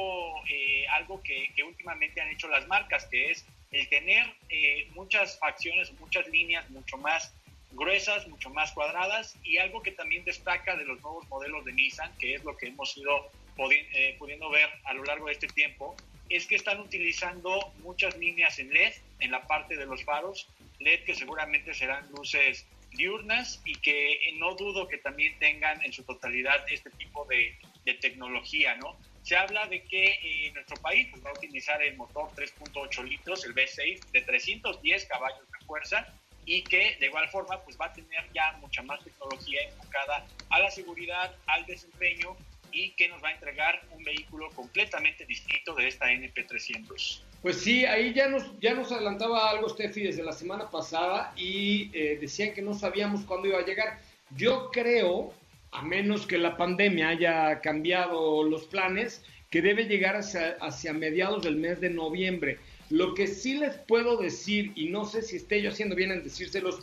eh, 0.49 0.87
algo 0.87 1.21
que, 1.21 1.51
que, 1.53 1.63
últimamente 1.63 2.21
han 2.21 2.29
hecho 2.29 2.47
las 2.47 2.65
marcas, 2.67 3.05
que 3.07 3.31
es 3.31 3.45
el 3.71 3.89
tener 3.89 4.25
eh, 4.47 4.87
muchas 4.95 5.37
facciones, 5.37 5.91
muchas 5.99 6.25
líneas 6.29 6.69
mucho 6.69 6.95
más 6.95 7.33
gruesas, 7.71 8.25
mucho 8.29 8.49
más 8.51 8.71
cuadradas 8.71 9.35
y 9.43 9.57
algo 9.57 9.81
que 9.81 9.91
también 9.91 10.23
destaca 10.23 10.77
de 10.77 10.85
los 10.85 11.01
nuevos 11.01 11.27
modelos 11.27 11.65
de 11.65 11.73
Nissan, 11.73 12.15
que 12.17 12.35
es 12.35 12.43
lo 12.45 12.55
que 12.55 12.67
hemos 12.67 12.95
ido 12.95 13.29
eh, 13.69 14.15
pudiendo 14.17 14.49
ver 14.49 14.69
a 14.85 14.93
lo 14.93 15.03
largo 15.03 15.25
de 15.25 15.33
este 15.33 15.47
tiempo, 15.47 15.97
es 16.29 16.47
que 16.47 16.55
están 16.55 16.79
utilizando 16.79 17.73
muchas 17.79 18.17
líneas 18.17 18.59
en 18.59 18.73
LED 18.73 18.93
en 19.19 19.31
la 19.31 19.45
parte 19.47 19.77
de 19.77 19.85
los 19.85 20.03
faros, 20.03 20.47
LED 20.79 21.03
que 21.03 21.15
seguramente 21.15 21.73
serán 21.73 22.09
luces 22.11 22.65
diurnas 22.91 23.61
y 23.65 23.75
que 23.75 24.33
no 24.37 24.55
dudo 24.55 24.87
que 24.87 24.97
también 24.97 25.37
tengan 25.39 25.83
en 25.83 25.93
su 25.93 26.03
totalidad 26.03 26.65
este 26.69 26.89
tipo 26.91 27.25
de, 27.25 27.55
de 27.85 27.93
tecnología, 27.95 28.75
¿no? 28.75 28.97
Se 29.23 29.35
habla 29.35 29.67
de 29.67 29.83
que 29.83 30.05
eh, 30.23 30.51
nuestro 30.53 30.77
país 30.77 31.07
pues, 31.11 31.23
va 31.25 31.31
a 31.31 31.33
utilizar 31.33 31.81
el 31.81 31.97
motor 31.97 32.31
3.8 32.35 33.03
litros, 33.03 33.43
el 33.45 33.53
V6, 33.53 33.99
de 34.11 34.21
310 34.21 35.05
caballos 35.05 35.51
de 35.51 35.65
fuerza 35.65 36.13
y 36.45 36.61
que 36.63 36.95
de 36.99 37.07
igual 37.07 37.27
forma 37.27 37.61
pues 37.61 37.77
va 37.79 37.87
a 37.87 37.93
tener 37.93 38.23
ya 38.33 38.53
mucha 38.61 38.81
más 38.83 39.03
tecnología 39.03 39.61
enfocada 39.63 40.25
a 40.49 40.59
la 40.59 40.71
seguridad, 40.71 41.35
al 41.45 41.65
desempeño 41.65 42.37
y 42.77 42.91
que 42.91 43.07
nos 43.07 43.23
va 43.23 43.29
a 43.29 43.31
entregar 43.31 43.81
un 43.91 44.03
vehículo 44.03 44.49
completamente 44.51 45.25
distinto 45.25 45.73
de 45.73 45.87
esta 45.87 46.05
NP300. 46.11 47.21
Pues 47.41 47.57
sí, 47.57 47.85
ahí 47.85 48.13
ya 48.13 48.29
nos, 48.29 48.43
ya 48.59 48.75
nos 48.75 48.91
adelantaba 48.91 49.49
algo 49.49 49.67
Steffi 49.67 50.03
desde 50.03 50.23
la 50.23 50.31
semana 50.31 50.69
pasada 50.69 51.33
y 51.35 51.89
eh, 51.93 52.19
decían 52.21 52.53
que 52.53 52.61
no 52.61 52.75
sabíamos 52.75 53.21
cuándo 53.21 53.47
iba 53.47 53.57
a 53.57 53.65
llegar. 53.65 53.99
Yo 54.35 54.69
creo, 54.71 55.33
a 55.71 55.81
menos 55.81 56.27
que 56.27 56.37
la 56.37 56.55
pandemia 56.55 57.09
haya 57.09 57.61
cambiado 57.61 58.43
los 58.43 58.65
planes, 58.65 59.23
que 59.49 59.63
debe 59.63 59.85
llegar 59.85 60.15
hacia, 60.15 60.57
hacia 60.61 60.93
mediados 60.93 61.43
del 61.43 61.55
mes 61.55 61.81
de 61.81 61.89
noviembre. 61.89 62.59
Lo 62.91 63.15
que 63.15 63.25
sí 63.25 63.57
les 63.57 63.75
puedo 63.75 64.17
decir, 64.17 64.71
y 64.75 64.89
no 64.89 65.05
sé 65.05 65.23
si 65.23 65.37
esté 65.37 65.63
yo 65.63 65.71
haciendo 65.71 65.95
bien 65.95 66.11
en 66.11 66.23
decírselos, 66.23 66.81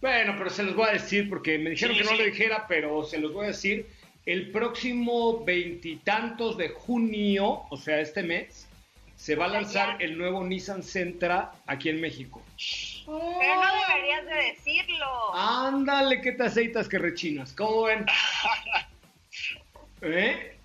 bueno, 0.00 0.34
pero 0.36 0.50
se 0.50 0.62
los 0.62 0.74
voy 0.76 0.88
a 0.88 0.92
decir 0.92 1.28
porque 1.28 1.58
me 1.58 1.70
dijeron 1.70 1.96
sí, 1.96 2.02
que 2.02 2.04
no 2.04 2.16
sí. 2.16 2.18
lo 2.18 2.24
dijera, 2.24 2.66
pero 2.68 3.04
se 3.04 3.18
los 3.18 3.32
voy 3.32 3.44
a 3.44 3.48
decir. 3.48 3.86
El 4.24 4.50
próximo 4.50 5.44
veintitantos 5.44 6.56
de 6.56 6.68
junio, 6.68 7.62
o 7.70 7.76
sea, 7.76 8.00
este 8.00 8.22
mes, 8.22 8.68
se 9.16 9.36
va 9.36 9.46
a 9.46 9.48
lanzar 9.48 10.02
el 10.02 10.18
nuevo 10.18 10.44
Nissan 10.44 10.82
Sentra 10.82 11.52
aquí 11.66 11.88
en 11.88 12.00
México. 12.00 12.42
Pero 13.06 13.54
no 13.54 13.68
deberías 13.88 14.26
de 14.26 14.34
decirlo. 14.34 15.34
Ándale, 15.34 16.20
que 16.20 16.32
te 16.32 16.44
aceitas 16.44 16.88
que 16.88 16.98
rechinas. 16.98 17.52
¿Cómo 17.52 17.82
ven? 17.84 18.06
¿Eh? 20.02 20.56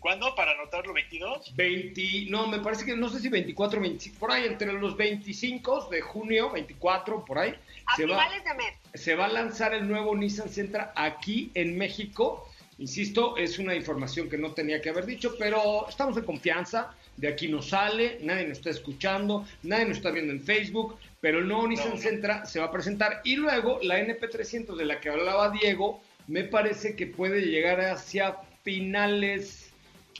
¿Cuándo? 0.00 0.34
¿Para 0.34 0.52
anotarlo 0.52 0.92
22? 0.92 1.54
20, 1.56 2.26
no, 2.30 2.46
me 2.46 2.60
parece 2.60 2.84
que 2.84 2.96
no 2.96 3.08
sé 3.08 3.18
si 3.18 3.28
24, 3.28 3.80
25, 3.80 4.18
por 4.18 4.30
ahí, 4.30 4.44
entre 4.46 4.72
los 4.72 4.96
25 4.96 5.88
de 5.90 6.00
junio, 6.00 6.50
24, 6.50 7.24
por 7.24 7.38
ahí. 7.38 7.54
A 7.86 7.96
se 7.96 8.04
finales 8.04 8.42
va, 8.44 8.50
de 8.50 8.54
mes. 8.56 8.74
Se 8.94 9.14
va 9.16 9.26
a 9.26 9.28
lanzar 9.28 9.74
el 9.74 9.88
nuevo 9.88 10.16
Nissan 10.16 10.48
Sentra 10.48 10.92
aquí 10.94 11.50
en 11.54 11.76
México. 11.76 12.48
Insisto, 12.78 13.36
es 13.36 13.58
una 13.58 13.74
información 13.74 14.30
que 14.30 14.38
no 14.38 14.52
tenía 14.52 14.80
que 14.80 14.90
haber 14.90 15.04
dicho, 15.04 15.34
pero 15.36 15.88
estamos 15.88 16.16
en 16.16 16.24
confianza. 16.24 16.94
De 17.16 17.26
aquí 17.26 17.48
no 17.48 17.60
sale, 17.60 18.18
nadie 18.22 18.46
nos 18.46 18.58
está 18.58 18.70
escuchando, 18.70 19.44
nadie 19.64 19.86
nos 19.86 19.96
está 19.96 20.12
viendo 20.12 20.32
en 20.32 20.40
Facebook, 20.40 20.96
pero 21.20 21.40
el 21.40 21.48
nuevo 21.48 21.62
no, 21.62 21.68
Nissan 21.70 21.90
no. 21.90 21.96
Sentra 21.96 22.46
se 22.46 22.60
va 22.60 22.66
a 22.66 22.70
presentar. 22.70 23.20
Y 23.24 23.34
luego 23.34 23.80
la 23.82 23.98
NP300 23.98 24.76
de 24.76 24.84
la 24.84 25.00
que 25.00 25.08
hablaba 25.08 25.50
Diego, 25.50 26.00
me 26.28 26.44
parece 26.44 26.94
que 26.94 27.08
puede 27.08 27.42
llegar 27.42 27.80
hacia 27.80 28.36
finales 28.62 29.72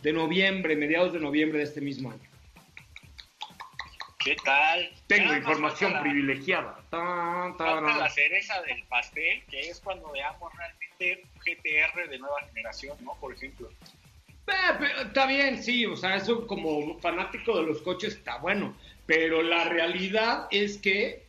de 0.03 0.13
noviembre, 0.13 0.75
mediados 0.75 1.13
de 1.13 1.21
noviembre 1.21 1.59
de 1.59 1.65
este 1.65 1.81
mismo 1.81 2.11
año. 2.11 2.29
¿Qué 4.19 4.37
tal? 4.45 4.91
Tengo 5.07 5.31
ya 5.31 5.39
información 5.39 5.93
la, 5.93 6.03
privilegiada. 6.03 6.75
Ta, 6.91 7.55
ta, 7.57 7.81
ta, 7.81 7.99
la 7.99 8.11
cereza 8.11 8.61
del 8.63 8.83
pastel, 8.85 9.45
que 9.49 9.71
es 9.71 9.81
cuando 9.81 10.11
veamos 10.11 10.53
realmente 10.55 11.25
GTR 11.57 12.09
de 12.09 12.19
nueva 12.19 12.41
generación, 12.49 12.97
¿no? 13.03 13.15
Por 13.21 13.35
ejemplo. 13.35 13.71
Eh, 14.47 14.87
está 15.07 15.27
bien, 15.27 15.63
sí, 15.63 15.85
o 15.87 15.97
sea, 15.97 16.17
eso 16.17 16.47
como 16.47 16.99
fanático 17.01 17.59
de 17.59 17.67
los 17.67 17.83
coches 17.83 18.15
está 18.15 18.39
bueno, 18.39 18.77
pero 19.07 19.43
la 19.43 19.65
realidad 19.65 20.49
es 20.51 20.79
que, 20.79 21.25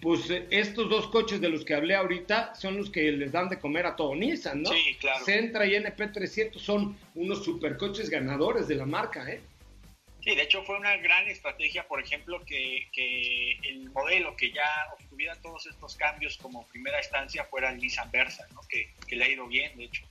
pues, 0.00 0.30
estos 0.50 0.88
dos 0.88 1.08
coches 1.08 1.40
de 1.40 1.48
los 1.48 1.64
que 1.64 1.74
hablé 1.74 1.94
ahorita 1.94 2.54
son 2.54 2.76
los 2.76 2.90
que 2.90 3.10
les 3.12 3.32
dan 3.32 3.48
de 3.48 3.58
comer 3.58 3.86
a 3.86 3.96
todo 3.96 4.14
Nissan, 4.14 4.62
¿no? 4.62 4.70
Sí, 4.70 4.96
claro. 5.00 5.24
Sentra 5.24 5.66
y 5.66 5.74
NP300 5.74 6.58
son 6.58 6.96
unos 7.14 7.44
supercoches 7.44 8.10
ganadores 8.10 8.68
de 8.68 8.74
la 8.74 8.86
marca, 8.86 9.30
¿eh? 9.30 9.40
Sí, 10.22 10.34
de 10.34 10.42
hecho 10.42 10.62
fue 10.64 10.76
una 10.76 10.96
gran 10.96 11.28
estrategia, 11.28 11.86
por 11.86 12.02
ejemplo, 12.02 12.44
que, 12.44 12.88
que, 12.92 13.52
el 13.62 13.90
modelo 13.90 14.36
que 14.36 14.50
ya 14.50 14.66
obtuviera 14.98 15.34
todos 15.40 15.66
estos 15.66 15.94
cambios 15.96 16.36
como 16.38 16.66
primera 16.66 16.98
instancia 16.98 17.44
fuera 17.44 17.70
el 17.70 17.78
Nissan 17.78 18.10
Versa, 18.10 18.46
¿no? 18.52 18.60
que, 18.68 18.90
que, 19.06 19.16
le 19.16 19.24
ha 19.24 19.28
ido 19.28 19.46
bien, 19.46 19.76
de 19.76 19.84
hecho. 19.84 20.04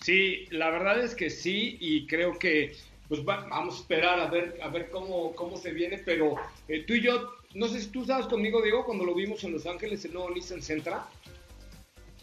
Sí, 0.00 0.46
la 0.50 0.70
verdad 0.70 1.02
es 1.02 1.14
que 1.14 1.30
sí, 1.30 1.78
y 1.80 2.06
creo 2.06 2.38
que 2.38 2.76
pues 3.08 3.24
vamos 3.24 3.76
a 3.76 3.80
esperar 3.80 4.18
a 4.20 4.26
ver, 4.26 4.58
a 4.62 4.68
ver 4.68 4.90
cómo, 4.90 5.34
cómo 5.34 5.56
se 5.56 5.72
viene, 5.72 5.98
pero 5.98 6.36
eh, 6.68 6.84
tú 6.86 6.94
y 6.94 7.02
yo, 7.02 7.36
no 7.54 7.68
sé 7.68 7.80
si 7.80 7.88
tú 7.88 8.02
estabas 8.02 8.26
conmigo, 8.26 8.60
Diego, 8.62 8.84
cuando 8.84 9.04
lo 9.04 9.14
vimos 9.14 9.42
en 9.44 9.52
Los 9.52 9.66
Ángeles, 9.66 10.04
el 10.04 10.12
nuevo 10.12 10.30
Nissan 10.30 10.62
Sentra. 10.62 11.06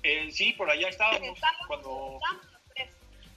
Eh, 0.03 0.29
sí, 0.31 0.53
por 0.53 0.69
allá 0.69 0.89
estábamos 0.89 1.39
cuando... 1.67 2.19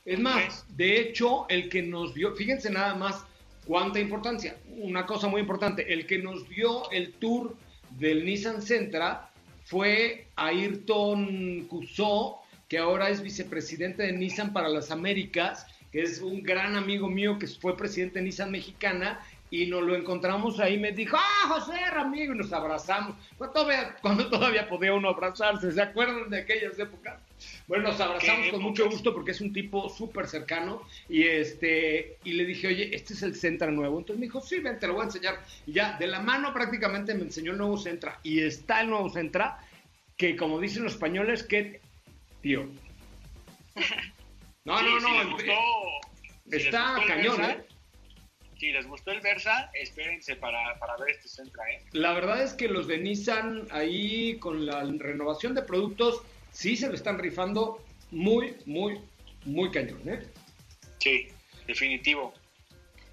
Es 0.05 0.19
más, 0.21 0.65
de 0.77 1.01
hecho, 1.01 1.47
el 1.49 1.69
que 1.69 1.83
nos 1.83 2.15
vio, 2.15 2.35
fíjense 2.37 2.71
nada 2.71 2.95
más 2.95 3.25
cuánta 3.67 4.01
importancia, 4.01 4.57
una 4.79 5.05
cosa 5.07 5.29
muy 5.29 5.41
importante, 5.41 5.93
el 5.93 6.07
que 6.07 6.19
nos 6.19 6.49
dio 6.49 6.91
el 6.91 7.13
tour 7.15 7.57
del 7.99 8.25
Nissan 8.25 8.63
Sentra 8.63 9.31
fue 9.65 10.29
Ayrton 10.37 11.67
Cusó, 11.69 12.39
que 12.69 12.79
ahora 12.79 13.11
es 13.11 13.23
vicepresidente 13.23 14.05
de 14.05 14.13
Nissan 14.13 14.53
para 14.53 14.69
las 14.69 14.91
Américas, 14.91 15.67
que 15.91 16.03
es 16.03 16.21
un 16.21 16.43
gran 16.43 16.77
amigo 16.77 17.09
mío 17.09 17.39
que 17.39 17.47
fue 17.47 17.77
presidente 17.77 18.19
de 18.19 18.27
Nissan 18.27 18.51
Mexicana 18.51 19.21
y 19.51 19.67
nos 19.67 19.83
lo 19.83 19.95
encontramos 19.95 20.59
ahí, 20.59 20.79
me 20.79 20.93
dijo, 20.93 21.17
ah, 21.17 21.49
José, 21.49 21.79
amigo, 21.95 22.35
y 22.35 22.39
nos 22.39 22.53
abrazamos. 22.53 23.17
Cuando 23.39 23.55
todavía, 23.55 23.97
cuando 24.03 24.29
todavía 24.29 24.69
podía 24.69 24.93
uno 24.95 25.09
abrazarse, 25.09 25.71
¿se 25.73 25.81
acuerdan 25.81 26.29
de 26.31 26.41
aquellas 26.41 26.79
épocas? 26.79 27.21
Bueno, 27.67 27.89
nos 27.89 28.01
abrazamos 28.01 28.49
con 28.49 28.63
mucho 28.63 28.89
gusto 28.89 29.13
porque 29.13 29.33
es 29.33 29.41
un 29.41 29.53
tipo 29.53 29.89
súper 29.89 30.27
cercano 30.27 30.83
y 31.09 31.25
este 31.25 32.17
y 32.25 32.33
le 32.33 32.45
dije, 32.45 32.69
oye, 32.69 32.95
este 32.95 33.15
es 33.15 33.23
el 33.23 33.35
Centra 33.35 33.71
nuevo. 33.71 33.99
Entonces 33.99 34.19
me 34.19 34.27
dijo, 34.27 34.41
sí, 34.41 34.59
ven, 34.59 34.79
te 34.79 34.87
lo 34.87 34.95
voy 34.95 35.03
a 35.03 35.07
enseñar. 35.07 35.45
Y 35.67 35.73
ya, 35.73 35.97
de 35.99 36.07
la 36.07 36.21
mano 36.21 36.53
prácticamente 36.53 37.15
me 37.15 37.23
enseñó 37.23 37.53
el 37.53 37.59
nuevo 37.59 37.77
Centra. 37.77 38.19
Y 38.23 38.41
está 38.41 38.81
el 38.81 38.91
nuevo 38.91 39.11
Centra, 39.11 39.59
que 40.17 40.37
como 40.37 40.59
dicen 40.61 40.85
los 40.85 40.95
españoles, 40.95 41.43
que, 41.43 41.81
tío. 42.43 42.67
No, 44.65 44.83
no, 44.83 44.99
no. 44.99 45.37
está 46.51 46.97
cañón, 47.07 47.41
¿eh? 47.45 47.65
Si 48.59 48.73
les 48.73 48.87
gustó 48.87 49.11
el 49.11 49.21
Versa, 49.21 49.71
espérense 49.75 50.37
para, 50.37 50.79
para 50.79 50.97
ver 50.97 51.11
este 51.11 51.29
Centra. 51.29 51.63
¿eh? 51.71 51.83
La 51.93 52.13
verdad 52.13 52.43
es 52.43 52.55
que 52.55 52.69
los 52.69 52.87
de 52.87 52.99
Nissan 52.99 53.67
ahí 53.71 54.39
con 54.39 54.67
la 54.67 54.83
renovación 54.83 55.55
de 55.55 55.63
productos 55.63 56.23
sí 56.53 56.77
se 56.77 56.89
lo 56.89 56.95
están 56.95 57.19
rifando 57.19 57.85
muy, 58.11 58.55
muy, 58.65 59.01
muy 59.45 59.71
cañón. 59.71 60.01
¿eh? 60.09 60.27
Sí, 60.99 61.29
definitivo. 61.67 62.33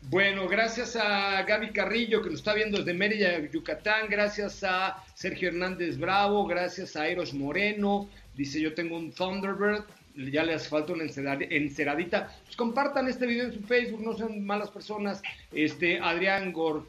Bueno, 0.09 0.47
gracias 0.49 0.97
a 0.97 1.43
Gaby 1.43 1.71
Carrillo 1.71 2.21
que 2.21 2.29
nos 2.29 2.39
está 2.39 2.53
viendo 2.53 2.77
desde 2.77 2.93
Mérida, 2.93 3.39
Yucatán, 3.49 4.07
gracias 4.09 4.61
a 4.63 5.01
Sergio 5.15 5.47
Hernández 5.47 5.97
Bravo, 5.97 6.45
gracias 6.45 6.97
a 6.97 7.07
Eros 7.07 7.33
Moreno, 7.33 8.09
dice 8.35 8.59
yo 8.59 8.73
tengo 8.73 8.97
un 8.97 9.13
Thunderbird, 9.13 9.85
ya 10.15 10.43
les 10.43 10.67
falta 10.67 10.93
una 10.93 11.03
enceradita. 11.03 12.35
Pues 12.43 12.55
compartan 12.55 13.07
este 13.07 13.25
video 13.25 13.45
en 13.45 13.53
su 13.53 13.61
Facebook, 13.61 14.01
no 14.01 14.13
sean 14.13 14.43
malas 14.45 14.69
personas. 14.69 15.21
Este, 15.51 15.99
Adrián 15.99 16.51
Gor. 16.53 16.87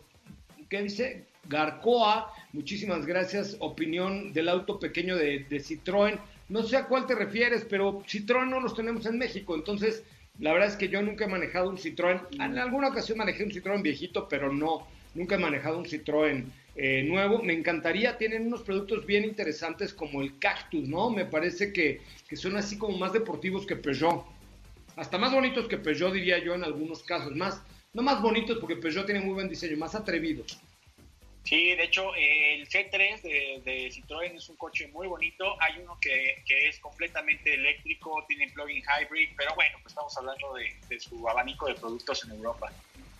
Garcoa, 1.48 2.32
muchísimas 2.52 3.06
gracias. 3.06 3.56
Opinión 3.60 4.32
del 4.32 4.48
auto 4.48 4.80
pequeño 4.80 5.16
de, 5.16 5.46
de 5.48 5.58
Citroën. 5.58 6.18
No 6.48 6.62
sé 6.62 6.76
a 6.76 6.86
cuál 6.86 7.06
te 7.06 7.14
refieres, 7.14 7.64
pero 7.68 8.02
Citroën 8.02 8.48
no 8.48 8.60
los 8.60 8.74
tenemos 8.74 9.06
en 9.06 9.18
México, 9.18 9.54
entonces 9.54 10.02
la 10.38 10.52
verdad 10.52 10.68
es 10.68 10.76
que 10.76 10.88
yo 10.88 11.00
nunca 11.00 11.24
he 11.24 11.28
manejado 11.28 11.70
un 11.70 11.78
Citroën. 11.78 12.20
En 12.32 12.58
alguna 12.58 12.88
ocasión 12.88 13.18
manejé 13.18 13.44
un 13.44 13.50
Citroën 13.50 13.82
viejito, 13.82 14.28
pero 14.28 14.52
no, 14.52 14.86
nunca 15.14 15.36
he 15.36 15.38
manejado 15.38 15.78
un 15.78 15.84
Citroën 15.84 16.44
eh, 16.76 17.02
nuevo. 17.04 17.42
Me 17.42 17.52
encantaría, 17.52 18.18
tienen 18.18 18.46
unos 18.46 18.62
productos 18.62 19.06
bien 19.06 19.24
interesantes 19.24 19.94
como 19.94 20.22
el 20.22 20.38
Cactus, 20.38 20.88
¿no? 20.88 21.10
Me 21.10 21.24
parece 21.24 21.72
que, 21.72 22.00
que 22.28 22.36
son 22.36 22.56
así 22.56 22.78
como 22.78 22.98
más 22.98 23.12
deportivos 23.12 23.66
que 23.66 23.76
Peugeot. 23.76 24.24
Hasta 24.96 25.18
más 25.18 25.32
bonitos 25.32 25.68
que 25.68 25.78
Peugeot, 25.78 26.12
diría 26.12 26.38
yo, 26.38 26.54
en 26.54 26.64
algunos 26.64 27.02
casos. 27.02 27.34
Más, 27.34 27.62
no 27.92 28.02
más 28.02 28.20
bonitos 28.20 28.58
porque 28.58 28.76
Peugeot 28.76 29.06
tiene 29.06 29.20
muy 29.20 29.34
buen 29.34 29.48
diseño, 29.48 29.76
más 29.76 29.94
atrevidos. 29.94 30.58
Sí, 31.44 31.74
de 31.74 31.84
hecho, 31.84 32.14
el 32.14 32.66
C3 32.66 33.20
de, 33.20 33.90
Citroën 33.92 34.34
es 34.34 34.48
un 34.48 34.56
coche 34.56 34.88
muy 34.88 35.06
bonito. 35.06 35.60
Hay 35.60 35.78
uno 35.82 35.98
que, 36.00 36.42
que 36.46 36.68
es 36.68 36.78
completamente 36.80 37.52
eléctrico, 37.52 38.24
tiene 38.26 38.48
plug-in 38.48 38.82
hybrid, 38.82 39.28
pero 39.36 39.54
bueno, 39.54 39.76
pues 39.82 39.92
estamos 39.92 40.16
hablando 40.16 40.54
de, 40.54 40.74
de, 40.88 40.98
su 40.98 41.28
abanico 41.28 41.66
de 41.66 41.74
productos 41.74 42.24
en 42.24 42.30
Europa. 42.30 42.72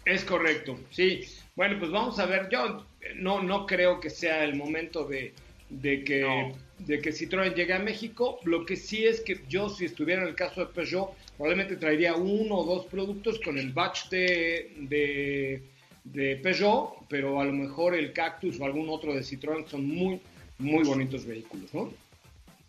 Es 0.04 0.24
correcto, 0.24 0.78
sí. 0.90 1.22
Bueno, 1.56 1.78
pues 1.78 1.90
vamos 1.90 2.18
a 2.18 2.26
ver. 2.26 2.48
Yo 2.50 2.86
no, 3.16 3.42
no 3.42 3.66
creo 3.66 4.00
que 4.00 4.10
sea 4.10 4.44
el 4.44 4.54
momento 4.56 5.04
de, 5.04 5.32
de 5.70 6.04
que, 6.04 6.52
de 6.78 7.00
que 7.00 7.10
Citroën 7.10 7.54
llegue 7.54 7.72
a 7.72 7.78
México. 7.78 8.38
Lo 8.44 8.66
que 8.66 8.76
sí 8.76 9.06
es 9.06 9.20
que 9.20 9.40
yo, 9.48 9.68
si 9.68 9.86
estuviera 9.86 10.22
en 10.22 10.28
el 10.28 10.34
caso 10.34 10.60
de 10.60 10.72
Peugeot, 10.72 11.10
probablemente 11.36 11.76
traería 11.76 12.14
uno 12.14 12.56
o 12.56 12.64
dos 12.64 12.86
productos 12.86 13.40
con 13.40 13.58
el 13.58 13.72
batch 13.72 14.08
de, 14.08 14.72
de, 14.76 15.62
de 16.04 16.36
Peugeot, 16.36 17.06
pero 17.08 17.40
a 17.40 17.44
lo 17.44 17.52
mejor 17.52 17.94
el 17.94 18.12
Cactus 18.12 18.60
o 18.60 18.64
algún 18.64 18.88
otro 18.88 19.14
de 19.14 19.20
Citroën 19.20 19.66
son 19.66 19.86
muy, 19.86 20.20
muy 20.58 20.84
bonitos 20.84 21.24
vehículos, 21.24 21.72
¿no? 21.72 21.92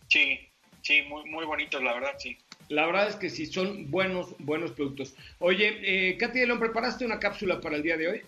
Sí, 0.07 0.39
sí, 0.81 1.01
muy, 1.09 1.29
muy 1.29 1.45
bonitos, 1.45 1.83
la 1.83 1.93
verdad, 1.93 2.15
sí. 2.17 2.37
La 2.69 2.85
verdad 2.85 3.09
es 3.09 3.15
que 3.15 3.29
sí, 3.29 3.45
son 3.45 3.91
buenos, 3.91 4.35
buenos 4.39 4.71
productos. 4.71 5.15
Oye, 5.39 5.79
eh, 5.83 6.17
Katy 6.17 6.39
de 6.39 6.47
León, 6.47 6.59
¿preparaste 6.59 7.05
una 7.05 7.19
cápsula 7.19 7.61
para 7.61 7.75
el 7.75 7.83
día 7.83 7.97
de 7.97 8.07
hoy? 8.07 8.21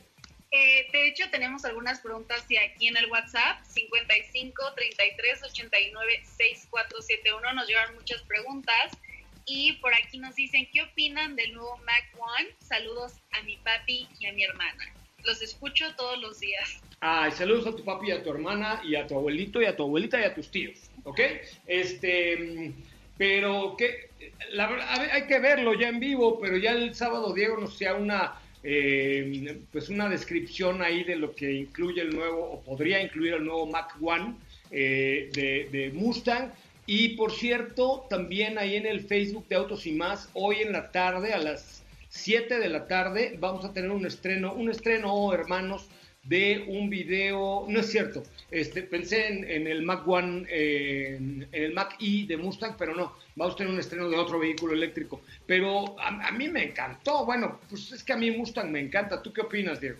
Eh, 0.51 0.87
de 0.91 1.07
hecho, 1.07 1.25
tenemos 1.29 1.65
algunas 1.65 1.99
preguntas 1.99 2.45
y 2.47 2.57
aquí 2.57 2.87
en 2.87 2.95
el 2.97 3.09
WhatsApp, 3.11 3.63
55 3.65 4.73
33 4.75 5.43
89 5.43 6.21
6471, 6.23 7.53
nos 7.53 7.67
llevan 7.67 7.95
muchas 7.95 8.21
preguntas. 8.23 8.97
Y 9.45 9.73
por 9.73 9.93
aquí 9.93 10.19
nos 10.19 10.35
dicen, 10.35 10.67
¿qué 10.73 10.81
opinan 10.81 11.35
del 11.35 11.53
nuevo 11.53 11.77
Mac 11.85 12.05
One? 12.17 12.49
Saludos 12.59 13.13
a 13.31 13.41
mi 13.43 13.55
papi 13.57 14.07
y 14.19 14.25
a 14.27 14.33
mi 14.33 14.43
hermana. 14.43 14.93
Los 15.23 15.41
escucho 15.41 15.85
todos 15.95 16.19
los 16.19 16.39
días. 16.39 16.81
Ay, 16.99 17.31
saludos 17.31 17.67
a 17.67 17.75
tu 17.75 17.83
papi 17.83 18.09
y 18.09 18.11
a 18.11 18.23
tu 18.23 18.31
hermana 18.31 18.81
y 18.83 18.95
a 18.95 19.07
tu 19.07 19.15
abuelito 19.15 19.61
y 19.61 19.65
a 19.65 19.75
tu 19.75 19.83
abuelita 19.83 20.19
y 20.19 20.23
a 20.23 20.33
tus 20.33 20.51
tíos, 20.51 20.89
¿ok? 21.03 21.19
Este, 21.65 22.73
pero 23.17 23.75
que, 23.77 24.06
la 24.51 24.67
verdad, 24.67 24.87
hay 25.11 25.27
que 25.27 25.39
verlo 25.39 25.73
ya 25.73 25.89
en 25.89 25.99
vivo, 25.99 26.39
pero 26.39 26.57
ya 26.57 26.71
el 26.71 26.93
sábado 26.95 27.33
Diego 27.33 27.57
nos 27.57 27.77
sea 27.77 27.95
una 27.95 28.35
eh, 28.63 29.61
pues 29.71 29.89
una 29.89 30.09
descripción 30.09 30.81
ahí 30.81 31.03
de 31.03 31.15
lo 31.15 31.33
que 31.33 31.53
incluye 31.53 32.01
el 32.01 32.15
nuevo, 32.15 32.51
o 32.51 32.61
podría 32.61 33.01
incluir 33.01 33.35
el 33.35 33.45
nuevo 33.45 33.65
Mac 33.67 33.95
One 34.01 34.35
eh, 34.71 35.29
de, 35.71 35.91
Mustang. 35.93 36.51
Y 36.85 37.09
por 37.09 37.31
cierto, 37.31 38.05
también 38.09 38.57
ahí 38.57 38.75
en 38.75 38.85
el 38.85 39.01
Facebook 39.01 39.47
de 39.47 39.55
Autos 39.55 39.85
y 39.85 39.91
Más, 39.91 40.29
hoy 40.33 40.57
en 40.57 40.71
la 40.71 40.91
tarde, 40.91 41.33
a 41.33 41.37
las 41.37 41.83
7 42.09 42.59
de 42.59 42.69
la 42.69 42.87
tarde, 42.87 43.35
vamos 43.39 43.65
a 43.65 43.73
tener 43.73 43.91
un 43.91 44.05
estreno, 44.05 44.53
un 44.53 44.69
estreno, 44.69 45.33
hermanos, 45.33 45.87
de 46.27 46.65
un 46.67 46.89
video, 46.89 47.65
no 47.69 47.79
es 47.79 47.89
cierto, 47.89 48.23
este, 48.51 48.83
pensé 48.83 49.27
en, 49.27 49.67
el 49.67 49.81
Mac 49.83 50.05
One, 50.05 50.45
en, 50.49 51.47
el 51.51 51.73
Mac 51.73 51.95
E 52.01 52.25
de 52.27 52.35
Mustang, 52.35 52.75
pero 52.77 52.93
no, 52.93 53.17
vamos 53.35 53.53
a 53.53 53.57
tener 53.57 53.71
un 53.71 53.79
estreno 53.79 54.09
de 54.09 54.17
otro 54.17 54.39
vehículo 54.39 54.73
eléctrico. 54.73 55.21
Pero 55.45 55.97
a, 55.99 56.31
mí 56.31 56.49
me 56.49 56.63
encantó, 56.63 57.25
bueno, 57.25 57.61
pues 57.69 57.91
es 57.93 58.03
que 58.03 58.13
a 58.13 58.17
mí 58.17 58.31
Mustang 58.31 58.69
me 58.69 58.79
encanta. 58.79 59.21
¿Tú 59.21 59.31
qué 59.31 59.41
opinas, 59.41 59.79
Diego? 59.79 59.99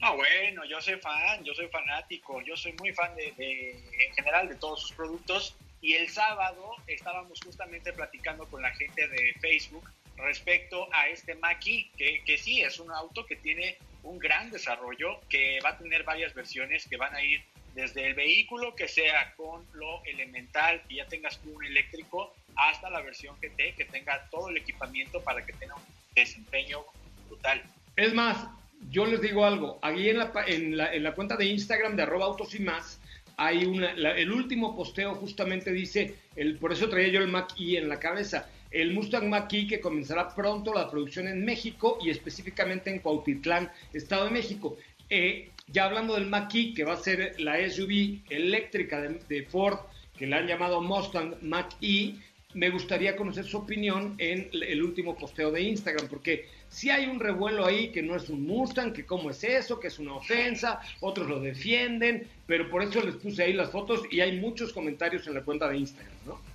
Ah, 0.00 0.14
bueno, 0.14 0.64
yo 0.66 0.80
soy 0.80 0.96
fan, 0.96 1.42
yo 1.44 1.54
soy 1.54 1.68
fanático, 1.68 2.40
yo 2.42 2.56
soy 2.56 2.74
muy 2.78 2.92
fan 2.92 3.14
de, 3.16 3.70
en 3.70 4.14
general 4.14 4.48
de 4.48 4.54
todos 4.56 4.82
sus 4.82 4.92
productos. 4.92 5.56
Y 5.80 5.94
el 5.94 6.08
sábado 6.08 6.76
estábamos 6.86 7.40
justamente 7.44 7.92
platicando 7.92 8.46
con 8.46 8.62
la 8.62 8.72
gente 8.74 9.06
de 9.08 9.34
Facebook 9.40 9.90
respecto 10.16 10.88
a 10.92 11.08
este 11.08 11.34
Maki, 11.34 11.90
que, 11.98 12.22
que 12.24 12.38
sí, 12.38 12.62
es 12.62 12.78
un 12.78 12.90
auto 12.90 13.26
que 13.26 13.36
tiene 13.36 13.76
un 14.04 14.18
gran 14.18 14.50
desarrollo, 14.50 15.20
que 15.28 15.60
va 15.64 15.70
a 15.70 15.78
tener 15.78 16.04
varias 16.04 16.32
versiones 16.34 16.86
que 16.86 16.96
van 16.96 17.14
a 17.14 17.22
ir 17.22 17.42
desde 17.74 18.06
el 18.06 18.14
vehículo 18.14 18.74
que 18.74 18.86
sea 18.86 19.34
con 19.36 19.66
lo 19.74 20.04
elemental, 20.04 20.80
que 20.88 20.96
ya 20.96 21.06
tengas 21.06 21.40
un 21.44 21.64
eléctrico, 21.64 22.32
hasta 22.54 22.88
la 22.88 23.02
versión 23.02 23.34
GT, 23.40 23.74
que 23.76 23.84
tenga 23.90 24.28
todo 24.30 24.48
el 24.48 24.56
equipamiento 24.56 25.20
para 25.22 25.44
que 25.44 25.52
tenga 25.54 25.74
un 25.74 25.82
desempeño 26.14 26.84
brutal. 27.26 27.62
Es 27.96 28.14
más, 28.14 28.46
yo 28.90 29.06
les 29.06 29.20
digo 29.20 29.44
algo, 29.44 29.78
aquí 29.82 30.08
en 30.08 30.18
la, 30.18 30.32
en 30.46 30.76
la, 30.76 30.94
en 30.94 31.02
la 31.02 31.14
cuenta 31.14 31.36
de 31.36 31.46
Instagram 31.46 31.96
de 31.96 32.02
arroba 32.02 32.26
autos 32.26 32.54
y 32.54 32.60
más, 32.60 33.00
hay 33.36 33.64
una, 33.64 33.90
el 33.90 34.30
último 34.30 34.76
posteo 34.76 35.14
justamente 35.16 35.72
dice, 35.72 36.14
el, 36.36 36.58
por 36.58 36.72
eso 36.72 36.88
traía 36.88 37.08
yo 37.08 37.20
el 37.20 37.28
Mac 37.28 37.54
E 37.58 37.78
en 37.78 37.88
la 37.88 37.98
cabeza, 37.98 38.48
el 38.74 38.92
Mustang 38.92 39.28
Mach-E 39.28 39.68
que 39.68 39.80
comenzará 39.80 40.34
pronto 40.34 40.74
la 40.74 40.90
producción 40.90 41.28
en 41.28 41.44
México 41.44 41.98
y 42.02 42.10
específicamente 42.10 42.90
en 42.90 42.98
Cuautitlán, 42.98 43.70
Estado 43.92 44.24
de 44.24 44.32
México. 44.32 44.76
Eh, 45.08 45.50
ya 45.68 45.84
hablando 45.84 46.14
del 46.14 46.26
Mach-E, 46.26 46.74
que 46.74 46.84
va 46.84 46.94
a 46.94 46.96
ser 46.96 47.40
la 47.40 47.56
SUV 47.70 48.22
eléctrica 48.28 49.00
de, 49.00 49.42
Ford, 49.44 49.78
que 50.18 50.26
la 50.26 50.38
han 50.38 50.48
llamado 50.48 50.82
Mustang 50.82 51.36
Mach-E, 51.40 52.16
me 52.54 52.70
gustaría 52.70 53.16
conocer 53.16 53.44
su 53.44 53.58
opinión 53.58 54.14
en 54.18 54.48
el 54.52 54.82
último 54.82 55.16
posteo 55.16 55.52
de 55.52 55.62
Instagram, 55.62 56.08
porque 56.08 56.48
si 56.68 56.90
hay 56.90 57.06
un 57.06 57.20
revuelo 57.20 57.64
ahí 57.66 57.90
que 57.90 58.02
no 58.02 58.16
es 58.16 58.28
un 58.28 58.44
Mustang, 58.44 58.92
que 58.92 59.06
cómo 59.06 59.30
es 59.30 59.44
eso, 59.44 59.78
que 59.78 59.86
es 59.86 60.00
una 60.00 60.14
ofensa, 60.14 60.80
otros 61.00 61.28
lo 61.28 61.38
defienden, 61.38 62.26
pero 62.46 62.68
por 62.68 62.82
eso 62.82 63.00
les 63.02 63.14
puse 63.16 63.44
ahí 63.44 63.52
las 63.52 63.70
fotos 63.70 64.02
y 64.10 64.20
hay 64.20 64.40
muchos 64.40 64.72
comentarios 64.72 65.26
en 65.28 65.34
la 65.34 65.42
cuenta 65.42 65.68
de 65.68 65.78
Instagram, 65.78 66.16
¿no? 66.26 66.53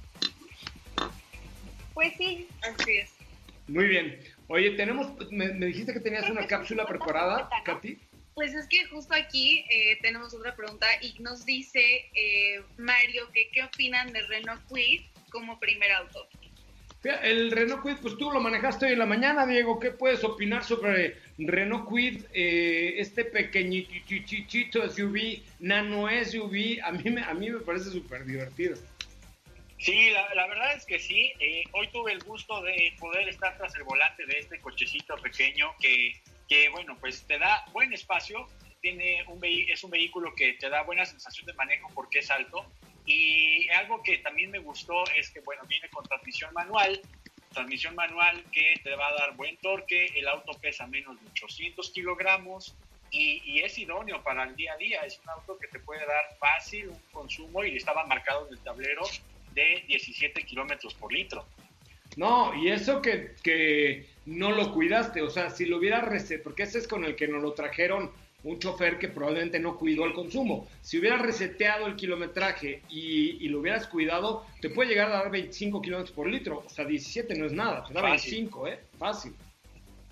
Pues 2.00 2.14
sí, 2.18 2.48
así 2.62 2.92
es. 3.00 3.10
Muy 3.68 3.90
bien. 3.90 4.18
Oye, 4.48 4.72
tenemos, 4.78 5.12
me, 5.32 5.50
dijiste 5.50 5.92
que 5.92 6.00
tenías 6.00 6.30
una 6.30 6.48
cápsula 6.48 6.86
preparada, 6.88 7.50
Katy. 7.66 7.98
Pues 8.36 8.54
es 8.54 8.68
que 8.70 8.86
justo 8.86 9.14
aquí 9.14 9.66
eh, 9.70 9.98
tenemos 10.02 10.34
otra 10.34 10.56
pregunta 10.56 10.88
y 11.02 11.22
nos 11.22 11.46
dice 11.46 11.82
eh, 12.16 12.62
Mario 12.78 13.30
que 13.34 13.50
qué 13.52 13.64
opinan 13.66 14.14
de 14.14 14.22
Renault 14.28 14.66
Kwid 14.70 15.02
como 15.30 15.60
primer 15.60 15.92
auto. 15.92 16.26
El 17.04 17.52
Renault 17.52 17.82
Kwid, 17.82 17.98
pues 18.02 18.18
tú 18.18 18.32
lo 18.32 18.40
manejaste 18.40 18.86
hoy 18.86 18.94
en 18.94 19.00
la 19.00 19.06
mañana, 19.06 19.46
Diego. 19.46 19.78
¿Qué 19.78 19.92
puedes 19.92 20.24
opinar 20.24 20.64
sobre 20.64 21.18
Renault 21.38 21.84
Kwid, 21.84 22.24
eh, 22.34 22.94
este 22.98 23.26
pequeñito 23.26 24.90
SUV, 24.90 25.42
nano 25.60 26.08
SUV? 26.08 26.80
A 26.82 26.94
mí 26.94 27.12
me, 27.12 27.24
a 27.24 27.34
mí 27.34 27.50
me 27.50 27.60
parece 27.60 27.90
súper 27.92 28.24
divertido. 28.24 28.78
Sí, 29.80 30.10
la, 30.10 30.48
verdad 30.48 30.74
es 30.76 30.86
que 30.86 31.00
sí. 31.00 31.32
Eh, 31.40 31.64
hoy 31.72 31.88
tuve 31.88 32.12
el 32.12 32.20
gusto 32.24 32.62
de 32.62 32.94
poder 33.00 33.30
estar 33.30 33.58
tras 33.58 33.74
el 33.76 33.84
volante 33.84 34.26
de 34.26 34.40
este 34.40 34.60
cochecito 34.60 35.16
pequeño 35.18 35.74
que, 35.80 36.22
que 36.50 36.70
bueno, 36.70 36.98
pues 37.00 37.26
te 37.26 37.40
da 37.40 37.66
buen 37.72 37.94
espacio. 37.94 38.48
Tiene 38.82 39.24
un 39.28 39.40
es 39.44 39.84
un 39.84 39.92
vehículo 39.92 40.34
que 40.36 40.54
te 40.54 40.70
da 40.70 40.84
buena 40.84 41.06
sensación 41.06 41.46
de 41.46 41.54
manejo 41.54 41.90
porque 41.94 42.20
es 42.20 42.30
alto 42.30 42.66
y 43.06 43.68
algo 43.70 44.04
que 44.04 44.20
también 44.20 44.52
me 44.52 44.60
gustó 44.60 45.04
es 45.16 45.32
que, 45.32 45.40
bueno, 45.40 45.64
viene 45.68 45.90
con 45.90 46.04
transmisión 46.06 46.54
manual, 46.54 47.02
transmisión 47.52 47.96
manual 47.96 48.44
que 48.52 48.80
te 48.84 48.96
va 48.96 49.08
a 49.08 49.14
dar 49.14 49.36
buen 49.36 49.58
torque, 49.58 50.12
el 50.16 50.28
auto 50.28 50.52
pesa 50.62 50.86
menos 50.86 51.20
de 51.20 51.28
800 51.32 51.90
kilogramos 51.92 52.76
y, 53.12 53.60
es 53.62 53.78
idóneo 53.80 54.22
para 54.24 54.44
el 54.44 54.56
día 54.56 54.74
a 54.74 54.78
día, 54.78 55.02
es 55.02 55.20
un 55.24 55.30
auto 55.30 55.58
que 55.58 55.68
te 55.68 55.80
puede 55.80 56.06
dar 56.06 56.38
fácil 56.38 56.90
un 56.90 57.02
consumo 57.12 57.64
y 57.64 57.78
estaba 57.78 58.06
marcado 58.06 58.48
en 58.48 58.54
el 58.54 58.60
tablero 58.60 59.02
de 59.54 59.84
17 59.88 60.44
kilómetros 60.44 60.94
por 60.94 61.12
litro. 61.12 61.46
No, 62.16 62.54
y 62.56 62.70
eso 62.70 63.02
que, 63.02 63.36
que 63.44 64.08
no 64.26 64.52
lo 64.52 64.74
cuidaste, 64.74 65.22
o 65.22 65.30
sea, 65.30 65.50
si 65.50 65.66
lo 65.66 65.78
hubiera 65.78 66.02
reset, 66.02 66.42
porque 66.42 66.64
ese 66.64 66.80
es 66.80 66.88
con 66.88 67.06
el 67.06 67.16
que 67.16 67.28
nos 67.28 67.42
lo 67.42 67.54
trajeron 67.54 68.12
un 68.44 68.60
chofer 68.60 68.98
que 68.98 69.10
probablemente 69.10 69.60
no 69.60 69.78
cuidó 69.78 70.06
el 70.06 70.14
consumo. 70.14 70.68
Si 70.82 70.98
hubieras 70.98 71.22
reseteado 71.22 71.88
el 71.88 71.96
kilometraje 71.96 72.82
y, 72.90 73.48
lo 73.50 73.60
hubieras 73.60 73.88
cuidado, 73.88 74.46
te 74.62 74.70
puede 74.70 74.90
llegar 74.90 75.12
a 75.12 75.16
dar 75.16 75.32
25 75.32 75.82
kilómetros 75.82 76.16
por 76.16 76.28
litro. 76.28 76.64
O 76.66 76.70
sea, 76.70 76.86
17 76.86 77.36
no 77.36 77.46
es 77.46 77.54
nada, 77.54 77.86
te 77.86 77.94
da 77.94 78.02
25, 78.02 78.68
¿eh? 78.68 78.80
Fácil. 78.98 79.36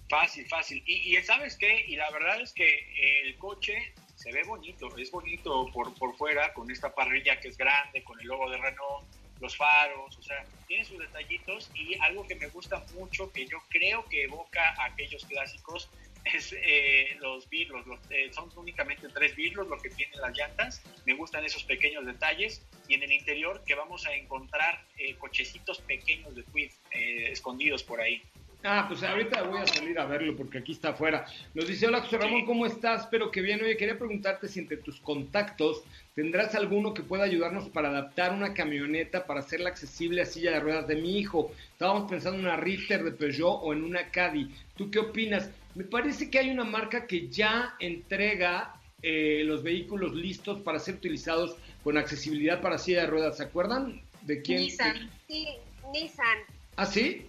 Fácil, 0.10 0.46
fácil. 0.48 0.84
Y, 0.86 1.16
¿sabes 1.18 1.58
qué? 1.58 1.86
Y 1.88 1.96
la 1.96 2.10
verdad 2.12 2.42
es 2.42 2.54
que 2.54 3.24
el 3.24 3.36
coche 3.38 3.94
se 4.16 4.32
ve 4.32 4.44
bonito, 4.44 4.96
es 4.98 5.12
bonito 5.12 5.70
por, 5.74 5.94
por 5.96 6.16
fuera, 6.16 6.54
con 6.54 6.72
esta 6.72 6.94
parrilla 6.94 7.40
que 7.40 7.50
es 7.50 7.58
grande, 7.58 8.04
con 8.04 8.20
el 8.20 8.28
logo 8.28 8.50
de 8.50 8.58
Renault, 8.58 9.06
los 9.40 9.56
faros, 9.56 10.18
o 10.18 10.22
sea, 10.22 10.46
tiene 10.68 10.84
sus 10.84 11.00
detallitos 11.00 11.70
y 11.76 11.96
algo 12.02 12.28
que 12.28 12.36
me 12.36 12.48
gusta 12.48 12.84
mucho, 12.94 13.32
que 13.32 13.46
yo 13.46 13.58
creo 13.70 14.06
que 14.06 14.24
evoca 14.24 14.74
a 14.78 14.86
aquellos 14.86 15.26
clásicos, 15.26 15.90
es 16.34 16.54
eh, 16.54 17.16
los 17.20 17.50
vidrios, 17.50 17.86
eh, 18.10 18.30
son 18.34 18.50
únicamente 18.56 19.08
tres 19.14 19.36
vidrios 19.36 19.68
lo 19.68 19.78
que 19.78 19.90
tienen 19.90 20.20
las 20.20 20.36
llantas, 20.36 20.82
me 21.06 21.14
gustan 21.14 21.46
esos 21.46 21.64
pequeños 21.64 22.06
detalles 22.06 22.66
y 22.88 22.96
en 22.96 23.04
el 23.04 23.12
interior 23.12 23.64
que 23.66 23.76
vamos 23.76 24.06
a 24.06 24.14
encontrar 24.14 24.84
eh, 24.98 25.16
cochecitos 25.16 25.80
pequeños 25.82 26.36
de 26.36 26.44
Quid 26.44 26.72
escondidos 26.92 27.84
por 27.84 28.02
ahí. 28.02 28.22
Ah, 28.64 28.86
pues 28.88 29.04
ahorita 29.04 29.44
voy 29.44 29.62
a 29.62 29.68
salir 29.68 30.00
a 30.00 30.06
verlo 30.06 30.36
porque 30.36 30.58
aquí 30.58 30.72
está 30.72 30.90
afuera. 30.90 31.26
Nos 31.54 31.68
dice, 31.68 31.88
hola 31.88 32.02
José 32.02 32.18
Ramón, 32.18 32.46
¿cómo 32.46 32.66
estás? 32.66 33.02
Espero 33.02 33.30
que 33.30 33.42
bien. 33.42 33.62
Oye, 33.64 33.78
quería 33.78 33.98
preguntarte 33.98 34.48
si 34.48 34.60
entre 34.60 34.78
tus 34.78 35.00
contactos 35.00 35.84
tendrás 36.18 36.56
alguno 36.56 36.96
que 36.96 37.04
pueda 37.04 37.26
ayudarnos 37.26 37.70
para 37.70 37.90
adaptar 37.90 38.34
una 38.34 38.56
camioneta 38.56 39.28
para 39.28 39.42
hacerla 39.42 39.70
accesible 39.70 40.24
a 40.24 40.26
silla 40.26 40.50
de 40.50 40.60
ruedas 40.60 40.88
de 40.88 40.96
mi 40.96 41.20
hijo. 41.20 41.54
Estábamos 41.74 42.10
pensando 42.10 42.40
en 42.40 42.46
una 42.46 42.58
Rifter 42.58 43.04
de 43.04 43.12
Peugeot 43.12 43.60
o 43.62 43.72
en 43.72 43.84
una 43.84 44.10
Caddy. 44.10 44.50
¿Tú 44.76 44.90
qué 44.90 44.98
opinas? 44.98 45.52
Me 45.76 45.84
parece 45.84 46.32
que 46.32 46.40
hay 46.40 46.50
una 46.50 46.64
marca 46.64 47.06
que 47.06 47.28
ya 47.28 47.76
entrega 47.80 48.74
eh, 49.04 49.44
los 49.46 49.62
vehículos 49.62 50.16
listos 50.16 50.60
para 50.62 50.80
ser 50.80 50.96
utilizados 50.96 51.56
con 51.84 52.00
accesibilidad 52.00 52.62
para 52.62 52.80
silla 52.80 53.02
de 53.02 53.08
ruedas. 53.08 53.38
¿Se 53.38 53.44
acuerdan 53.44 54.02
de 54.24 54.42
quién? 54.42 54.62
Nissan. 54.62 55.12
Sí, 55.28 55.50
Nissan. 55.94 56.38
¿Ah, 56.78 56.88
sí? 56.88 57.28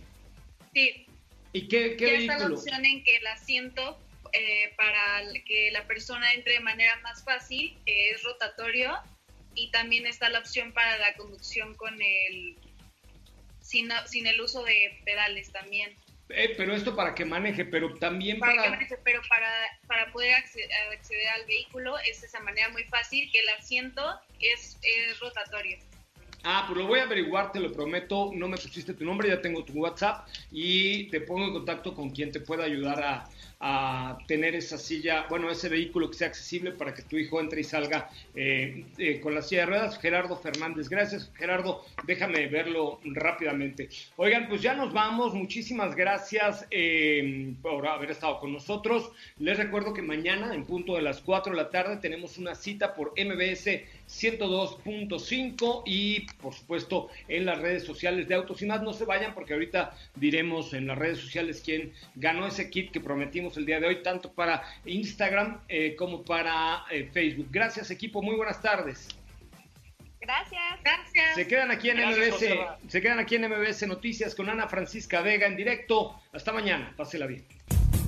Sí. 0.72 1.04
¿Y 1.52 1.68
qué, 1.68 1.94
qué 1.94 2.06
ya 2.06 2.12
vehículo? 2.12 2.32
está 2.32 2.48
la 2.48 2.54
opción 2.54 2.84
en 2.86 3.04
que 3.04 3.16
el 3.18 3.26
asiento 3.26 3.98
eh, 4.32 4.72
para 4.76 5.22
que 5.46 5.70
la 5.72 5.86
persona 5.86 6.32
entre 6.32 6.54
de 6.54 6.60
manera 6.60 6.96
más 7.02 7.24
fácil 7.24 7.76
eh, 7.86 8.10
es 8.10 8.22
rotatorio 8.22 8.96
y 9.54 9.70
también 9.70 10.06
está 10.06 10.28
la 10.28 10.38
opción 10.38 10.72
para 10.72 10.98
la 10.98 11.14
conducción 11.14 11.74
con 11.74 12.00
el 12.00 12.56
sin, 13.60 13.90
sin 14.06 14.26
el 14.26 14.40
uso 14.40 14.62
de 14.64 14.98
pedales 15.04 15.52
también. 15.52 15.94
Eh, 16.30 16.54
pero 16.56 16.74
esto 16.74 16.94
para 16.94 17.14
que 17.14 17.24
maneje, 17.24 17.64
pero 17.64 17.94
también 17.94 18.38
para... 18.38 18.62
que 18.62 18.70
maneje, 18.70 18.98
pero 19.02 19.20
para, 19.28 19.50
para 19.86 20.12
poder 20.12 20.34
acceder, 20.34 21.28
al 21.34 21.46
vehículo 21.46 21.98
es 22.00 22.22
esa 22.22 22.40
manera 22.40 22.68
muy 22.68 22.84
fácil, 22.84 23.30
que 23.30 23.40
el 23.40 23.48
asiento 23.48 24.20
es, 24.38 24.78
es 24.82 25.18
rotatorio. 25.20 25.78
Ah, 26.44 26.64
pues 26.66 26.78
lo 26.78 26.86
voy 26.86 27.00
a 27.00 27.04
averiguar, 27.04 27.50
te 27.50 27.60
lo 27.60 27.72
prometo. 27.72 28.30
No 28.34 28.46
me 28.46 28.56
pusiste 28.56 28.94
tu 28.94 29.04
nombre, 29.04 29.28
ya 29.28 29.40
tengo 29.40 29.64
tu 29.64 29.72
WhatsApp 29.72 30.28
y 30.50 31.08
te 31.08 31.20
pongo 31.20 31.46
en 31.46 31.52
contacto 31.52 31.94
con 31.94 32.10
quien 32.10 32.30
te 32.30 32.40
pueda 32.40 32.64
ayudar 32.64 33.02
a, 33.02 33.28
a 33.60 34.18
tener 34.28 34.54
esa 34.54 34.78
silla, 34.78 35.26
bueno, 35.28 35.50
ese 35.50 35.68
vehículo 35.68 36.08
que 36.10 36.16
sea 36.16 36.28
accesible 36.28 36.70
para 36.72 36.94
que 36.94 37.02
tu 37.02 37.16
hijo 37.16 37.40
entre 37.40 37.60
y 37.60 37.64
salga 37.64 38.08
eh, 38.34 38.84
eh, 38.98 39.20
con 39.20 39.34
la 39.34 39.42
silla 39.42 39.62
de 39.62 39.66
ruedas. 39.66 39.98
Gerardo 39.98 40.36
Fernández, 40.36 40.88
gracias 40.88 41.30
Gerardo, 41.34 41.84
déjame 42.06 42.46
verlo 42.46 43.00
rápidamente. 43.04 43.88
Oigan, 44.16 44.48
pues 44.48 44.62
ya 44.62 44.74
nos 44.74 44.92
vamos, 44.92 45.34
muchísimas 45.34 45.96
gracias 45.96 46.66
eh, 46.70 47.52
por 47.60 47.86
haber 47.88 48.12
estado 48.12 48.38
con 48.38 48.52
nosotros. 48.52 49.10
Les 49.38 49.56
recuerdo 49.56 49.92
que 49.92 50.02
mañana 50.02 50.54
en 50.54 50.64
punto 50.64 50.94
de 50.94 51.02
las 51.02 51.20
4 51.20 51.52
de 51.52 51.56
la 51.56 51.70
tarde 51.70 51.96
tenemos 51.96 52.38
una 52.38 52.54
cita 52.54 52.94
por 52.94 53.12
MBS 53.18 53.82
102.5 54.08 55.82
y 55.84 56.20
por 56.40 56.54
supuesto 56.54 57.08
en 57.26 57.44
las 57.44 57.58
redes 57.58 57.84
sociales 57.84 58.28
de 58.28 58.36
Autos 58.36 58.62
y 58.62 58.66
más. 58.66 58.82
No 58.82 58.92
se 58.92 59.04
vayan 59.04 59.34
porque 59.34 59.54
ahorita 59.54 59.96
diremos 60.14 60.72
en 60.74 60.86
las 60.86 60.96
redes 60.96 61.18
sociales 61.18 61.60
quién 61.64 61.92
ganó 62.14 62.46
ese 62.46 62.70
kit 62.70 62.92
que 62.92 63.00
prometimos 63.00 63.47
el 63.56 63.66
día 63.66 63.80
de 63.80 63.86
hoy, 63.86 64.02
tanto 64.02 64.32
para 64.32 64.62
Instagram 64.84 65.60
eh, 65.68 65.96
como 65.96 66.22
para 66.22 66.84
eh, 66.90 67.08
Facebook. 67.12 67.48
Gracias, 67.50 67.90
equipo. 67.90 68.22
Muy 68.22 68.36
buenas 68.36 68.60
tardes. 68.60 69.08
Gracias. 70.20 70.82
Gracias. 70.82 71.34
Se 71.34 71.46
quedan 71.46 71.70
aquí 71.70 71.90
en 71.90 71.98
MBS, 71.98 72.44
se 72.88 73.00
quedan 73.00 73.18
aquí 73.18 73.36
en 73.36 73.48
MBS 73.48 73.86
Noticias 73.86 74.34
con 74.34 74.48
Ana 74.50 74.68
Francisca 74.68 75.22
Vega 75.22 75.46
en 75.46 75.56
directo. 75.56 76.20
Hasta 76.32 76.52
mañana. 76.52 76.92
Pásela 76.96 77.26
bien. 77.26 77.46